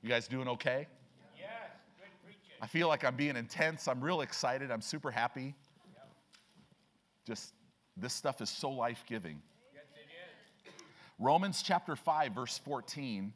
You 0.01 0.09
guys 0.09 0.27
doing 0.27 0.47
okay? 0.47 0.87
Yes. 1.37 1.47
I 2.61 2.67
feel 2.67 2.87
like 2.87 3.03
I'm 3.03 3.15
being 3.15 3.35
intense. 3.35 3.87
I'm 3.87 4.01
real 4.01 4.21
excited. 4.21 4.71
I'm 4.71 4.81
super 4.81 5.11
happy. 5.11 5.55
Just 7.25 7.53
this 7.97 8.13
stuff 8.13 8.41
is 8.41 8.49
so 8.49 8.69
life 8.69 9.03
giving. 9.07 9.41
Yes, 9.73 9.83
it 9.93 10.69
is. 10.69 10.73
Romans 11.19 11.61
chapter 11.61 11.95
5, 11.95 12.33
verse 12.33 12.57
14, 12.59 13.33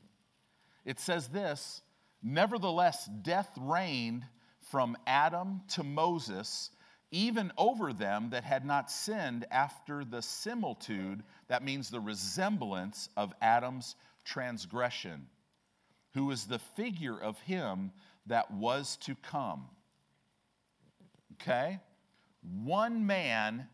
it 0.86 1.00
says 1.00 1.28
this 1.28 1.82
Nevertheless, 2.22 3.10
death 3.22 3.50
reigned 3.60 4.26
from 4.72 4.96
Adam 5.06 5.62
to 5.68 5.84
Moses, 5.84 6.72
even 7.12 7.52
over 7.58 7.92
them 7.92 8.30
that 8.32 8.46
had 8.46 8.66
not 8.66 8.90
sinned 8.90 9.46
after 9.52 10.06
the 10.06 10.22
similitude, 10.22 11.24
that 11.50 11.64
means 11.64 11.90
the 11.90 12.00
resemblance 12.00 13.10
of 13.18 13.34
Adam's 13.42 13.96
transgression, 14.24 15.28
who 16.14 16.32
is 16.32 16.46
the 16.46 16.60
figure 16.60 17.20
of 17.20 17.40
him 17.42 17.92
that 18.28 18.52
was 18.52 18.98
to 18.98 19.16
come. 19.16 19.66
Okay? 21.34 21.80
One 22.64 23.06
man, 23.06 23.68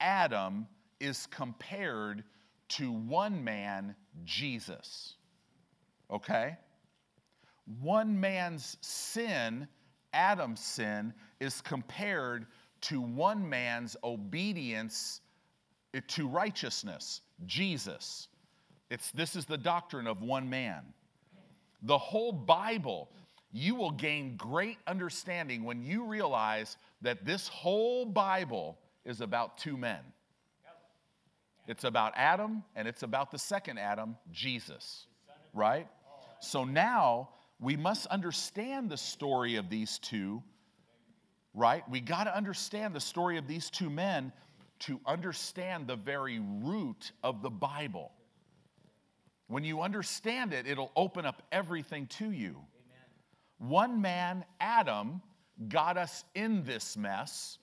Adam, 0.00 0.66
is 1.00 1.26
compared 1.26 2.24
to 2.68 2.92
one 2.92 3.42
man, 3.42 3.94
Jesus. 4.24 5.14
Okay? 6.10 6.56
One 7.80 8.18
man's 8.20 8.76
sin, 8.80 9.68
Adam's 10.12 10.60
sin, 10.60 11.12
is 11.40 11.60
compared 11.60 12.46
to 12.82 13.00
one 13.00 13.48
man's 13.48 13.96
obedience 14.02 15.20
eh, 15.94 16.00
to 16.08 16.28
righteousness, 16.28 17.20
Jesus. 17.46 18.28
It's, 18.90 19.10
this 19.12 19.36
is 19.36 19.44
the 19.44 19.58
doctrine 19.58 20.06
of 20.06 20.22
one 20.22 20.48
man. 20.48 20.82
The 21.82 21.98
whole 21.98 22.32
Bible, 22.32 23.08
you 23.52 23.74
will 23.74 23.90
gain 23.90 24.36
great 24.36 24.78
understanding 24.86 25.64
when 25.64 25.82
you 25.82 26.04
realize 26.04 26.76
that 27.02 27.24
this 27.24 27.48
whole 27.48 28.04
Bible 28.04 28.78
is 29.04 29.20
about 29.20 29.58
two 29.58 29.76
men. 29.76 30.00
It's 31.66 31.84
about 31.84 32.12
Adam 32.16 32.64
and 32.74 32.88
it's 32.88 33.02
about 33.02 33.30
the 33.30 33.38
second 33.38 33.78
Adam, 33.78 34.16
Jesus, 34.32 35.06
right? 35.54 35.86
So 36.40 36.64
now 36.64 37.30
we 37.60 37.76
must 37.76 38.06
understand 38.06 38.90
the 38.90 38.96
story 38.96 39.56
of 39.56 39.68
these 39.68 39.98
two, 39.98 40.42
right? 41.54 41.88
We 41.88 42.00
got 42.00 42.24
to 42.24 42.36
understand 42.36 42.94
the 42.94 43.00
story 43.00 43.36
of 43.36 43.46
these 43.46 43.70
two 43.70 43.90
men 43.90 44.32
to 44.80 44.98
understand 45.06 45.86
the 45.86 45.96
very 45.96 46.40
root 46.62 47.12
of 47.22 47.42
the 47.42 47.50
Bible. 47.50 48.10
When 49.50 49.64
you 49.64 49.82
understand 49.82 50.52
it, 50.52 50.68
it'll 50.68 50.92
open 50.94 51.26
up 51.26 51.42
everything 51.50 52.06
to 52.18 52.30
you. 52.30 52.54
One 53.58 54.00
man, 54.00 54.44
Adam, 54.60 55.20
got 55.68 55.98
us 55.98 56.22
in 56.36 56.62
this 56.62 56.96
mess. 56.96 57.58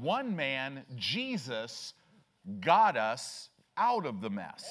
One 0.00 0.36
man, 0.36 0.84
Jesus, 0.94 1.94
got 2.60 2.96
us 2.96 3.48
out 3.76 4.06
of 4.06 4.20
the 4.20 4.30
mess. 4.30 4.64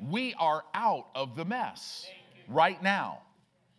We 0.00 0.32
are 0.40 0.64
out 0.72 1.08
of 1.14 1.36
the 1.36 1.44
mess 1.44 2.08
right 2.48 2.82
now. 2.82 3.18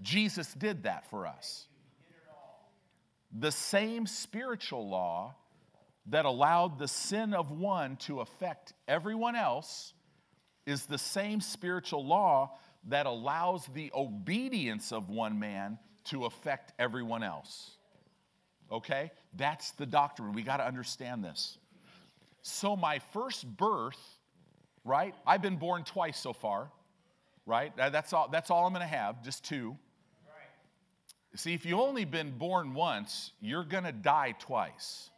Jesus 0.03 0.53
did 0.53 0.83
that 0.83 1.09
for 1.09 1.25
us. 1.25 1.65
The 3.39 3.51
same 3.51 4.05
spiritual 4.05 4.87
law 4.87 5.33
that 6.05 6.25
allowed 6.25 6.77
the 6.77 6.87
sin 6.87 7.33
of 7.33 7.49
one 7.49 7.95
to 7.95 8.19
affect 8.19 8.73
everyone 8.87 9.35
else 9.35 9.93
is 10.65 10.85
the 10.85 10.97
same 10.97 11.41
spiritual 11.41 12.05
law 12.05 12.57
that 12.87 13.05
allows 13.05 13.65
the 13.73 13.91
obedience 13.93 14.91
of 14.91 15.09
one 15.09 15.39
man 15.39 15.77
to 16.05 16.25
affect 16.25 16.73
everyone 16.79 17.23
else. 17.23 17.71
Okay? 18.71 19.11
That's 19.35 19.71
the 19.71 19.85
doctrine. 19.85 20.33
We 20.33 20.43
got 20.43 20.57
to 20.57 20.67
understand 20.67 21.23
this. 21.23 21.57
So, 22.41 22.75
my 22.75 22.99
first 23.11 23.45
birth, 23.57 23.99
right? 24.83 25.15
I've 25.25 25.41
been 25.41 25.57
born 25.57 25.83
twice 25.83 26.19
so 26.19 26.31
far, 26.31 26.69
right? 27.47 27.75
That's 27.75 28.13
all, 28.13 28.29
that's 28.31 28.51
all 28.51 28.67
I'm 28.67 28.73
going 28.73 28.87
to 28.87 28.95
have, 28.95 29.23
just 29.23 29.43
two. 29.43 29.77
See, 31.35 31.53
if 31.53 31.65
you've 31.65 31.79
only 31.79 32.05
been 32.05 32.37
born 32.37 32.73
once, 32.73 33.31
you're 33.41 33.65
going 33.65 33.83
to 33.83 33.91
die 33.91 34.35
twice. 34.39 35.09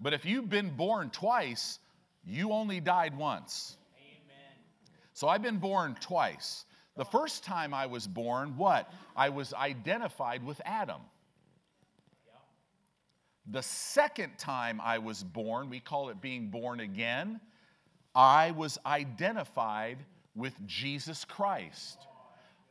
But 0.00 0.12
if 0.12 0.24
you've 0.24 0.48
been 0.48 0.70
born 0.70 1.10
twice, 1.10 1.78
you 2.24 2.52
only 2.52 2.80
died 2.80 3.16
once. 3.16 3.76
So 5.18 5.26
I've 5.26 5.42
been 5.42 5.58
born 5.58 5.96
twice. 6.00 6.64
The 6.94 7.04
first 7.04 7.42
time 7.42 7.74
I 7.74 7.86
was 7.86 8.06
born, 8.06 8.56
what? 8.56 8.88
I 9.16 9.30
was 9.30 9.52
identified 9.52 10.46
with 10.46 10.60
Adam. 10.64 11.00
The 13.50 13.64
second 13.64 14.38
time 14.38 14.80
I 14.80 14.98
was 14.98 15.24
born, 15.24 15.70
we 15.70 15.80
call 15.80 16.10
it 16.10 16.20
being 16.20 16.50
born 16.50 16.78
again, 16.78 17.40
I 18.14 18.52
was 18.52 18.78
identified 18.86 19.98
with 20.36 20.54
Jesus 20.68 21.24
Christ. 21.24 21.98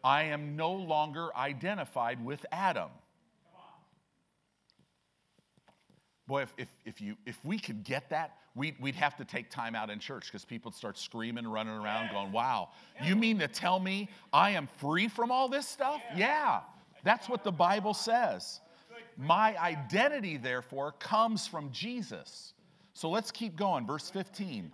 I 0.01 0.23
am 0.23 0.55
no 0.55 0.71
longer 0.71 1.35
identified 1.35 2.23
with 2.23 2.45
Adam. 2.53 2.91
Boy, 6.27 6.41
if, 6.41 6.53
if, 6.57 6.67
if, 6.85 7.01
you, 7.01 7.15
if 7.25 7.43
we 7.45 7.57
could 7.57 7.83
get 7.83 8.09
that, 8.09 8.35
we'd, 8.53 8.75
we'd 8.81 8.95
have 8.95 9.15
to 9.17 9.25
take 9.25 9.49
time 9.49 9.75
out 9.75 9.89
in 9.89 9.99
church 9.99 10.25
because 10.25 10.43
people 10.43 10.71
would 10.71 10.75
start 10.75 10.97
screaming, 10.97 11.47
running 11.47 11.73
around, 11.73 12.11
going, 12.11 12.31
Wow, 12.31 12.69
you 13.01 13.15
mean 13.15 13.39
to 13.39 13.47
tell 13.47 13.79
me 13.79 14.09
I 14.33 14.51
am 14.51 14.67
free 14.77 15.07
from 15.07 15.31
all 15.31 15.47
this 15.47 15.67
stuff? 15.67 16.01
Yeah, 16.15 16.61
that's 17.03 17.29
what 17.29 17.43
the 17.43 17.51
Bible 17.51 17.93
says. 17.93 18.59
My 19.17 19.57
identity, 19.57 20.37
therefore, 20.37 20.91
comes 20.99 21.47
from 21.47 21.71
Jesus. 21.71 22.53
So 22.93 23.09
let's 23.09 23.31
keep 23.31 23.55
going. 23.55 23.87
Verse 23.87 24.09
15. 24.09 24.71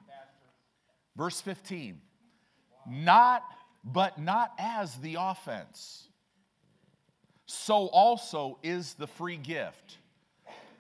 Verse 1.16 1.40
15. 1.40 2.02
Not, 2.90 3.44
but 3.84 4.20
not 4.20 4.52
as 4.58 4.96
the 4.98 5.18
offense. 5.20 6.08
So 7.46 7.88
also 7.88 8.58
is 8.64 8.96
the 8.96 9.08
free 9.08 9.38
gift. 9.38 9.98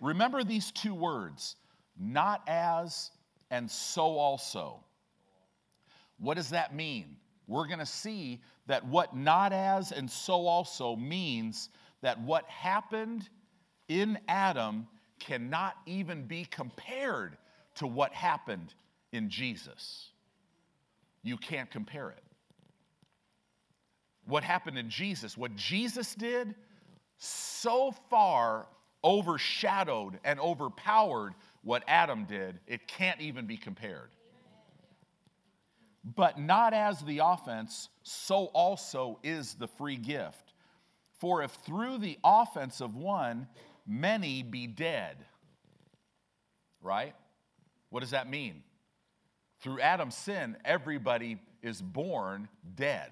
Remember 0.03 0.43
these 0.43 0.69
two 0.71 0.93
words 0.93 1.55
not 1.97 2.41
as 2.45 3.09
and 3.49 3.71
so 3.71 4.17
also. 4.17 4.83
What 6.19 6.35
does 6.35 6.49
that 6.49 6.75
mean? 6.75 7.15
We're 7.47 7.67
going 7.67 7.79
to 7.79 7.85
see 7.85 8.41
that 8.67 8.85
what 8.85 9.15
not 9.15 9.53
as 9.53 9.93
and 9.93 10.11
so 10.11 10.45
also 10.45 10.97
means 10.97 11.69
that 12.01 12.19
what 12.19 12.45
happened 12.49 13.29
in 13.87 14.19
Adam 14.27 14.87
cannot 15.21 15.75
even 15.85 16.25
be 16.25 16.45
compared 16.45 17.37
to 17.75 17.87
what 17.87 18.11
happened 18.11 18.73
in 19.13 19.29
Jesus. 19.29 20.09
You 21.23 21.37
can't 21.37 21.71
compare 21.71 22.09
it. 22.09 22.23
What 24.25 24.43
happened 24.43 24.77
in 24.77 24.89
Jesus, 24.89 25.37
what 25.37 25.55
Jesus 25.55 26.13
did, 26.13 26.55
so 27.17 27.93
far 28.09 28.67
overshadowed 29.03 30.19
and 30.23 30.39
overpowered 30.39 31.33
what 31.63 31.83
Adam 31.87 32.25
did, 32.25 32.59
it 32.67 32.87
can't 32.87 33.21
even 33.21 33.45
be 33.45 33.57
compared. 33.57 34.09
But 36.03 36.39
not 36.39 36.73
as 36.73 36.99
the 37.01 37.21
offense, 37.23 37.89
so 38.03 38.45
also 38.47 39.19
is 39.23 39.53
the 39.53 39.67
free 39.67 39.95
gift. 39.95 40.53
For 41.19 41.41
if 41.43 41.51
through 41.51 41.99
the 41.99 42.17
offense 42.23 42.81
of 42.81 42.95
one, 42.95 43.47
many 43.87 44.43
be 44.43 44.67
dead, 44.67 45.17
right? 46.81 47.15
What 47.89 48.01
does 48.01 48.11
that 48.11 48.29
mean? 48.29 48.63
Through 49.61 49.79
Adam's 49.79 50.15
sin, 50.15 50.57
everybody 50.65 51.39
is 51.61 51.81
born 51.81 52.49
dead. 52.75 53.11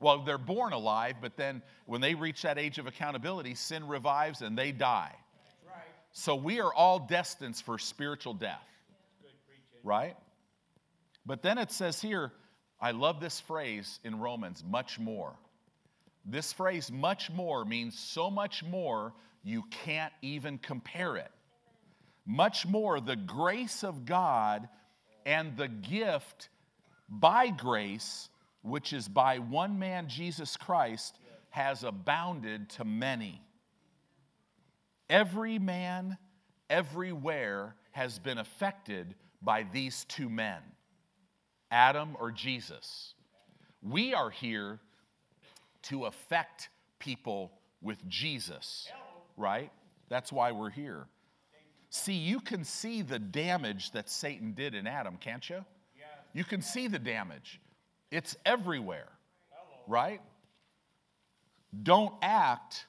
Well, 0.00 0.24
they're 0.24 0.38
born 0.38 0.72
alive, 0.72 1.16
but 1.20 1.36
then 1.36 1.62
when 1.84 2.00
they 2.00 2.14
reach 2.14 2.42
that 2.42 2.58
age 2.58 2.78
of 2.78 2.86
accountability, 2.86 3.54
sin 3.54 3.86
revives 3.86 4.40
and 4.40 4.56
they 4.56 4.72
die. 4.72 5.14
So 6.12 6.34
we 6.34 6.60
are 6.60 6.72
all 6.72 6.98
destined 6.98 7.56
for 7.56 7.78
spiritual 7.78 8.34
death. 8.34 8.62
Right? 9.82 10.16
But 11.26 11.42
then 11.42 11.58
it 11.58 11.72
says 11.72 12.00
here, 12.00 12.32
I 12.80 12.90
love 12.90 13.20
this 13.20 13.40
phrase 13.40 13.98
in 14.04 14.18
Romans, 14.20 14.62
much 14.68 14.98
more. 14.98 15.34
This 16.24 16.52
phrase, 16.52 16.90
much 16.90 17.30
more, 17.30 17.64
means 17.64 17.98
so 17.98 18.30
much 18.30 18.62
more 18.64 19.12
you 19.42 19.64
can't 19.84 20.12
even 20.22 20.58
compare 20.58 21.16
it. 21.16 21.30
Much 22.26 22.66
more, 22.66 23.00
the 23.00 23.16
grace 23.16 23.82
of 23.82 24.04
God 24.04 24.68
and 25.26 25.56
the 25.56 25.68
gift 25.68 26.48
by 27.08 27.48
grace, 27.48 28.28
which 28.62 28.92
is 28.92 29.08
by 29.08 29.38
one 29.38 29.78
man, 29.78 30.08
Jesus 30.08 30.56
Christ, 30.56 31.18
has 31.50 31.82
abounded 31.82 32.70
to 32.70 32.84
many. 32.84 33.42
Every 35.12 35.58
man, 35.58 36.16
everywhere 36.70 37.76
has 37.90 38.18
been 38.18 38.38
affected 38.38 39.14
by 39.42 39.66
these 39.70 40.06
two 40.06 40.30
men 40.30 40.62
Adam 41.70 42.16
or 42.18 42.32
Jesus. 42.32 43.12
We 43.82 44.14
are 44.14 44.30
here 44.30 44.80
to 45.82 46.06
affect 46.06 46.70
people 46.98 47.52
with 47.82 48.08
Jesus, 48.08 48.88
right? 49.36 49.70
That's 50.08 50.32
why 50.32 50.50
we're 50.52 50.70
here. 50.70 51.04
See, 51.90 52.14
you 52.14 52.40
can 52.40 52.64
see 52.64 53.02
the 53.02 53.18
damage 53.18 53.90
that 53.90 54.08
Satan 54.08 54.54
did 54.54 54.74
in 54.74 54.86
Adam, 54.86 55.18
can't 55.18 55.48
you? 55.50 55.62
You 56.32 56.44
can 56.44 56.62
see 56.62 56.88
the 56.88 56.98
damage. 56.98 57.60
It's 58.10 58.34
everywhere, 58.46 59.10
right? 59.86 60.22
Don't 61.82 62.14
act, 62.22 62.86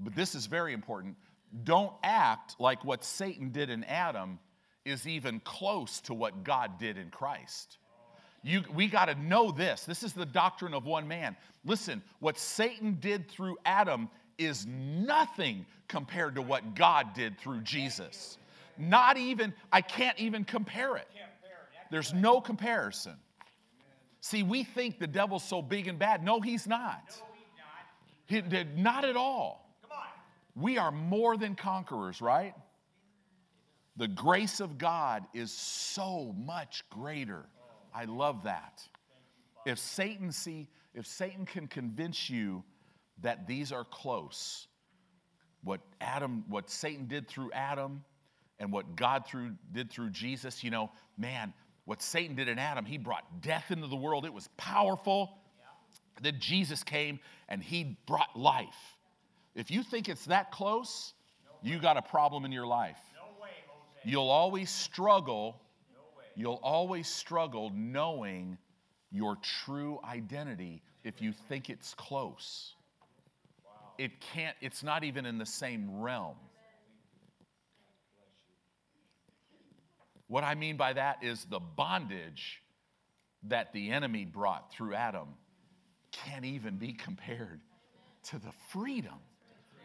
but 0.00 0.16
this 0.16 0.34
is 0.34 0.46
very 0.46 0.72
important 0.72 1.16
don't 1.64 1.92
act 2.02 2.56
like 2.58 2.84
what 2.84 3.04
Satan 3.04 3.50
did 3.50 3.70
in 3.70 3.84
Adam 3.84 4.38
is 4.84 5.06
even 5.06 5.40
close 5.40 6.00
to 6.02 6.14
what 6.14 6.44
God 6.44 6.78
did 6.78 6.96
in 6.96 7.10
Christ. 7.10 7.78
You, 8.42 8.62
we 8.74 8.86
got 8.86 9.06
to 9.06 9.14
know 9.14 9.50
this. 9.50 9.84
This 9.84 10.02
is 10.02 10.12
the 10.12 10.24
doctrine 10.24 10.72
of 10.72 10.86
one 10.86 11.06
man. 11.06 11.36
Listen, 11.64 12.02
what 12.20 12.38
Satan 12.38 12.96
did 13.00 13.28
through 13.30 13.58
Adam 13.66 14.08
is 14.38 14.66
nothing 14.66 15.66
compared 15.88 16.36
to 16.36 16.42
what 16.42 16.74
God 16.74 17.12
did 17.12 17.38
through 17.38 17.60
Jesus. 17.60 18.38
Not 18.78 19.18
even, 19.18 19.52
I 19.70 19.82
can't 19.82 20.18
even 20.18 20.44
compare 20.44 20.96
it. 20.96 21.08
There's 21.90 22.14
no 22.14 22.40
comparison. 22.40 23.16
See, 24.22 24.42
we 24.42 24.64
think 24.64 24.98
the 24.98 25.06
devil's 25.06 25.44
so 25.44 25.60
big 25.60 25.88
and 25.88 25.98
bad. 25.98 26.24
No, 26.24 26.40
he's 26.40 26.66
not. 26.66 27.12
He 28.26 28.40
did 28.40 28.78
not 28.78 29.04
at 29.04 29.16
all. 29.16 29.59
We 30.54 30.78
are 30.78 30.90
more 30.90 31.36
than 31.36 31.54
conquerors, 31.54 32.20
right? 32.20 32.54
The 33.96 34.08
grace 34.08 34.60
of 34.60 34.78
God 34.78 35.24
is 35.34 35.52
so 35.52 36.34
much 36.38 36.84
greater. 36.90 37.46
I 37.94 38.04
love 38.04 38.44
that. 38.44 38.82
If 39.66 39.78
Satan 39.78 40.32
see, 40.32 40.68
if 40.94 41.06
Satan 41.06 41.44
can 41.44 41.66
convince 41.66 42.30
you 42.30 42.64
that 43.22 43.46
these 43.46 43.72
are 43.72 43.84
close, 43.84 44.68
what 45.62 45.80
Adam, 46.00 46.44
what 46.48 46.70
Satan 46.70 47.06
did 47.06 47.28
through 47.28 47.52
Adam, 47.52 48.02
and 48.60 48.70
what 48.70 48.94
God 48.94 49.26
through, 49.26 49.52
did 49.72 49.90
through 49.90 50.10
Jesus, 50.10 50.62
you 50.62 50.70
know, 50.70 50.90
man, 51.16 51.52
what 51.86 52.02
Satan 52.02 52.36
did 52.36 52.48
in 52.48 52.58
Adam, 52.58 52.84
he 52.84 52.98
brought 52.98 53.40
death 53.40 53.70
into 53.70 53.88
the 53.88 53.96
world. 53.96 54.24
It 54.24 54.32
was 54.32 54.48
powerful. 54.56 55.38
Yeah. 55.58 56.30
Then 56.30 56.36
Jesus 56.38 56.84
came 56.84 57.18
and 57.48 57.62
he 57.62 57.98
brought 58.06 58.38
life. 58.38 58.96
If 59.54 59.70
you 59.70 59.82
think 59.82 60.08
it's 60.08 60.26
that 60.26 60.52
close, 60.52 61.12
you 61.62 61.78
got 61.78 61.96
a 61.96 62.02
problem 62.02 62.44
in 62.44 62.52
your 62.52 62.66
life. 62.66 62.98
No 63.14 63.42
way, 63.42 63.50
You'll 64.04 64.30
always 64.30 64.70
struggle. 64.70 65.60
You'll 66.36 66.60
always 66.62 67.08
struggle 67.08 67.70
knowing 67.74 68.56
your 69.10 69.36
true 69.64 69.98
identity 70.04 70.82
if 71.02 71.20
you 71.20 71.32
think 71.48 71.68
it's 71.68 71.94
close. 71.94 72.74
Wow. 73.64 73.70
It 73.98 74.20
can't, 74.20 74.56
it's 74.60 74.82
not 74.82 75.02
even 75.02 75.26
in 75.26 75.38
the 75.38 75.46
same 75.46 76.00
realm. 76.00 76.36
What 80.28 80.44
I 80.44 80.54
mean 80.54 80.76
by 80.76 80.92
that 80.92 81.24
is 81.24 81.44
the 81.46 81.58
bondage 81.58 82.62
that 83.48 83.72
the 83.72 83.90
enemy 83.90 84.24
brought 84.24 84.72
through 84.72 84.94
Adam 84.94 85.28
can't 86.12 86.44
even 86.44 86.76
be 86.76 86.92
compared 86.92 87.60
to 88.24 88.38
the 88.38 88.52
freedom 88.68 89.18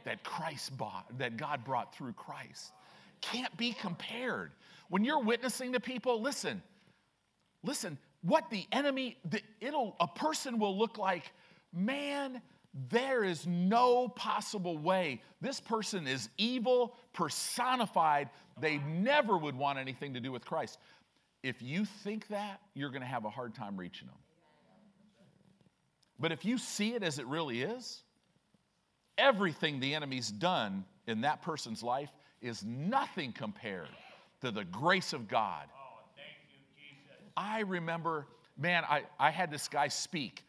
that 0.06 0.24
Christ 0.24 0.78
bought, 0.78 1.06
that 1.18 1.38
God 1.38 1.64
brought 1.66 1.94
through 1.94 2.14
Christ. 2.14 2.72
Can't 3.22 3.56
be 3.58 3.74
compared. 3.74 4.52
When 4.90 5.04
you're 5.04 5.22
witnessing 5.22 5.74
to 5.74 5.80
people, 5.80 6.22
listen, 6.22 6.62
listen, 7.64 7.98
what 8.22 8.50
the 8.50 8.66
enemy, 8.72 9.18
the, 9.30 9.42
it'll, 9.60 9.96
a 10.00 10.08
person 10.08 10.58
will 10.60 10.78
look 10.78 10.98
like, 10.98 11.32
man, 11.74 12.42
there 12.90 13.24
is 13.24 13.48
no 13.48 14.08
possible 14.10 14.78
way. 14.78 15.22
This 15.42 15.60
person 15.60 16.08
is 16.08 16.30
evil, 16.38 16.96
personified. 17.14 18.30
They 18.60 18.78
never 18.78 19.38
would 19.38 19.56
want 19.56 19.80
anything 19.80 20.14
to 20.14 20.20
do 20.20 20.32
with 20.32 20.46
Christ. 20.46 20.78
If 21.42 21.62
you 21.62 21.86
think 21.86 22.28
that, 22.30 22.60
you're 22.74 22.90
going 22.90 23.02
to 23.02 23.08
have 23.08 23.26
a 23.26 23.30
hard 23.30 23.56
time 23.56 23.78
reaching 23.78 24.08
them. 24.08 24.18
But 26.20 26.32
if 26.32 26.46
you 26.46 26.58
see 26.58 26.94
it 26.94 27.04
as 27.04 27.20
it 27.20 27.28
really 27.28 27.62
is, 27.62 28.04
everything 29.18 29.80
the 29.80 29.94
enemy's 29.94 30.30
done 30.30 30.86
in 31.08 31.22
that 31.22 31.42
person's 31.42 31.84
life 31.84 32.10
is 32.42 32.64
nothing 32.64 33.32
compared 33.32 33.90
to 34.42 34.52
the 34.52 34.64
grace 34.66 35.14
of 35.14 35.28
God. 35.28 35.68
Oh, 35.76 36.04
thank 36.16 36.28
you, 36.50 36.60
Jesus. 36.76 37.32
I 37.36 37.62
remember, 37.62 38.28
man, 38.58 38.84
I, 38.90 39.04
I 39.20 39.32
had 39.32 39.52
this 39.52 39.68
guy 39.68 39.88
speak. 39.88 40.44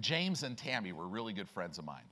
James 0.00 0.42
and 0.42 0.56
Tammy 0.56 0.92
were 0.92 1.08
really 1.08 1.32
good 1.32 1.48
friends 1.48 1.78
of 1.78 1.84
mine. 1.84 2.04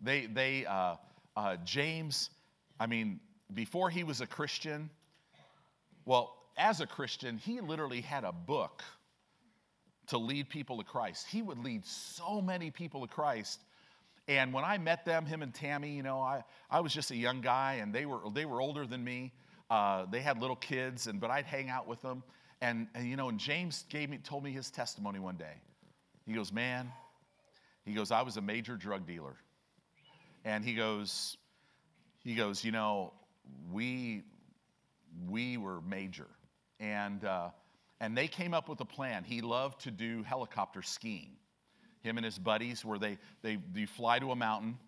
They, 0.00 0.26
they, 0.26 0.66
uh, 0.66 0.96
uh, 1.36 1.56
James, 1.64 2.30
I 2.78 2.86
mean, 2.86 3.20
before 3.54 3.90
he 3.90 4.04
was 4.04 4.20
a 4.20 4.26
Christian, 4.26 4.90
well, 6.04 6.36
as 6.56 6.80
a 6.80 6.86
Christian, 6.86 7.38
he 7.38 7.60
literally 7.60 8.00
had 8.00 8.24
a 8.24 8.32
book 8.32 8.82
to 10.08 10.18
lead 10.18 10.48
people 10.48 10.76
to 10.78 10.84
Christ. 10.84 11.26
He 11.28 11.42
would 11.42 11.58
lead 11.58 11.86
so 11.86 12.40
many 12.40 12.70
people 12.70 13.06
to 13.06 13.12
Christ 13.12 13.60
and 14.28 14.52
when 14.52 14.64
I 14.64 14.78
met 14.78 15.04
them, 15.04 15.26
him 15.26 15.42
and 15.42 15.52
Tammy, 15.52 15.90
you 15.90 16.02
know, 16.02 16.20
I, 16.20 16.44
I 16.70 16.80
was 16.80 16.92
just 16.94 17.10
a 17.10 17.16
young 17.16 17.40
guy 17.40 17.74
and 17.74 17.92
they 17.92 18.06
were, 18.06 18.20
they 18.32 18.44
were 18.44 18.60
older 18.60 18.86
than 18.86 19.02
me. 19.02 19.32
Uh, 19.70 20.06
they 20.10 20.20
had 20.20 20.38
little 20.38 20.56
kids, 20.56 21.06
and, 21.06 21.18
but 21.18 21.30
I'd 21.30 21.46
hang 21.46 21.70
out 21.70 21.88
with 21.88 22.02
them. 22.02 22.22
And, 22.60 22.88
and, 22.94 23.08
you 23.08 23.16
know, 23.16 23.30
and 23.30 23.38
James 23.38 23.84
gave 23.88 24.10
me, 24.10 24.18
told 24.18 24.44
me 24.44 24.52
his 24.52 24.70
testimony 24.70 25.18
one 25.18 25.36
day. 25.36 25.54
He 26.26 26.34
goes, 26.34 26.52
Man, 26.52 26.92
he 27.84 27.94
goes, 27.94 28.10
I 28.10 28.22
was 28.22 28.36
a 28.36 28.40
major 28.40 28.76
drug 28.76 29.06
dealer. 29.06 29.34
And 30.44 30.64
he 30.64 30.74
goes, 30.74 31.36
he 32.24 32.34
goes, 32.34 32.64
you 32.64 32.72
know, 32.72 33.12
we, 33.72 34.22
we 35.28 35.56
were 35.56 35.80
major. 35.82 36.28
And, 36.80 37.24
uh, 37.24 37.50
and 38.00 38.16
they 38.16 38.28
came 38.28 38.54
up 38.54 38.68
with 38.68 38.80
a 38.80 38.84
plan. 38.84 39.24
He 39.24 39.40
loved 39.40 39.82
to 39.82 39.90
do 39.90 40.22
helicopter 40.22 40.82
skiing. 40.82 41.36
Him 42.02 42.18
and 42.18 42.24
his 42.24 42.38
buddies, 42.38 42.84
where 42.84 42.98
they, 42.98 43.18
they 43.42 43.58
you 43.74 43.86
fly 43.86 44.18
to 44.18 44.32
a 44.32 44.36
mountain 44.36 44.78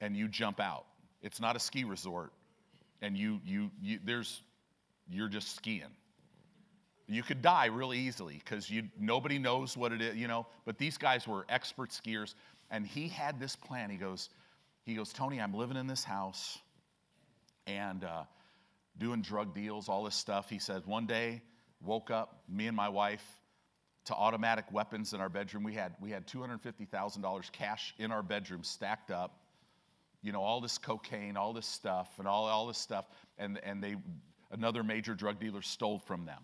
and 0.00 0.16
you 0.16 0.28
jump 0.28 0.60
out. 0.60 0.84
It's 1.22 1.40
not 1.40 1.56
a 1.56 1.60
ski 1.60 1.84
resort, 1.84 2.32
and 3.00 3.16
you, 3.16 3.40
you, 3.44 3.70
you 3.80 3.98
there's, 4.04 4.42
you're 5.08 5.28
just 5.28 5.54
skiing. 5.54 5.82
You 7.06 7.22
could 7.22 7.42
die 7.42 7.66
really 7.66 7.98
easily 7.98 8.40
because 8.44 8.70
you 8.70 8.84
nobody 8.98 9.38
knows 9.38 9.76
what 9.76 9.92
it 9.92 10.00
is, 10.00 10.16
you 10.16 10.28
know. 10.28 10.46
But 10.64 10.78
these 10.78 10.98
guys 10.98 11.28
were 11.28 11.44
expert 11.48 11.90
skiers, 11.90 12.34
and 12.70 12.86
he 12.86 13.08
had 13.08 13.38
this 13.38 13.54
plan. 13.54 13.90
He 13.90 13.96
goes, 13.96 14.30
he 14.84 14.94
goes, 14.94 15.12
Tony, 15.12 15.40
I'm 15.40 15.54
living 15.54 15.76
in 15.76 15.86
this 15.86 16.04
house, 16.04 16.58
and 17.66 18.02
uh, 18.02 18.22
doing 18.98 19.20
drug 19.20 19.54
deals, 19.54 19.88
all 19.88 20.04
this 20.04 20.16
stuff. 20.16 20.48
He 20.48 20.58
said 20.58 20.86
one 20.86 21.06
day, 21.06 21.42
woke 21.82 22.10
up, 22.10 22.42
me 22.48 22.66
and 22.66 22.76
my 22.76 22.88
wife, 22.88 23.24
to 24.06 24.14
automatic 24.14 24.64
weapons 24.72 25.12
in 25.12 25.20
our 25.20 25.28
bedroom. 25.28 25.62
We 25.62 25.74
had 25.74 25.94
we 26.00 26.10
had 26.10 26.26
two 26.26 26.40
hundred 26.40 26.60
fifty 26.60 26.84
thousand 26.84 27.22
dollars 27.22 27.50
cash 27.52 27.94
in 27.98 28.10
our 28.12 28.22
bedroom 28.22 28.64
stacked 28.64 29.10
up. 29.10 29.38
You 30.22 30.30
know, 30.32 30.42
all 30.42 30.60
this 30.60 30.78
cocaine, 30.78 31.36
all 31.36 31.52
this 31.52 31.66
stuff, 31.66 32.08
and 32.18 32.28
all, 32.28 32.44
all 32.44 32.68
this 32.68 32.78
stuff, 32.78 33.06
and, 33.38 33.58
and 33.64 33.82
they 33.82 33.96
another 34.52 34.84
major 34.84 35.14
drug 35.14 35.40
dealer 35.40 35.62
stole 35.62 35.98
from 35.98 36.24
them. 36.24 36.42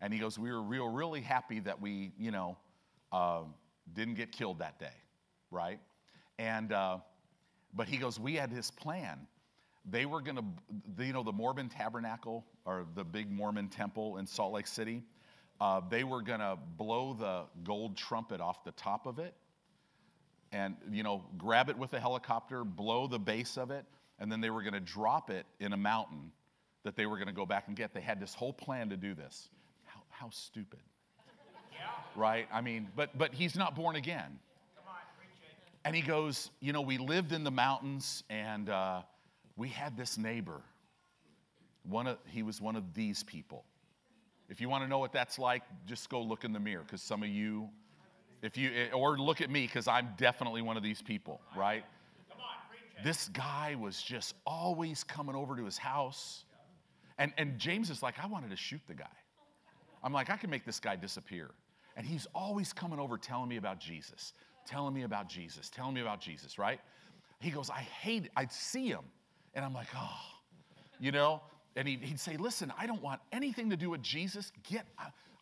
And 0.00 0.12
he 0.12 0.18
goes, 0.18 0.38
We 0.38 0.50
were 0.50 0.62
real, 0.62 0.88
really 0.88 1.20
happy 1.20 1.60
that 1.60 1.80
we, 1.80 2.12
you 2.18 2.30
know, 2.30 2.56
uh, 3.12 3.42
didn't 3.92 4.14
get 4.14 4.32
killed 4.32 4.58
that 4.58 4.78
day, 4.78 4.96
right? 5.50 5.78
And, 6.38 6.72
uh, 6.72 6.98
but 7.74 7.88
he 7.88 7.96
goes, 7.96 8.18
We 8.18 8.34
had 8.34 8.50
his 8.50 8.70
plan. 8.70 9.26
They 9.88 10.04
were 10.04 10.20
going 10.20 10.36
to, 10.36 11.04
you 11.04 11.12
know, 11.12 11.22
the 11.22 11.32
Mormon 11.32 11.68
tabernacle 11.68 12.44
or 12.64 12.86
the 12.96 13.04
big 13.04 13.30
Mormon 13.30 13.68
temple 13.68 14.16
in 14.16 14.26
Salt 14.26 14.52
Lake 14.52 14.66
City, 14.66 15.04
uh, 15.60 15.80
they 15.88 16.04
were 16.04 16.22
going 16.22 16.40
to 16.40 16.58
blow 16.76 17.14
the 17.14 17.42
gold 17.64 17.96
trumpet 17.96 18.40
off 18.40 18.64
the 18.64 18.72
top 18.72 19.06
of 19.06 19.18
it 19.18 19.34
and, 20.52 20.76
you 20.90 21.02
know, 21.02 21.24
grab 21.38 21.68
it 21.68 21.76
with 21.76 21.92
a 21.94 22.00
helicopter, 22.00 22.64
blow 22.64 23.06
the 23.06 23.18
base 23.18 23.56
of 23.56 23.70
it, 23.70 23.84
and 24.18 24.30
then 24.30 24.40
they 24.40 24.50
were 24.50 24.62
going 24.62 24.74
to 24.74 24.80
drop 24.80 25.30
it 25.30 25.46
in 25.60 25.72
a 25.72 25.76
mountain 25.76 26.30
that 26.84 26.96
they 26.96 27.06
were 27.06 27.16
going 27.16 27.26
to 27.26 27.34
go 27.34 27.44
back 27.44 27.64
and 27.66 27.76
get. 27.76 27.92
They 27.92 28.00
had 28.00 28.20
this 28.20 28.34
whole 28.34 28.52
plan 28.52 28.90
to 28.90 28.96
do 28.96 29.14
this. 29.14 29.48
How, 29.84 30.00
how 30.08 30.30
stupid. 30.30 30.80
Yeah. 31.72 31.86
Right? 32.14 32.46
I 32.52 32.60
mean, 32.60 32.88
but, 32.94 33.16
but 33.18 33.34
he's 33.34 33.56
not 33.56 33.74
born 33.74 33.96
again. 33.96 34.38
On. 34.86 34.94
And 35.84 35.96
he 35.96 36.02
goes, 36.02 36.50
You 36.60 36.72
know, 36.72 36.80
we 36.80 36.96
lived 36.96 37.32
in 37.32 37.44
the 37.44 37.50
mountains 37.50 38.22
and 38.30 38.70
uh, 38.70 39.02
we 39.56 39.68
had 39.68 39.96
this 39.96 40.16
neighbor. 40.16 40.60
One 41.88 42.06
of, 42.06 42.18
he 42.26 42.42
was 42.42 42.60
one 42.60 42.76
of 42.76 42.94
these 42.94 43.22
people. 43.22 43.64
If 44.48 44.60
you 44.60 44.68
want 44.68 44.84
to 44.84 44.88
know 44.88 44.98
what 44.98 45.12
that's 45.12 45.38
like, 45.38 45.62
just 45.86 46.08
go 46.08 46.22
look 46.22 46.44
in 46.44 46.52
the 46.52 46.60
mirror 46.60 46.82
because 46.82 47.02
some 47.02 47.22
of 47.22 47.28
you, 47.28 47.68
if 48.42 48.56
you, 48.56 48.70
eh, 48.70 48.94
or 48.94 49.18
look 49.18 49.40
at 49.40 49.50
me 49.50 49.62
because 49.62 49.88
I'm 49.88 50.10
definitely 50.16 50.62
one 50.62 50.76
of 50.76 50.82
these 50.82 51.02
people, 51.02 51.40
right? 51.56 51.84
This 53.04 53.28
guy 53.28 53.76
was 53.78 54.00
just 54.02 54.34
always 54.46 55.04
coming 55.04 55.34
over 55.34 55.56
to 55.56 55.64
his 55.64 55.76
house. 55.76 56.44
And, 57.18 57.32
and 57.36 57.58
James 57.58 57.90
is 57.90 58.02
like, 58.02 58.14
I 58.22 58.26
wanted 58.26 58.50
to 58.50 58.56
shoot 58.56 58.80
the 58.86 58.94
guy. 58.94 59.04
I'm 60.02 60.12
like, 60.12 60.30
I 60.30 60.36
can 60.36 60.50
make 60.50 60.64
this 60.64 60.80
guy 60.80 60.96
disappear. 60.96 61.50
And 61.96 62.06
he's 62.06 62.26
always 62.34 62.72
coming 62.72 62.98
over 62.98 63.18
telling 63.18 63.48
me 63.48 63.56
about 63.56 63.80
Jesus, 63.80 64.32
telling 64.66 64.94
me 64.94 65.02
about 65.02 65.28
Jesus, 65.28 65.68
telling 65.68 65.94
me 65.94 66.02
about 66.02 66.20
Jesus, 66.20 66.58
right? 66.58 66.80
He 67.40 67.50
goes, 67.50 67.70
I 67.70 67.80
hate 67.80 68.26
it. 68.26 68.30
I'd 68.36 68.52
see 68.52 68.88
him. 68.88 69.04
And 69.54 69.64
I'm 69.64 69.74
like, 69.74 69.88
oh, 69.96 70.20
you 71.00 71.10
know? 71.10 71.42
And 71.76 71.86
he'd, 71.86 72.02
he'd 72.02 72.18
say, 72.18 72.36
listen, 72.36 72.72
I 72.78 72.86
don't 72.86 73.02
want 73.02 73.20
anything 73.32 73.70
to 73.70 73.76
do 73.76 73.90
with 73.90 74.02
Jesus. 74.02 74.50
Get, 74.68 74.86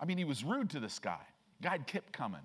I 0.01 0.05
mean, 0.05 0.19
he 0.19 0.25
was 0.25 0.45
rude 0.45 0.69
to 0.71 0.81
this 0.81 0.99
guy. 0.99 1.21
Guy 1.63 1.79
kept 1.79 2.13
coming. 2.13 2.41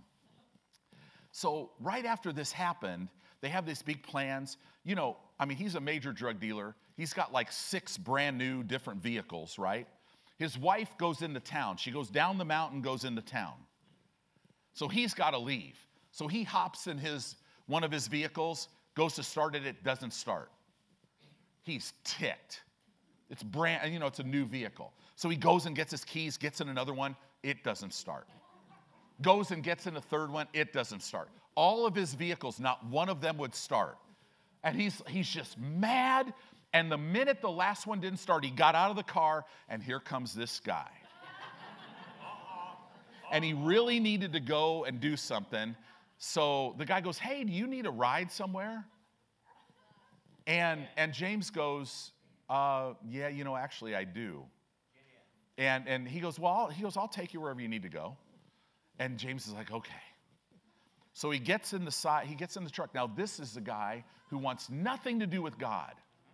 So 1.31 1.71
right 1.79 2.05
after 2.05 2.31
this 2.31 2.51
happened, 2.51 3.09
they 3.41 3.49
have 3.49 3.65
these 3.65 3.81
big 3.81 4.03
plans. 4.03 4.57
You 4.85 4.95
know, 4.95 5.17
I 5.39 5.45
mean, 5.45 5.57
he's 5.57 5.75
a 5.75 5.81
major 5.81 6.11
drug 6.11 6.39
dealer. 6.39 6.75
He's 6.95 7.13
got 7.13 7.33
like 7.33 7.51
six 7.51 7.97
brand 7.97 8.37
new 8.37 8.63
different 8.63 9.01
vehicles, 9.01 9.57
right? 9.57 9.87
His 10.37 10.57
wife 10.57 10.97
goes 10.97 11.21
into 11.21 11.39
town. 11.39 11.77
She 11.77 11.91
goes 11.91 12.09
down 12.09 12.37
the 12.37 12.45
mountain, 12.45 12.81
goes 12.81 13.03
into 13.03 13.21
town. 13.21 13.53
So 14.73 14.87
he's 14.87 15.13
got 15.13 15.31
to 15.31 15.39
leave. 15.39 15.77
So 16.11 16.27
he 16.27 16.43
hops 16.43 16.87
in 16.87 16.97
his 16.97 17.35
one 17.67 17.83
of 17.83 17.91
his 17.91 18.07
vehicles, 18.07 18.69
goes 18.95 19.13
to 19.15 19.23
start 19.23 19.55
it, 19.55 19.65
it 19.65 19.83
doesn't 19.83 20.13
start. 20.13 20.49
He's 21.63 21.93
ticked. 22.03 22.61
It's 23.30 23.43
brand, 23.43 23.93
you 23.93 23.99
know, 23.99 24.07
it's 24.07 24.19
a 24.19 24.23
new 24.23 24.45
vehicle. 24.45 24.91
So 25.15 25.30
he 25.30 25.36
goes 25.36 25.65
and 25.65 25.75
gets 25.75 25.91
his 25.91 26.03
keys, 26.03 26.38
gets 26.38 26.61
in 26.61 26.69
another 26.69 26.93
one, 26.93 27.15
it 27.43 27.63
doesn't 27.63 27.93
start. 27.93 28.27
Goes 29.21 29.51
and 29.51 29.63
gets 29.63 29.86
in 29.86 29.95
a 29.97 30.01
third 30.01 30.32
one, 30.32 30.47
it 30.53 30.73
doesn't 30.73 31.03
start. 31.03 31.30
All 31.55 31.86
of 31.86 31.93
his 31.93 32.13
vehicles, 32.13 32.59
not 32.59 32.86
one 32.86 33.09
of 33.09 33.21
them 33.21 33.38
would 33.38 33.53
start. 33.53 33.97
And 34.63 34.75
he's, 34.75 35.01
he's 35.07 35.30
just 35.30 35.57
mad. 35.59 36.34
And 36.73 36.91
the 36.91 36.97
minute 36.97 37.41
the 37.41 37.49
last 37.49 37.86
one 37.86 37.99
didn't 37.99 38.19
start, 38.19 38.43
he 38.43 38.51
got 38.51 38.75
out 38.75 38.89
of 38.89 38.95
the 38.95 39.03
car, 39.03 39.45
and 39.67 39.84
here 39.84 39.99
comes 39.99 40.34
this 40.34 40.59
guy. 40.59 40.89
and 43.32 43.43
he 43.43 43.53
really 43.53 43.99
needed 43.99 44.34
to 44.34 44.39
go 44.39 44.86
and 44.86 44.99
do 44.99 45.15
something. 45.17 45.75
So 46.17 46.75
the 46.77 46.86
guy 46.86 47.01
goes, 47.01 47.17
Hey, 47.17 47.43
do 47.43 47.51
you 47.51 47.67
need 47.67 47.86
a 47.86 47.91
ride 47.91 48.32
somewhere? 48.32 48.86
And, 50.47 50.88
and 50.97 51.13
James 51.13 51.49
goes, 51.49 52.11
uh, 52.49 52.93
Yeah, 53.07 53.27
you 53.29 53.43
know, 53.43 53.55
actually, 53.55 53.95
I 53.95 54.03
do. 54.03 54.43
And, 55.57 55.87
and 55.87 56.07
he 56.07 56.19
goes, 56.19 56.39
Well, 56.39 56.67
he 56.67 56.81
goes, 56.81 56.97
I'll 56.97 57.07
take 57.07 57.33
you 57.33 57.41
wherever 57.41 57.61
you 57.61 57.67
need 57.67 57.83
to 57.83 57.89
go. 57.89 58.17
And 58.97 59.17
James 59.17 59.47
is 59.47 59.53
like, 59.53 59.71
Okay. 59.71 59.91
So 61.13 61.31
he 61.31 61.39
gets 61.39 61.73
in 61.73 61.85
the 61.85 61.91
side, 61.91 62.27
he 62.27 62.35
gets 62.35 62.55
in 62.55 62.63
the 62.63 62.69
truck. 62.69 62.93
Now, 62.93 63.07
this 63.07 63.39
is 63.39 63.57
a 63.57 63.61
guy 63.61 64.05
who 64.29 64.37
wants 64.37 64.69
nothing 64.69 65.19
to 65.19 65.27
do 65.27 65.41
with 65.41 65.57
God. 65.57 65.93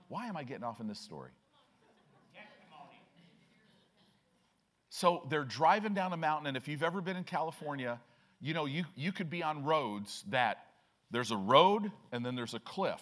Why 0.09 0.27
am 0.27 0.37
I 0.37 0.43
getting 0.43 0.63
off 0.63 0.79
in 0.79 0.87
this 0.87 0.99
story? 0.99 1.31
So 4.95 5.23
they're 5.29 5.43
driving 5.43 5.93
down 5.93 6.13
a 6.13 6.17
mountain, 6.17 6.47
and 6.47 6.55
if 6.55 6.69
you've 6.69 6.83
ever 6.83 7.01
been 7.01 7.17
in 7.17 7.25
California, 7.25 7.99
you 8.39 8.53
know, 8.53 8.65
you, 8.65 8.85
you 8.95 9.11
could 9.11 9.29
be 9.29 9.43
on 9.43 9.65
roads 9.65 10.23
that 10.29 10.59
there's 11.11 11.31
a 11.31 11.37
road 11.37 11.91
and 12.13 12.25
then 12.25 12.35
there's 12.35 12.53
a 12.53 12.59
cliff, 12.59 13.01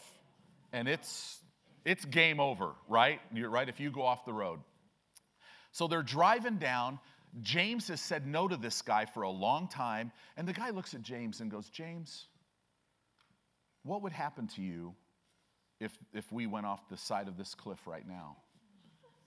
and 0.72 0.88
it's 0.88 1.40
it's 1.86 2.06
game 2.06 2.40
over, 2.40 2.72
right? 2.88 3.20
You're 3.34 3.50
right 3.50 3.68
if 3.68 3.80
you 3.80 3.92
go 3.92 4.04
off 4.04 4.26
the 4.26 4.34
road. 4.34 4.60
So 5.72 5.88
they're 5.88 6.04
driving 6.04 6.58
down. 6.58 7.00
James 7.42 7.88
has 7.88 8.00
said 8.00 8.28
no 8.28 8.48
to 8.48 8.56
this 8.56 8.82
guy 8.82 9.06
for 9.06 9.24
a 9.24 9.30
long 9.30 9.68
time, 9.68 10.12
and 10.38 10.48
the 10.48 10.54
guy 10.54 10.70
looks 10.70 10.94
at 10.94 11.02
James 11.02 11.40
and 11.40 11.50
goes, 11.50 11.70
James, 11.70 12.28
what 13.84 14.04
would 14.04 14.14
happen 14.14 14.48
to 14.56 14.62
you 14.62 14.94
if, 15.80 15.98
if 16.14 16.32
we 16.32 16.46
went 16.46 16.66
off 16.66 16.88
the 16.90 16.98
side 16.98 17.28
of 17.28 17.38
this 17.38 17.56
cliff 17.56 17.80
right 17.86 18.08
now 18.08 18.38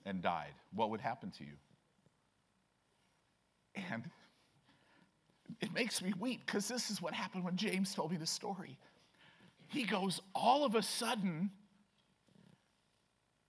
and 0.05 0.23
died? 0.23 0.53
What 0.73 0.91
would 0.91 1.01
happen 1.01 1.31
to 1.33 1.45
you? 1.45 1.53
And 3.91 4.05
it 5.61 5.73
makes 5.75 6.01
me 6.01 6.13
weep 6.19 6.47
because 6.47 6.69
this 6.69 6.91
is 6.91 7.03
what 7.03 7.13
happened 7.13 7.45
when 7.45 7.57
James 7.57 7.95
told 7.95 8.11
me 8.11 8.17
the 8.17 8.27
story. 8.27 8.79
He 9.69 9.85
goes, 9.85 10.21
all 10.35 10.65
of 10.65 10.75
a 10.75 10.83
sudden, 10.83 11.51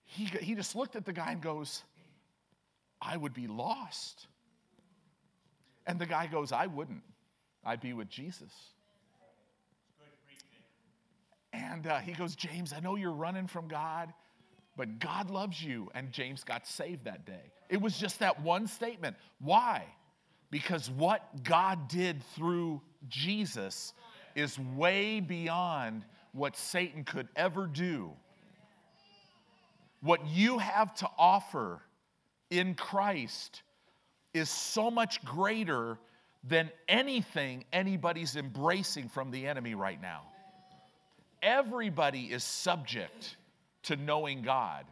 he, 0.08 0.26
he 0.26 0.55
just 0.55 0.76
looked 0.76 0.95
at 0.95 1.05
the 1.05 1.14
guy 1.14 1.32
and 1.32 1.41
goes, 1.41 1.84
I 3.01 3.16
would 3.16 3.34
be 3.34 3.47
lost. 3.47 4.28
And 5.86 5.99
the 5.99 6.05
guy 6.05 6.28
goes, 6.28 6.51
I 6.51 6.66
wouldn't. 6.68 7.03
I'd 7.64 7.82
be 7.82 7.93
with 7.93 8.10
Jesus. 8.10 8.51
And 11.53 11.88
uh, 11.88 11.97
he 11.97 12.14
goes, 12.14 12.36
James, 12.36 12.74
I 12.74 12.80
know 12.80 12.95
you're 12.95 13.12
running 13.12 13.47
from 13.47 13.68
God, 13.68 14.14
but 14.76 14.99
God 14.99 15.30
loves 15.30 15.62
you. 15.62 15.89
And 15.93 16.12
James 16.12 16.43
got 16.43 16.66
saved 16.66 17.05
that 17.05 17.26
day. 17.26 17.51
It 17.70 17.82
was 17.82 17.97
just 17.97 18.20
that 18.20 18.41
one 18.41 18.68
statement. 18.68 19.18
Why? 19.39 19.84
Because 20.49 20.89
what 20.89 21.43
God 21.43 21.89
did 21.89 22.24
through 22.36 22.82
Jesus 23.10 23.93
is 24.36 24.58
way 24.58 25.20
beyond 25.20 26.05
what 26.32 26.55
Satan 26.55 27.03
could 27.03 27.28
ever 27.36 27.68
do. 27.68 28.12
What 30.02 30.26
you 30.28 30.60
have 30.60 30.93
to 30.95 31.10
offer 31.18 31.82
in 32.50 32.76
Christ 32.76 33.64
is 34.34 34.50
so 34.50 34.91
much 34.91 35.24
greater 35.26 35.98
than 36.43 36.72
anything 36.88 37.66
anybody's 37.74 38.36
embracing 38.36 39.10
from 39.10 39.32
the 39.32 39.48
enemy 39.48 39.76
right 39.76 40.02
now. 40.02 40.22
Everybody 41.41 42.26
is 42.26 42.43
subject 42.43 43.36
to 43.84 43.95
knowing 43.95 44.41
God. 44.41 44.86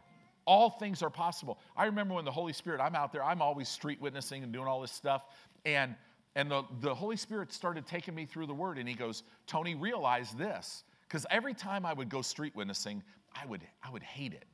All 0.44 0.70
things 0.70 1.02
are 1.02 1.10
possible. 1.10 1.58
I 1.76 1.86
remember 1.86 2.14
when 2.14 2.24
the 2.24 2.32
Holy 2.32 2.52
Spirit, 2.52 2.80
I'm 2.80 2.94
out 2.94 3.12
there, 3.12 3.24
I'm 3.24 3.42
always 3.42 3.68
street 3.68 4.00
witnessing 4.00 4.42
and 4.42 4.52
doing 4.52 4.66
all 4.66 4.80
this 4.80 4.92
stuff. 4.92 5.24
And, 5.64 5.94
and 6.34 6.50
the, 6.50 6.62
the 6.80 6.94
Holy 6.94 7.16
Spirit 7.16 7.52
started 7.52 7.86
taking 7.86 8.14
me 8.14 8.26
through 8.26 8.46
the 8.46 8.54
word, 8.54 8.78
and 8.78 8.88
he 8.88 8.94
goes, 8.94 9.22
Tony, 9.46 9.74
realize 9.74 10.30
this. 10.32 10.84
Because 11.02 11.26
every 11.30 11.54
time 11.54 11.84
I 11.84 11.92
would 11.92 12.08
go 12.08 12.22
street 12.22 12.54
witnessing, 12.54 13.02
I 13.34 13.46
would, 13.46 13.62
I 13.82 13.90
would 13.90 14.02
hate 14.02 14.34
it. 14.34 14.44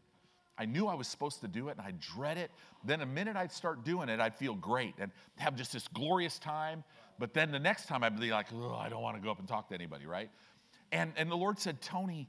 I 0.58 0.66
knew 0.66 0.86
I 0.86 0.94
was 0.94 1.08
supposed 1.08 1.40
to 1.40 1.48
do 1.48 1.68
it 1.68 1.78
and 1.78 1.80
I 1.80 1.92
dread 2.14 2.36
it. 2.36 2.50
Then 2.84 3.00
the 3.00 3.06
minute 3.06 3.36
I'd 3.36 3.52
start 3.52 3.84
doing 3.84 4.08
it, 4.08 4.20
I'd 4.20 4.34
feel 4.34 4.54
great 4.54 4.94
and 4.98 5.10
have 5.36 5.56
just 5.56 5.72
this 5.72 5.88
glorious 5.88 6.38
time. 6.38 6.84
But 7.18 7.32
then 7.32 7.50
the 7.50 7.58
next 7.58 7.86
time 7.86 8.04
I'd 8.04 8.18
be 8.18 8.30
like, 8.30 8.46
oh, 8.54 8.74
I 8.74 8.88
don't 8.88 9.02
want 9.02 9.16
to 9.16 9.22
go 9.22 9.30
up 9.30 9.38
and 9.38 9.48
talk 9.48 9.68
to 9.68 9.74
anybody, 9.74 10.06
right? 10.06 10.30
And, 10.90 11.12
and 11.16 11.30
the 11.30 11.36
Lord 11.36 11.58
said, 11.58 11.80
Tony, 11.80 12.28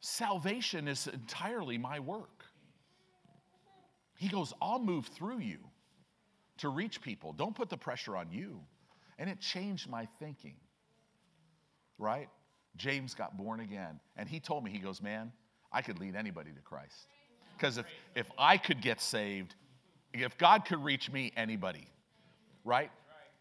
salvation 0.00 0.86
is 0.86 1.08
entirely 1.08 1.76
my 1.76 1.98
work. 2.00 2.44
He 4.16 4.28
goes, 4.28 4.54
I'll 4.62 4.78
move 4.78 5.06
through 5.06 5.40
you 5.40 5.58
to 6.58 6.68
reach 6.68 7.00
people. 7.02 7.32
Don't 7.32 7.54
put 7.54 7.68
the 7.68 7.76
pressure 7.76 8.16
on 8.16 8.30
you. 8.30 8.60
And 9.18 9.28
it 9.28 9.40
changed 9.40 9.88
my 9.88 10.06
thinking, 10.18 10.56
right? 11.98 12.28
James 12.76 13.14
got 13.14 13.36
born 13.36 13.60
again. 13.60 14.00
And 14.16 14.28
he 14.28 14.40
told 14.40 14.64
me, 14.64 14.70
he 14.70 14.78
goes, 14.78 15.02
Man, 15.02 15.32
I 15.76 15.82
could 15.82 16.00
lead 16.00 16.16
anybody 16.16 16.52
to 16.52 16.60
Christ. 16.62 17.06
Because 17.54 17.76
if, 17.76 17.84
if 18.14 18.30
I 18.38 18.56
could 18.56 18.80
get 18.80 18.98
saved, 18.98 19.54
if 20.14 20.38
God 20.38 20.64
could 20.64 20.82
reach 20.82 21.12
me, 21.12 21.32
anybody, 21.36 21.86
right? 22.64 22.90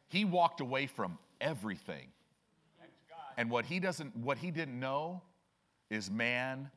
He 0.09 0.25
walked 0.25 0.59
away 0.59 0.87
from 0.87 1.17
everything. 1.39 2.07
And 3.37 3.49
what 3.49 3.65
he 3.65 3.79
doesn't, 3.79 4.17
what 4.17 4.37
he 4.37 4.51
didn't 4.51 4.77
know 4.77 5.21
is 5.89 6.11
man, 6.11 6.69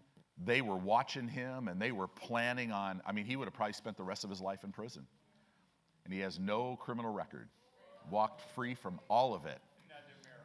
they 0.44 0.60
were 0.60 0.76
watching 0.76 1.26
him 1.26 1.66
and 1.66 1.82
they 1.82 1.90
were 1.90 2.06
planning 2.06 2.70
on, 2.70 3.02
I 3.04 3.10
mean, 3.10 3.24
he 3.24 3.34
would 3.34 3.46
have 3.46 3.54
probably 3.54 3.72
spent 3.72 3.96
the 3.96 4.04
rest 4.04 4.22
of 4.22 4.30
his 4.30 4.40
life 4.40 4.62
in 4.62 4.70
prison. 4.70 5.04
And 6.04 6.14
he 6.14 6.20
has 6.20 6.38
no 6.38 6.76
criminal 6.76 7.12
record. 7.12 7.48
Walked 8.12 8.42
free 8.54 8.74
from 8.74 9.00
all 9.10 9.34
of 9.34 9.44
it. 9.44 9.58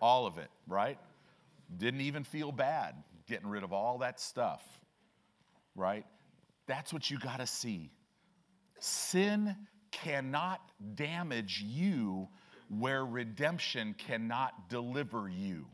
All 0.01 0.25
of 0.25 0.39
it, 0.39 0.49
right? 0.67 0.97
Didn't 1.77 2.01
even 2.01 2.23
feel 2.23 2.51
bad 2.51 2.95
getting 3.27 3.47
rid 3.47 3.63
of 3.63 3.71
all 3.71 3.99
that 3.99 4.19
stuff, 4.19 4.63
right? 5.75 6.05
That's 6.67 6.93
what 6.93 7.09
you 7.09 7.19
got 7.19 7.39
to 7.39 7.47
see. 7.47 7.91
Sin 8.79 9.55
cannot 9.91 10.61
damage 10.95 11.63
you 11.65 12.27
where 12.69 13.05
redemption 13.05 13.95
cannot 13.97 14.69
deliver 14.69 15.29
you. 15.29 15.67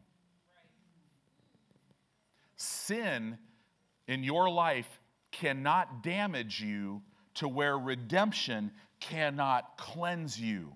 Sin 2.56 3.38
in 4.08 4.24
your 4.24 4.50
life 4.50 5.00
cannot 5.32 6.04
damage 6.04 6.60
you 6.60 7.02
to 7.36 7.48
where 7.48 7.78
redemption 7.78 8.72
cannot 9.00 9.78
cleanse 9.78 10.40
you, 10.40 10.74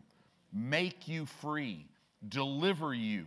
make 0.53 1.07
you 1.07 1.25
free, 1.25 1.85
deliver 2.27 2.93
you. 2.93 3.25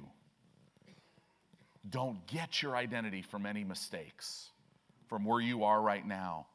Don't 1.91 2.27
get 2.27 2.63
your 2.63 2.75
identity 2.77 3.23
from 3.23 3.47
any 3.47 3.63
mistakes, 3.63 4.51
from 5.09 5.25
where 5.25 5.41
you 5.41 5.65
are 5.65 5.81
right 5.81 6.07
now. 6.07 6.47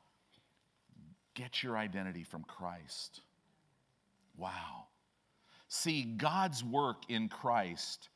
Get 1.34 1.64
your 1.64 1.78
identity 1.78 2.24
from 2.24 2.44
Christ. 2.44 3.22
Wow. 4.38 4.88
See, 5.68 6.04
God's 6.04 6.64
work 6.64 7.04
in 7.10 7.30
Christ 7.30 8.10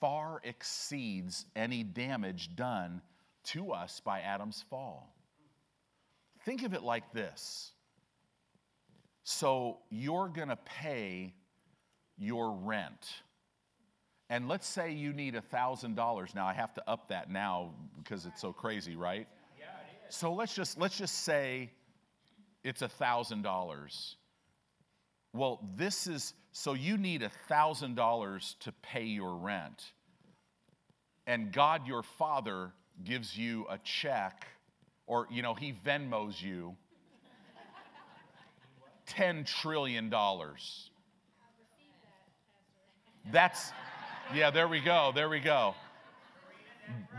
far 0.00 0.40
exceeds 0.44 1.46
any 1.56 1.82
damage 1.82 2.54
done 2.54 3.00
to 3.44 3.72
us 3.72 4.00
by 4.00 4.20
Adam's 4.20 4.64
fall. 4.68 5.12
Think 6.44 6.62
of 6.62 6.74
it 6.74 6.82
like 6.82 7.12
this. 7.12 7.72
So 9.24 9.78
you're 9.90 10.28
going 10.28 10.48
to 10.48 10.56
pay 10.56 11.34
your 12.16 12.52
rent. 12.52 13.22
And 14.30 14.48
let's 14.48 14.66
say 14.66 14.92
you 14.92 15.12
need 15.12 15.34
$1,000. 15.34 16.34
Now 16.34 16.46
I 16.46 16.52
have 16.52 16.74
to 16.74 16.88
up 16.88 17.08
that 17.08 17.30
now 17.30 17.74
because 17.98 18.26
it's 18.26 18.40
so 18.40 18.52
crazy, 18.52 18.96
right? 18.96 19.26
So 20.08 20.32
let's 20.32 20.54
just 20.54 20.78
let's 20.78 20.96
just 20.96 21.24
say 21.24 21.70
it's 22.64 22.82
a 22.82 22.88
$1,000. 22.88 24.14
Well, 25.32 25.60
this 25.76 26.06
is 26.06 26.34
so 26.52 26.74
you 26.74 26.96
need 26.96 27.22
a 27.22 27.30
$1,000 27.50 28.58
to 28.60 28.72
pay 28.82 29.04
your 29.04 29.34
rent. 29.36 29.92
And 31.26 31.52
God, 31.52 31.86
your 31.86 32.02
Father, 32.02 32.72
gives 33.04 33.36
you 33.36 33.66
a 33.68 33.78
check, 33.78 34.46
or, 35.06 35.26
you 35.30 35.42
know, 35.42 35.54
He 35.54 35.74
Venmos 35.84 36.40
you 36.40 36.76
$10 39.08 39.46
trillion. 39.46 40.12
That's, 43.30 43.72
yeah, 44.34 44.50
there 44.50 44.68
we 44.68 44.80
go, 44.80 45.12
there 45.14 45.28
we 45.28 45.40
go. 45.40 45.74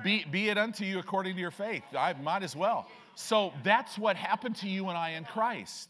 Be, 0.04 0.26
be 0.26 0.50
it 0.50 0.58
unto 0.58 0.86
you 0.86 1.00
according 1.00 1.36
to 1.36 1.42
your 1.42 1.52
faith. 1.52 1.84
I 1.98 2.14
might 2.14 2.44
as 2.44 2.56
well. 2.56 2.88
So 3.16 3.54
that's 3.64 3.98
what 3.98 4.16
happened 4.16 4.56
to 4.58 4.70
you 4.70 4.90
and 4.90 4.98
I 4.98 5.12
in 5.12 5.26
Christ. 5.26 5.90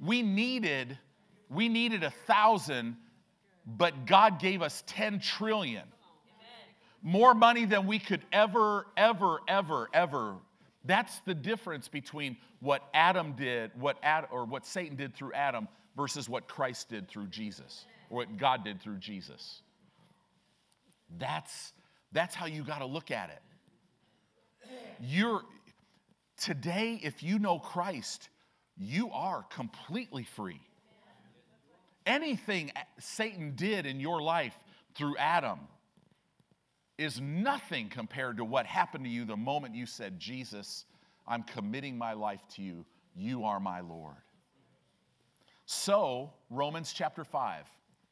We 0.00 0.22
needed 0.22 0.98
we 1.48 1.68
needed 1.68 2.02
a 2.02 2.10
thousand, 2.10 2.96
but 3.66 4.06
God 4.06 4.38
gave 4.40 4.62
us 4.62 4.82
10 4.86 5.20
trillion. 5.20 5.84
More 7.02 7.34
money 7.34 7.66
than 7.66 7.86
we 7.86 7.98
could 7.98 8.22
ever, 8.32 8.86
ever, 8.96 9.38
ever, 9.46 9.88
ever. 9.92 10.34
That's 10.84 11.20
the 11.20 11.34
difference 11.34 11.88
between 11.88 12.36
what 12.60 12.82
Adam 12.94 13.32
did, 13.32 13.70
what 13.78 13.96
Ad, 14.02 14.26
or 14.30 14.44
what 14.44 14.66
Satan 14.66 14.96
did 14.96 15.14
through 15.14 15.32
Adam 15.34 15.68
versus 15.96 16.28
what 16.28 16.48
Christ 16.48 16.88
did 16.88 17.08
through 17.08 17.28
Jesus, 17.28 17.84
or 18.10 18.18
what 18.18 18.36
God 18.36 18.64
did 18.64 18.80
through 18.80 18.96
Jesus. 18.96 19.62
That's, 21.18 21.72
that's 22.16 22.34
how 22.34 22.46
you 22.46 22.64
got 22.64 22.78
to 22.78 22.86
look 22.86 23.10
at 23.10 23.30
it. 23.30 23.42
You're 25.00 25.42
today, 26.36 26.98
if 27.02 27.22
you 27.22 27.38
know 27.38 27.58
Christ, 27.58 28.30
you 28.76 29.10
are 29.12 29.44
completely 29.50 30.24
free 30.24 30.60
anything 32.06 32.70
Satan 32.98 33.52
did 33.56 33.84
in 33.84 34.00
your 34.00 34.22
life 34.22 34.56
through 34.94 35.16
Adam 35.18 35.58
is 36.96 37.20
nothing 37.20 37.88
compared 37.90 38.38
to 38.38 38.44
what 38.44 38.64
happened 38.64 39.04
to 39.04 39.10
you 39.10 39.24
the 39.24 39.36
moment 39.36 39.74
you 39.74 39.84
said, 39.84 40.18
Jesus, 40.18 40.86
I'm 41.26 41.42
committing 41.42 41.98
my 41.98 42.14
life 42.14 42.40
to 42.54 42.62
you. 42.62 42.86
You 43.14 43.44
are 43.44 43.60
my 43.60 43.80
Lord. 43.80 44.14
So, 45.66 46.32
Romans 46.48 46.92
chapter 46.94 47.24
5, 47.24 47.64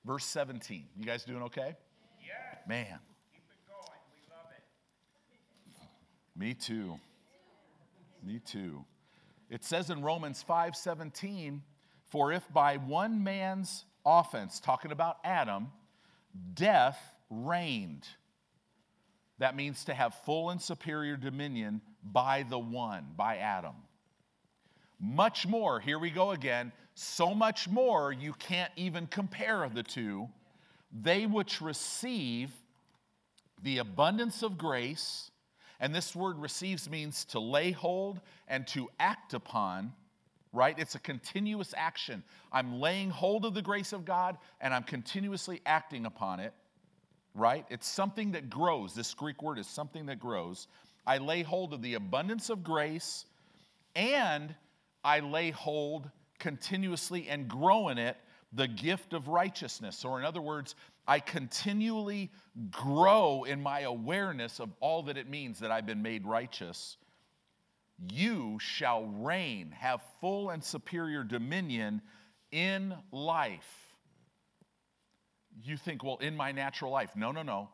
verse 0.04 0.24
17. 0.26 0.86
You 0.96 1.06
guys 1.06 1.24
doing 1.24 1.42
okay? 1.44 1.76
Yeah. 2.20 2.58
Man. 2.68 2.98
Keep 3.32 3.44
it 3.48 3.70
going. 3.70 4.00
We 4.12 4.20
love 4.28 4.50
it. 4.50 4.64
Me 6.36 6.54
too. 6.54 6.98
Me 8.22 8.40
too. 8.40 8.84
It 9.50 9.64
says 9.64 9.90
in 9.90 10.02
Romans 10.02 10.42
5 10.42 10.74
17, 10.74 11.62
for 12.06 12.32
if 12.32 12.42
by 12.52 12.76
one 12.76 13.22
man's 13.22 13.84
offense, 14.04 14.60
talking 14.60 14.92
about 14.92 15.18
Adam, 15.24 15.68
death 16.54 16.98
reigned. 17.30 18.06
That 19.38 19.56
means 19.56 19.84
to 19.84 19.94
have 19.94 20.14
full 20.24 20.50
and 20.50 20.60
superior 20.60 21.16
dominion 21.16 21.80
by 22.02 22.44
the 22.48 22.58
one, 22.58 23.06
by 23.16 23.38
Adam. 23.38 23.74
Much 25.00 25.46
more, 25.46 25.80
here 25.80 25.98
we 25.98 26.10
go 26.10 26.30
again, 26.30 26.72
so 26.94 27.34
much 27.34 27.68
more 27.68 28.12
you 28.12 28.32
can't 28.34 28.72
even 28.76 29.06
compare 29.06 29.68
the 29.74 29.82
two. 29.82 30.28
They 30.92 31.26
which 31.26 31.60
receive 31.60 32.50
the 33.62 33.78
abundance 33.78 34.42
of 34.42 34.56
grace, 34.56 35.30
and 35.80 35.94
this 35.94 36.14
word 36.14 36.38
receives 36.38 36.88
means 36.88 37.24
to 37.26 37.40
lay 37.40 37.72
hold 37.72 38.20
and 38.48 38.66
to 38.68 38.88
act 38.98 39.34
upon 39.34 39.92
right? 40.54 40.78
It's 40.78 40.94
a 40.94 41.00
continuous 41.00 41.74
action. 41.76 42.22
I'm 42.52 42.80
laying 42.80 43.10
hold 43.10 43.44
of 43.44 43.54
the 43.54 43.62
grace 43.62 43.92
of 43.92 44.04
God 44.04 44.38
and 44.60 44.72
I'm 44.72 44.84
continuously 44.84 45.60
acting 45.66 46.06
upon 46.06 46.40
it, 46.40 46.54
right? 47.34 47.66
It's 47.68 47.88
something 47.88 48.32
that 48.32 48.48
grows. 48.48 48.94
This 48.94 49.12
Greek 49.14 49.42
word 49.42 49.58
is 49.58 49.66
something 49.66 50.06
that 50.06 50.20
grows. 50.20 50.68
I 51.06 51.18
lay 51.18 51.42
hold 51.42 51.74
of 51.74 51.82
the 51.82 51.94
abundance 51.94 52.48
of 52.48 52.62
grace 52.62 53.26
and 53.96 54.54
I 55.04 55.20
lay 55.20 55.50
hold 55.50 56.08
continuously 56.38 57.28
and 57.28 57.48
grow 57.48 57.88
in 57.88 57.98
it 57.98 58.16
the 58.54 58.68
gift 58.68 59.12
of 59.12 59.28
righteousness. 59.28 60.04
Or, 60.04 60.18
in 60.18 60.24
other 60.24 60.40
words, 60.40 60.74
I 61.06 61.20
continually 61.20 62.30
grow 62.70 63.44
in 63.44 63.62
my 63.62 63.80
awareness 63.80 64.60
of 64.60 64.70
all 64.80 65.02
that 65.04 65.16
it 65.16 65.28
means 65.28 65.58
that 65.60 65.70
I've 65.70 65.86
been 65.86 66.02
made 66.02 66.26
righteous 66.26 66.96
you 68.10 68.58
shall 68.60 69.04
reign, 69.04 69.70
have 69.78 70.02
full 70.20 70.50
and 70.50 70.62
superior 70.62 71.22
dominion 71.22 72.02
in 72.50 72.94
life. 73.12 73.94
You 75.62 75.76
think, 75.76 76.02
well, 76.02 76.18
in 76.20 76.36
my 76.36 76.52
natural 76.52 76.90
life. 76.90 77.14
No, 77.14 77.30
no, 77.30 77.42
no. 77.42 77.68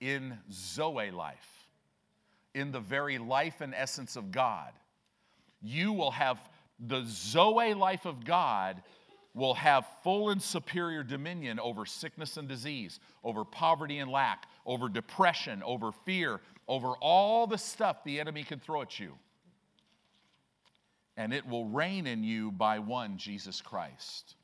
In 0.00 0.38
Zoe 0.52 1.10
life, 1.10 1.68
in 2.54 2.70
the 2.70 2.80
very 2.80 3.18
life 3.18 3.60
and 3.60 3.74
essence 3.74 4.16
of 4.16 4.30
God. 4.30 4.72
You 5.62 5.92
will 5.92 6.12
have 6.12 6.38
the 6.78 7.02
Zoe 7.06 7.74
life 7.74 8.04
of 8.04 8.24
God 8.24 8.82
will 9.36 9.54
have 9.54 9.86
full 10.02 10.30
and 10.30 10.42
superior 10.42 11.04
dominion 11.04 11.60
over 11.60 11.84
sickness 11.86 12.38
and 12.38 12.48
disease, 12.48 12.98
over 13.22 13.44
poverty 13.44 13.98
and 13.98 14.10
lack, 14.10 14.46
over 14.64 14.88
depression, 14.88 15.62
over 15.62 15.92
fear, 15.92 16.40
over 16.66 16.94
all 17.00 17.46
the 17.46 17.58
stuff 17.58 18.02
the 18.02 18.18
enemy 18.18 18.42
can 18.42 18.58
throw 18.58 18.82
at 18.82 18.98
you. 18.98 19.12
and 21.18 21.32
it 21.32 21.46
will 21.48 21.66
reign 21.66 22.06
in 22.06 22.22
you 22.24 22.50
by 22.50 22.78
one, 22.78 23.16
Jesus 23.16 23.60
Christ. 23.62 24.36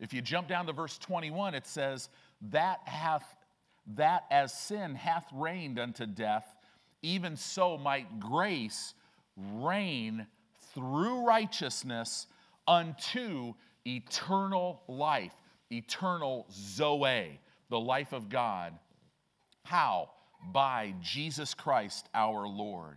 If 0.00 0.12
you 0.12 0.20
jump 0.22 0.48
down 0.48 0.66
to 0.66 0.72
verse 0.72 0.98
21, 0.98 1.54
it 1.54 1.66
says, 1.66 2.08
That 2.50 2.80
hath 2.84 3.24
that 3.94 4.24
as 4.30 4.52
sin 4.52 4.94
hath 4.94 5.26
reigned 5.32 5.78
unto 5.78 6.06
death, 6.06 6.46
even 7.02 7.36
so 7.36 7.78
might 7.78 8.20
grace 8.20 8.94
reign 9.36 10.26
through 10.74 11.24
righteousness 11.26 12.26
unto 12.66 13.54
eternal 13.86 14.82
life, 14.88 15.34
eternal 15.70 16.46
Zoe, 16.50 17.40
the 17.70 17.80
life 17.80 18.12
of 18.12 18.28
God. 18.28 18.74
How? 19.64 20.10
By 20.52 20.94
Jesus 21.00 21.54
Christ 21.54 22.08
our 22.14 22.46
Lord. 22.46 22.96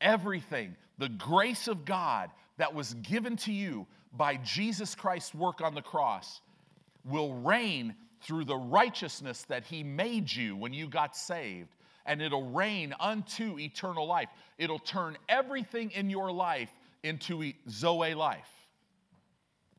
Everything, 0.00 0.76
the 0.98 1.08
grace 1.08 1.66
of 1.66 1.84
God 1.84 2.30
that 2.58 2.74
was 2.74 2.94
given 2.94 3.36
to 3.38 3.52
you 3.52 3.86
by 4.12 4.36
Jesus 4.36 4.94
Christ's 4.94 5.34
work 5.34 5.60
on 5.60 5.74
the 5.74 5.82
cross, 5.82 6.40
will 7.04 7.34
reign 7.34 7.94
through 8.22 8.44
the 8.44 8.56
righteousness 8.56 9.44
that 9.48 9.64
He 9.64 9.82
made 9.82 10.32
you 10.32 10.56
when 10.56 10.72
you 10.72 10.88
got 10.88 11.16
saved, 11.16 11.74
and 12.06 12.20
it'll 12.20 12.50
reign 12.50 12.94
unto 12.98 13.58
eternal 13.58 14.06
life. 14.06 14.28
It'll 14.56 14.78
turn 14.78 15.16
everything 15.28 15.90
in 15.92 16.10
your 16.10 16.32
life 16.32 16.70
into 17.02 17.52
Zoe 17.68 18.14
life. 18.14 18.50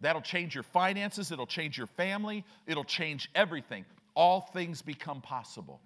That'll 0.01 0.21
change 0.21 0.55
your 0.55 0.63
finances, 0.63 1.31
it'll 1.31 1.47
change 1.47 1.77
your 1.77 1.87
family, 1.87 2.45
it'll 2.67 2.83
change 2.83 3.29
everything. 3.35 3.85
All 4.15 4.41
things 4.41 4.81
become 4.81 5.21
possible. 5.21 5.81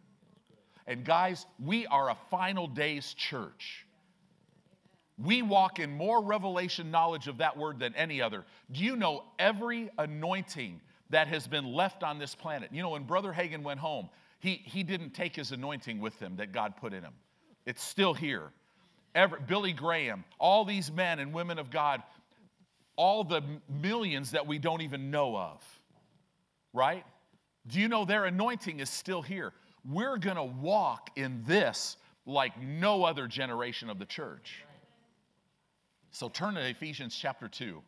And 0.85 1.05
guys, 1.05 1.45
we 1.63 1.87
are 1.87 2.09
a 2.09 2.17
final 2.29 2.67
days 2.67 3.13
church. 3.13 3.85
We 5.17 5.41
walk 5.41 5.79
in 5.79 5.95
more 5.95 6.23
revelation 6.23 6.91
knowledge 6.91 7.27
of 7.27 7.37
that 7.37 7.55
word 7.55 7.79
than 7.79 7.95
any 7.95 8.21
other. 8.21 8.45
Do 8.71 8.83
you 8.83 8.95
know 8.95 9.23
every 9.37 9.89
anointing 9.97 10.81
that 11.11 11.27
has 11.27 11.47
been 11.47 11.71
left 11.73 12.03
on 12.03 12.17
this 12.17 12.33
planet? 12.33 12.69
You 12.71 12.81
know, 12.81 12.89
when 12.89 13.03
Brother 13.03 13.31
Hagin 13.31 13.61
went 13.61 13.79
home, 13.79 14.09
he, 14.39 14.61
he 14.65 14.83
didn't 14.83 15.11
take 15.11 15.35
his 15.35 15.51
anointing 15.51 15.99
with 15.99 16.19
him 16.19 16.35
that 16.37 16.51
God 16.51 16.75
put 16.77 16.93
in 16.93 17.03
him. 17.03 17.13
It's 17.65 17.83
still 17.83 18.13
here. 18.13 18.51
Every, 19.15 19.39
Billy 19.47 19.71
Graham, 19.71 20.25
all 20.39 20.65
these 20.65 20.91
men 20.91 21.19
and 21.19 21.31
women 21.31 21.59
of 21.59 21.69
God, 21.69 22.01
all 22.95 23.23
the 23.23 23.41
millions 23.69 24.31
that 24.31 24.47
we 24.47 24.59
don't 24.59 24.81
even 24.81 25.11
know 25.11 25.35
of, 25.35 25.63
right? 26.73 27.05
Do 27.67 27.79
you 27.79 27.87
know 27.87 28.05
their 28.05 28.25
anointing 28.25 28.79
is 28.79 28.89
still 28.89 29.21
here? 29.21 29.53
We're 29.89 30.17
going 30.17 30.35
to 30.35 30.43
walk 30.43 31.09
in 31.15 31.43
this 31.45 31.97
like 32.25 32.61
no 32.61 33.03
other 33.03 33.27
generation 33.27 33.89
of 33.89 33.99
the 33.99 34.05
church. 34.05 34.63
So 36.11 36.29
turn 36.29 36.55
to 36.55 36.61
Ephesians 36.61 37.15
chapter 37.15 37.47
2. 37.47 37.81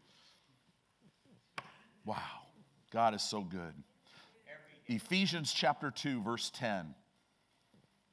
Wow, 2.06 2.18
God 2.92 3.14
is 3.14 3.22
so 3.22 3.42
good. 3.42 3.74
Ephesians 4.88 5.54
chapter 5.54 5.92
2, 5.92 6.22
verse 6.22 6.52
10. 6.56 6.94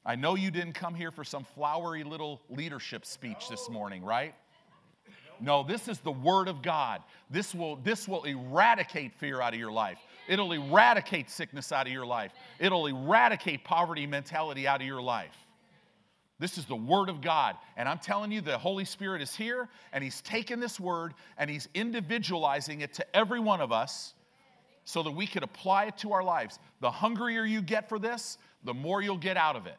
I 0.04 0.16
know 0.16 0.34
you 0.34 0.50
didn't 0.50 0.72
come 0.72 0.94
here 0.94 1.10
for 1.10 1.22
some 1.22 1.44
flowery 1.44 2.02
little 2.02 2.40
leadership 2.48 3.06
speech 3.06 3.48
this 3.48 3.68
morning, 3.70 4.02
right? 4.02 4.34
No, 5.42 5.64
this 5.64 5.88
is 5.88 5.98
the 5.98 6.12
word 6.12 6.46
of 6.46 6.62
God. 6.62 7.02
This 7.28 7.52
will, 7.52 7.76
this 7.76 8.06
will 8.06 8.22
eradicate 8.22 9.12
fear 9.18 9.40
out 9.40 9.52
of 9.52 9.58
your 9.58 9.72
life. 9.72 9.98
It'll 10.28 10.52
eradicate 10.52 11.28
sickness 11.28 11.72
out 11.72 11.88
of 11.88 11.92
your 11.92 12.06
life. 12.06 12.32
It'll 12.60 12.86
eradicate 12.86 13.64
poverty 13.64 14.06
mentality 14.06 14.68
out 14.68 14.80
of 14.80 14.86
your 14.86 15.02
life. 15.02 15.36
This 16.38 16.58
is 16.58 16.64
the 16.64 16.76
Word 16.76 17.08
of 17.08 17.20
God. 17.20 17.56
And 17.76 17.88
I'm 17.88 17.98
telling 17.98 18.30
you, 18.30 18.40
the 18.40 18.56
Holy 18.56 18.84
Spirit 18.84 19.20
is 19.20 19.34
here, 19.34 19.68
and 19.92 20.02
He's 20.02 20.20
taken 20.20 20.60
this 20.60 20.78
Word 20.78 21.14
and 21.38 21.50
He's 21.50 21.68
individualizing 21.74 22.80
it 22.80 22.94
to 22.94 23.16
every 23.16 23.40
one 23.40 23.60
of 23.60 23.72
us 23.72 24.14
so 24.84 25.02
that 25.02 25.10
we 25.10 25.26
could 25.26 25.42
apply 25.42 25.86
it 25.86 25.98
to 25.98 26.12
our 26.12 26.22
lives. 26.22 26.60
The 26.80 26.90
hungrier 26.90 27.44
you 27.44 27.62
get 27.62 27.88
for 27.88 27.98
this, 27.98 28.38
the 28.64 28.74
more 28.74 29.02
you'll 29.02 29.18
get 29.18 29.36
out 29.36 29.56
of 29.56 29.66
it. 29.66 29.76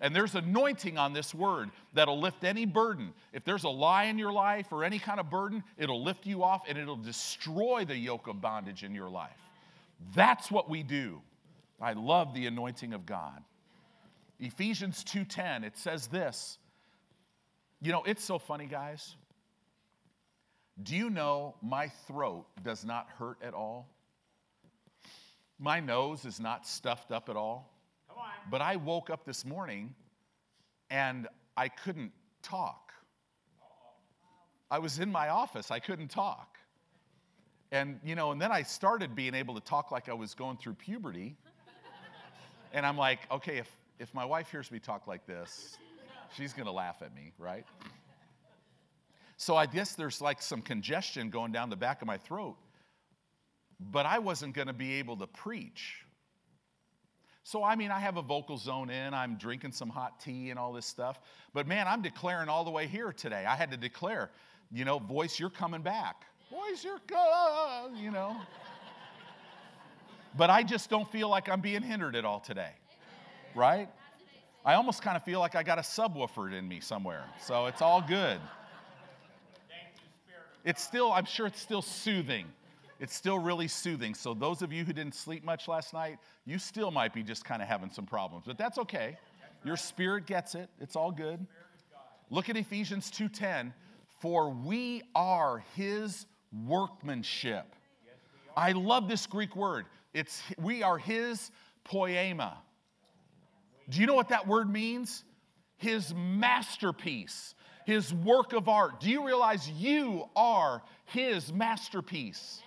And 0.00 0.14
there's 0.14 0.34
anointing 0.34 0.98
on 0.98 1.12
this 1.14 1.34
word 1.34 1.70
that'll 1.94 2.20
lift 2.20 2.44
any 2.44 2.66
burden. 2.66 3.14
If 3.32 3.44
there's 3.44 3.64
a 3.64 3.70
lie 3.70 4.04
in 4.04 4.18
your 4.18 4.32
life 4.32 4.70
or 4.70 4.84
any 4.84 4.98
kind 4.98 5.18
of 5.18 5.30
burden, 5.30 5.64
it'll 5.78 6.02
lift 6.02 6.26
you 6.26 6.44
off 6.44 6.62
and 6.68 6.76
it'll 6.76 6.96
destroy 6.96 7.84
the 7.86 7.96
yoke 7.96 8.26
of 8.26 8.40
bondage 8.40 8.84
in 8.84 8.94
your 8.94 9.08
life. 9.08 9.38
That's 10.14 10.50
what 10.50 10.68
we 10.68 10.82
do. 10.82 11.22
I 11.80 11.94
love 11.94 12.34
the 12.34 12.46
anointing 12.46 12.92
of 12.92 13.06
God. 13.06 13.42
Ephesians 14.38 15.02
2:10 15.04 15.64
it 15.64 15.76
says 15.78 16.08
this. 16.08 16.58
You 17.80 17.92
know, 17.92 18.02
it's 18.04 18.24
so 18.24 18.38
funny 18.38 18.66
guys. 18.66 19.16
Do 20.82 20.94
you 20.94 21.08
know 21.08 21.54
my 21.62 21.88
throat 21.88 22.46
does 22.62 22.84
not 22.84 23.08
hurt 23.18 23.38
at 23.42 23.54
all? 23.54 23.88
My 25.58 25.80
nose 25.80 26.26
is 26.26 26.38
not 26.38 26.66
stuffed 26.66 27.12
up 27.12 27.30
at 27.30 27.36
all. 27.36 27.72
But 28.50 28.60
I 28.60 28.76
woke 28.76 29.10
up 29.10 29.24
this 29.24 29.44
morning 29.44 29.94
and 30.90 31.26
I 31.56 31.68
couldn't 31.68 32.12
talk. 32.42 32.92
I 34.70 34.78
was 34.78 34.98
in 34.98 35.10
my 35.10 35.28
office, 35.28 35.70
I 35.70 35.78
couldn't 35.78 36.08
talk. 36.08 36.58
And, 37.72 37.98
you 38.04 38.14
know, 38.14 38.30
and 38.30 38.40
then 38.40 38.52
I 38.52 38.62
started 38.62 39.14
being 39.14 39.34
able 39.34 39.54
to 39.54 39.60
talk 39.60 39.90
like 39.90 40.08
I 40.08 40.12
was 40.12 40.34
going 40.34 40.56
through 40.56 40.74
puberty. 40.74 41.36
And 42.72 42.84
I'm 42.86 42.96
like, 42.96 43.20
okay, 43.30 43.58
if, 43.58 43.70
if 43.98 44.12
my 44.14 44.24
wife 44.24 44.50
hears 44.50 44.70
me 44.70 44.78
talk 44.78 45.06
like 45.06 45.26
this, 45.26 45.78
she's 46.36 46.52
gonna 46.52 46.72
laugh 46.72 47.02
at 47.02 47.14
me, 47.14 47.32
right? 47.38 47.64
So 49.36 49.56
I 49.56 49.66
guess 49.66 49.94
there's 49.94 50.20
like 50.20 50.40
some 50.42 50.62
congestion 50.62 51.30
going 51.30 51.52
down 51.52 51.70
the 51.70 51.76
back 51.76 52.02
of 52.02 52.06
my 52.06 52.18
throat. 52.18 52.56
But 53.78 54.06
I 54.06 54.18
wasn't 54.18 54.54
gonna 54.54 54.72
be 54.72 54.94
able 54.94 55.16
to 55.18 55.26
preach 55.26 56.05
so, 57.46 57.62
I 57.62 57.76
mean, 57.76 57.92
I 57.92 58.00
have 58.00 58.16
a 58.16 58.24
Vocalzone 58.24 58.90
in, 58.90 59.14
I'm 59.14 59.36
drinking 59.36 59.70
some 59.70 59.88
hot 59.88 60.18
tea 60.18 60.50
and 60.50 60.58
all 60.58 60.72
this 60.72 60.84
stuff. 60.84 61.20
But 61.54 61.68
man, 61.68 61.86
I'm 61.86 62.02
declaring 62.02 62.48
all 62.48 62.64
the 62.64 62.72
way 62.72 62.88
here 62.88 63.12
today. 63.12 63.46
I 63.46 63.54
had 63.54 63.70
to 63.70 63.76
declare, 63.76 64.30
you 64.72 64.84
know, 64.84 64.98
voice, 64.98 65.38
you're 65.38 65.48
coming 65.48 65.80
back. 65.80 66.24
Voice, 66.50 66.82
you're 66.82 66.98
coming, 67.06 68.02
you 68.02 68.10
know. 68.10 68.36
but 70.36 70.50
I 70.50 70.64
just 70.64 70.90
don't 70.90 71.08
feel 71.12 71.28
like 71.28 71.48
I'm 71.48 71.60
being 71.60 71.82
hindered 71.82 72.16
at 72.16 72.24
all 72.24 72.40
today, 72.40 72.72
right? 73.54 73.88
I 74.64 74.74
almost 74.74 75.02
kind 75.02 75.16
of 75.16 75.22
feel 75.22 75.38
like 75.38 75.54
I 75.54 75.62
got 75.62 75.78
a 75.78 75.82
subwoofer 75.82 76.52
in 76.52 76.66
me 76.66 76.80
somewhere. 76.80 77.26
So 77.40 77.66
it's 77.66 77.80
all 77.80 78.02
good. 78.02 78.40
It's 80.64 80.82
still, 80.82 81.12
I'm 81.12 81.26
sure 81.26 81.46
it's 81.46 81.60
still 81.60 81.80
soothing 81.80 82.46
it's 83.00 83.14
still 83.14 83.38
really 83.38 83.68
soothing. 83.68 84.14
So, 84.14 84.34
those 84.34 84.62
of 84.62 84.72
you 84.72 84.84
who 84.84 84.92
didn't 84.92 85.14
sleep 85.14 85.44
much 85.44 85.68
last 85.68 85.92
night, 85.92 86.18
you 86.44 86.58
still 86.58 86.90
might 86.90 87.12
be 87.12 87.22
just 87.22 87.44
kind 87.44 87.60
of 87.60 87.68
having 87.68 87.90
some 87.90 88.06
problems, 88.06 88.44
but 88.46 88.58
that's 88.58 88.78
okay. 88.78 89.18
Your 89.64 89.76
spirit 89.76 90.26
gets 90.26 90.54
it. 90.54 90.68
It's 90.80 90.96
all 90.96 91.10
good. 91.10 91.44
Look 92.30 92.48
at 92.48 92.56
Ephesians 92.56 93.10
2:10, 93.10 93.72
for 94.20 94.50
we 94.50 95.02
are 95.14 95.64
his 95.74 96.26
workmanship. 96.64 97.74
I 98.56 98.72
love 98.72 99.08
this 99.08 99.26
Greek 99.26 99.54
word. 99.54 99.86
It's 100.14 100.42
we 100.58 100.82
are 100.82 100.98
his 100.98 101.50
poema. 101.84 102.58
Do 103.88 104.00
you 104.00 104.06
know 104.06 104.14
what 104.14 104.30
that 104.30 104.46
word 104.46 104.70
means? 104.70 105.24
His 105.76 106.14
masterpiece, 106.14 107.54
his 107.84 108.12
work 108.14 108.52
of 108.52 108.68
art. 108.68 109.00
Do 109.00 109.10
you 109.10 109.26
realize 109.26 109.68
you 109.70 110.24
are 110.34 110.82
his 111.04 111.52
masterpiece? 111.52 112.62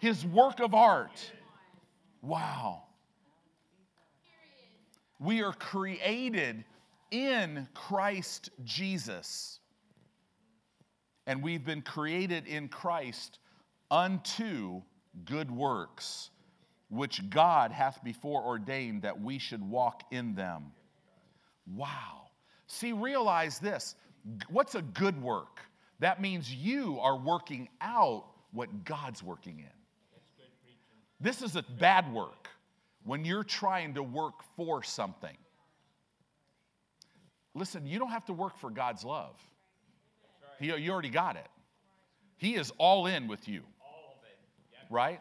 His 0.00 0.24
work 0.26 0.60
of 0.60 0.74
art. 0.74 1.32
Wow. 2.22 2.82
We 5.20 5.42
are 5.42 5.52
created 5.52 6.64
in 7.10 7.68
Christ 7.74 8.50
Jesus. 8.64 9.60
And 11.26 11.42
we've 11.42 11.64
been 11.64 11.82
created 11.82 12.46
in 12.46 12.68
Christ 12.68 13.38
unto 13.90 14.80
good 15.24 15.50
works, 15.50 16.30
which 16.88 17.28
God 17.28 17.70
hath 17.70 18.02
before 18.02 18.42
ordained 18.42 19.02
that 19.02 19.20
we 19.20 19.38
should 19.38 19.62
walk 19.62 20.02
in 20.10 20.34
them. 20.34 20.72
Wow. 21.74 22.30
See, 22.66 22.92
realize 22.92 23.58
this. 23.58 23.96
What's 24.48 24.74
a 24.74 24.82
good 24.82 25.20
work? 25.22 25.60
That 25.98 26.20
means 26.22 26.52
you 26.52 26.98
are 27.00 27.18
working 27.18 27.68
out 27.82 28.24
what 28.52 28.84
God's 28.84 29.22
working 29.22 29.58
in. 29.58 29.79
This 31.20 31.42
is 31.42 31.56
a 31.56 31.62
bad 31.62 32.12
work 32.12 32.48
when 33.04 33.24
you're 33.24 33.44
trying 33.44 33.94
to 33.94 34.02
work 34.02 34.34
for 34.56 34.82
something. 34.82 35.36
Listen, 37.54 37.86
you 37.86 37.98
don't 37.98 38.10
have 38.10 38.24
to 38.26 38.32
work 38.32 38.56
for 38.58 38.70
God's 38.70 39.04
love. 39.04 39.36
He, 40.58 40.66
you 40.66 40.92
already 40.92 41.10
got 41.10 41.36
it. 41.36 41.48
He 42.36 42.54
is 42.54 42.72
all 42.78 43.06
in 43.06 43.28
with 43.28 43.48
you. 43.48 43.62
Right? 44.88 45.20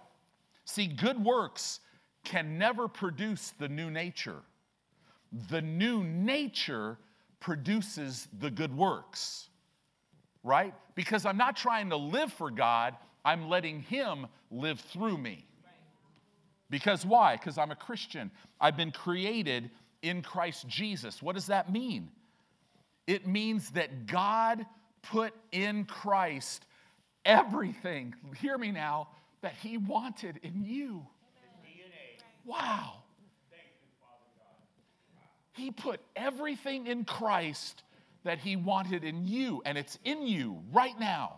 See, 0.66 0.88
good 0.88 1.24
works 1.24 1.80
can 2.24 2.58
never 2.58 2.88
produce 2.88 3.54
the 3.60 3.68
new 3.68 3.90
nature. 3.90 4.42
The 5.50 5.62
new 5.62 6.04
nature 6.04 6.98
produces 7.40 8.28
the 8.40 8.52
good 8.52 8.76
works. 8.76 9.50
right? 10.44 10.74
Because 10.96 11.26
I'm 11.26 11.38
not 11.38 11.56
trying 11.56 11.90
to 11.90 11.98
live 11.98 12.32
for 12.34 12.52
God, 12.52 12.96
I'm 13.26 13.50
letting 13.50 13.82
Him 13.82 14.28
live 14.52 14.80
through 14.80 15.18
me. 15.18 15.46
Because 16.70 17.06
why? 17.06 17.36
Because 17.36 17.58
I'm 17.58 17.72
a 17.72 17.76
Christian. 17.76 18.32
I've 18.60 18.78
been 18.78 18.92
created 18.92 19.72
in 20.02 20.22
Christ 20.22 20.68
Jesus. 20.68 21.22
What 21.22 21.36
does 21.36 21.48
that 21.48 21.72
mean? 21.72 22.10
It 23.08 23.28
means 23.28 23.72
that 23.72 24.06
God 24.06 24.66
put 25.02 25.34
in 25.52 25.86
Christ 25.86 26.66
everything, 27.26 28.14
hear 28.40 28.58
me 28.58 28.72
now, 28.72 29.10
that 29.42 29.54
He 29.54 29.78
wanted 29.78 30.40
in 30.44 30.64
you. 30.64 31.06
Wow. 32.46 33.04
He 35.54 35.72
put 35.72 36.00
everything 36.16 36.88
in 36.88 37.04
Christ 37.04 37.84
that 38.24 38.40
He 38.40 38.56
wanted 38.56 39.04
in 39.04 39.26
you, 39.26 39.62
and 39.66 39.78
it's 39.78 39.98
in 40.04 40.26
you 40.26 40.62
right 40.72 40.98
now. 41.00 41.38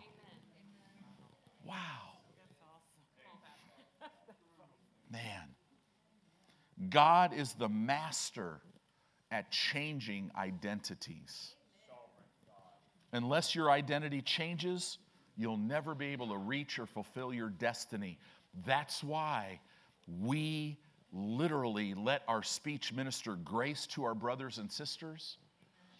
Wow. 1.66 2.01
Man, 5.12 5.20
God 6.88 7.34
is 7.34 7.52
the 7.52 7.68
master 7.68 8.60
at 9.30 9.50
changing 9.50 10.30
identities. 10.36 11.54
Unless 13.12 13.54
your 13.54 13.70
identity 13.70 14.22
changes, 14.22 14.96
you'll 15.36 15.58
never 15.58 15.94
be 15.94 16.06
able 16.06 16.28
to 16.28 16.38
reach 16.38 16.78
or 16.78 16.86
fulfill 16.86 17.34
your 17.34 17.50
destiny. 17.50 18.18
That's 18.64 19.04
why 19.04 19.60
we 20.20 20.78
literally 21.12 21.92
let 21.92 22.22
our 22.26 22.42
speech 22.42 22.90
minister 22.94 23.36
grace 23.36 23.86
to 23.88 24.04
our 24.04 24.14
brothers 24.14 24.56
and 24.56 24.72
sisters. 24.72 25.36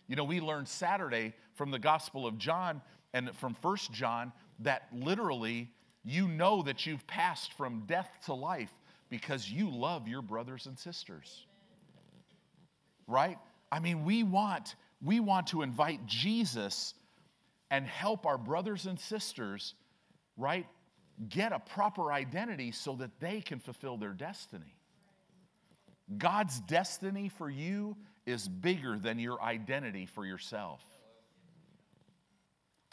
You 0.09 0.17
know, 0.17 0.25
we 0.25 0.41
learned 0.41 0.69
Saturday 0.69 1.35
from 1.55 1.71
the 1.71 1.79
Gospel 1.79 2.27
of 2.27 2.39
John 2.39 2.81
and 3.13 3.31
from 3.37 3.55
First 3.55 3.93
John 3.93 4.33
that 4.61 4.89
literally 4.91 5.71
you 6.03 6.29
know 6.29 6.63
that 6.63 6.87
you've 6.87 7.07
passed 7.07 7.53
from 7.53 7.85
death 7.87 8.11
to 8.25 8.33
life 8.33 8.73
because 9.13 9.47
you 9.47 9.69
love 9.69 10.09
your 10.09 10.23
brothers 10.23 10.65
and 10.65 10.79
sisters. 10.79 11.47
Right? 13.07 13.37
I 13.71 13.79
mean, 13.79 14.05
we 14.07 14.23
want 14.23 14.75
we 15.03 15.21
want 15.21 15.49
to 15.49 15.61
invite 15.61 16.07
Jesus 16.07 16.95
and 17.71 17.87
help 17.87 18.25
our 18.25 18.39
brothers 18.39 18.87
and 18.87 18.99
sisters, 18.99 19.75
right, 20.37 20.67
get 21.29 21.53
a 21.53 21.59
proper 21.59 22.11
identity 22.11 22.71
so 22.71 22.95
that 22.97 23.11
they 23.21 23.43
can 23.43 23.59
fulfill 23.59 23.99
their 23.99 24.13
destiny. 24.13 24.77
God's 26.17 26.59
destiny 26.61 27.29
for 27.29 27.51
you 27.51 27.97
is 28.25 28.49
bigger 28.49 28.99
than 28.99 29.19
your 29.19 29.43
identity 29.43 30.07
for 30.07 30.25
yourself. 30.25 30.81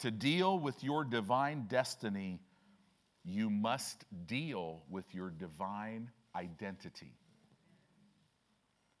To 0.00 0.10
deal 0.10 0.58
with 0.58 0.82
your 0.84 1.04
divine 1.04 1.66
destiny, 1.68 2.40
you 3.24 3.50
must 3.50 4.04
deal 4.26 4.82
with 4.90 5.04
your 5.14 5.30
divine 5.30 6.10
identity. 6.34 7.12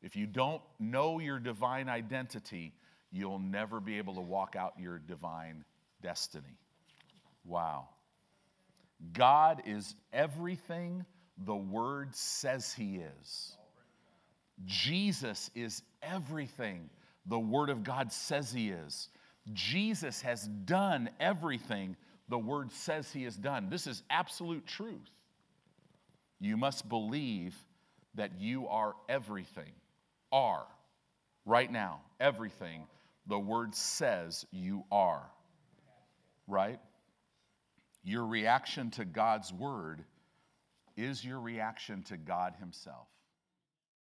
If 0.02 0.16
you 0.16 0.26
don't 0.26 0.62
know 0.78 1.18
your 1.18 1.38
divine 1.38 1.88
identity, 1.88 2.72
you'll 3.12 3.38
never 3.38 3.80
be 3.80 3.98
able 3.98 4.14
to 4.14 4.20
walk 4.20 4.56
out 4.56 4.74
your 4.78 4.98
divine 4.98 5.64
destiny. 6.02 6.58
Wow. 7.44 7.88
God 9.12 9.62
is 9.66 9.94
everything 10.12 11.04
the 11.38 11.56
Word 11.56 12.14
says 12.14 12.72
He 12.72 12.96
is. 12.96 13.56
Jesus 14.66 15.50
is 15.54 15.82
everything 16.02 16.90
the 17.26 17.38
Word 17.38 17.70
of 17.70 17.82
God 17.82 18.12
says 18.12 18.52
He 18.52 18.70
is. 18.70 19.08
Jesus 19.52 20.20
has 20.22 20.46
done 20.46 21.08
everything 21.18 21.96
the 22.30 22.38
Word 22.38 22.72
says 22.72 23.12
He 23.12 23.24
has 23.24 23.36
done. 23.36 23.68
This 23.68 23.86
is 23.86 24.02
absolute 24.08 24.66
truth. 24.66 25.10
You 26.40 26.56
must 26.56 26.88
believe 26.88 27.54
that 28.14 28.40
you 28.40 28.66
are 28.68 28.94
everything, 29.08 29.72
are, 30.32 30.64
right 31.44 31.70
now, 31.70 32.00
everything 32.18 32.84
the 33.26 33.38
Word 33.38 33.74
says 33.74 34.46
you 34.50 34.84
are 34.90 35.30
right? 36.50 36.80
Your 38.02 38.26
reaction 38.26 38.90
to 38.92 39.04
God's 39.04 39.52
word 39.52 40.04
is 40.96 41.24
your 41.24 41.40
reaction 41.40 42.02
to 42.04 42.16
God 42.16 42.54
Himself. 42.58 43.06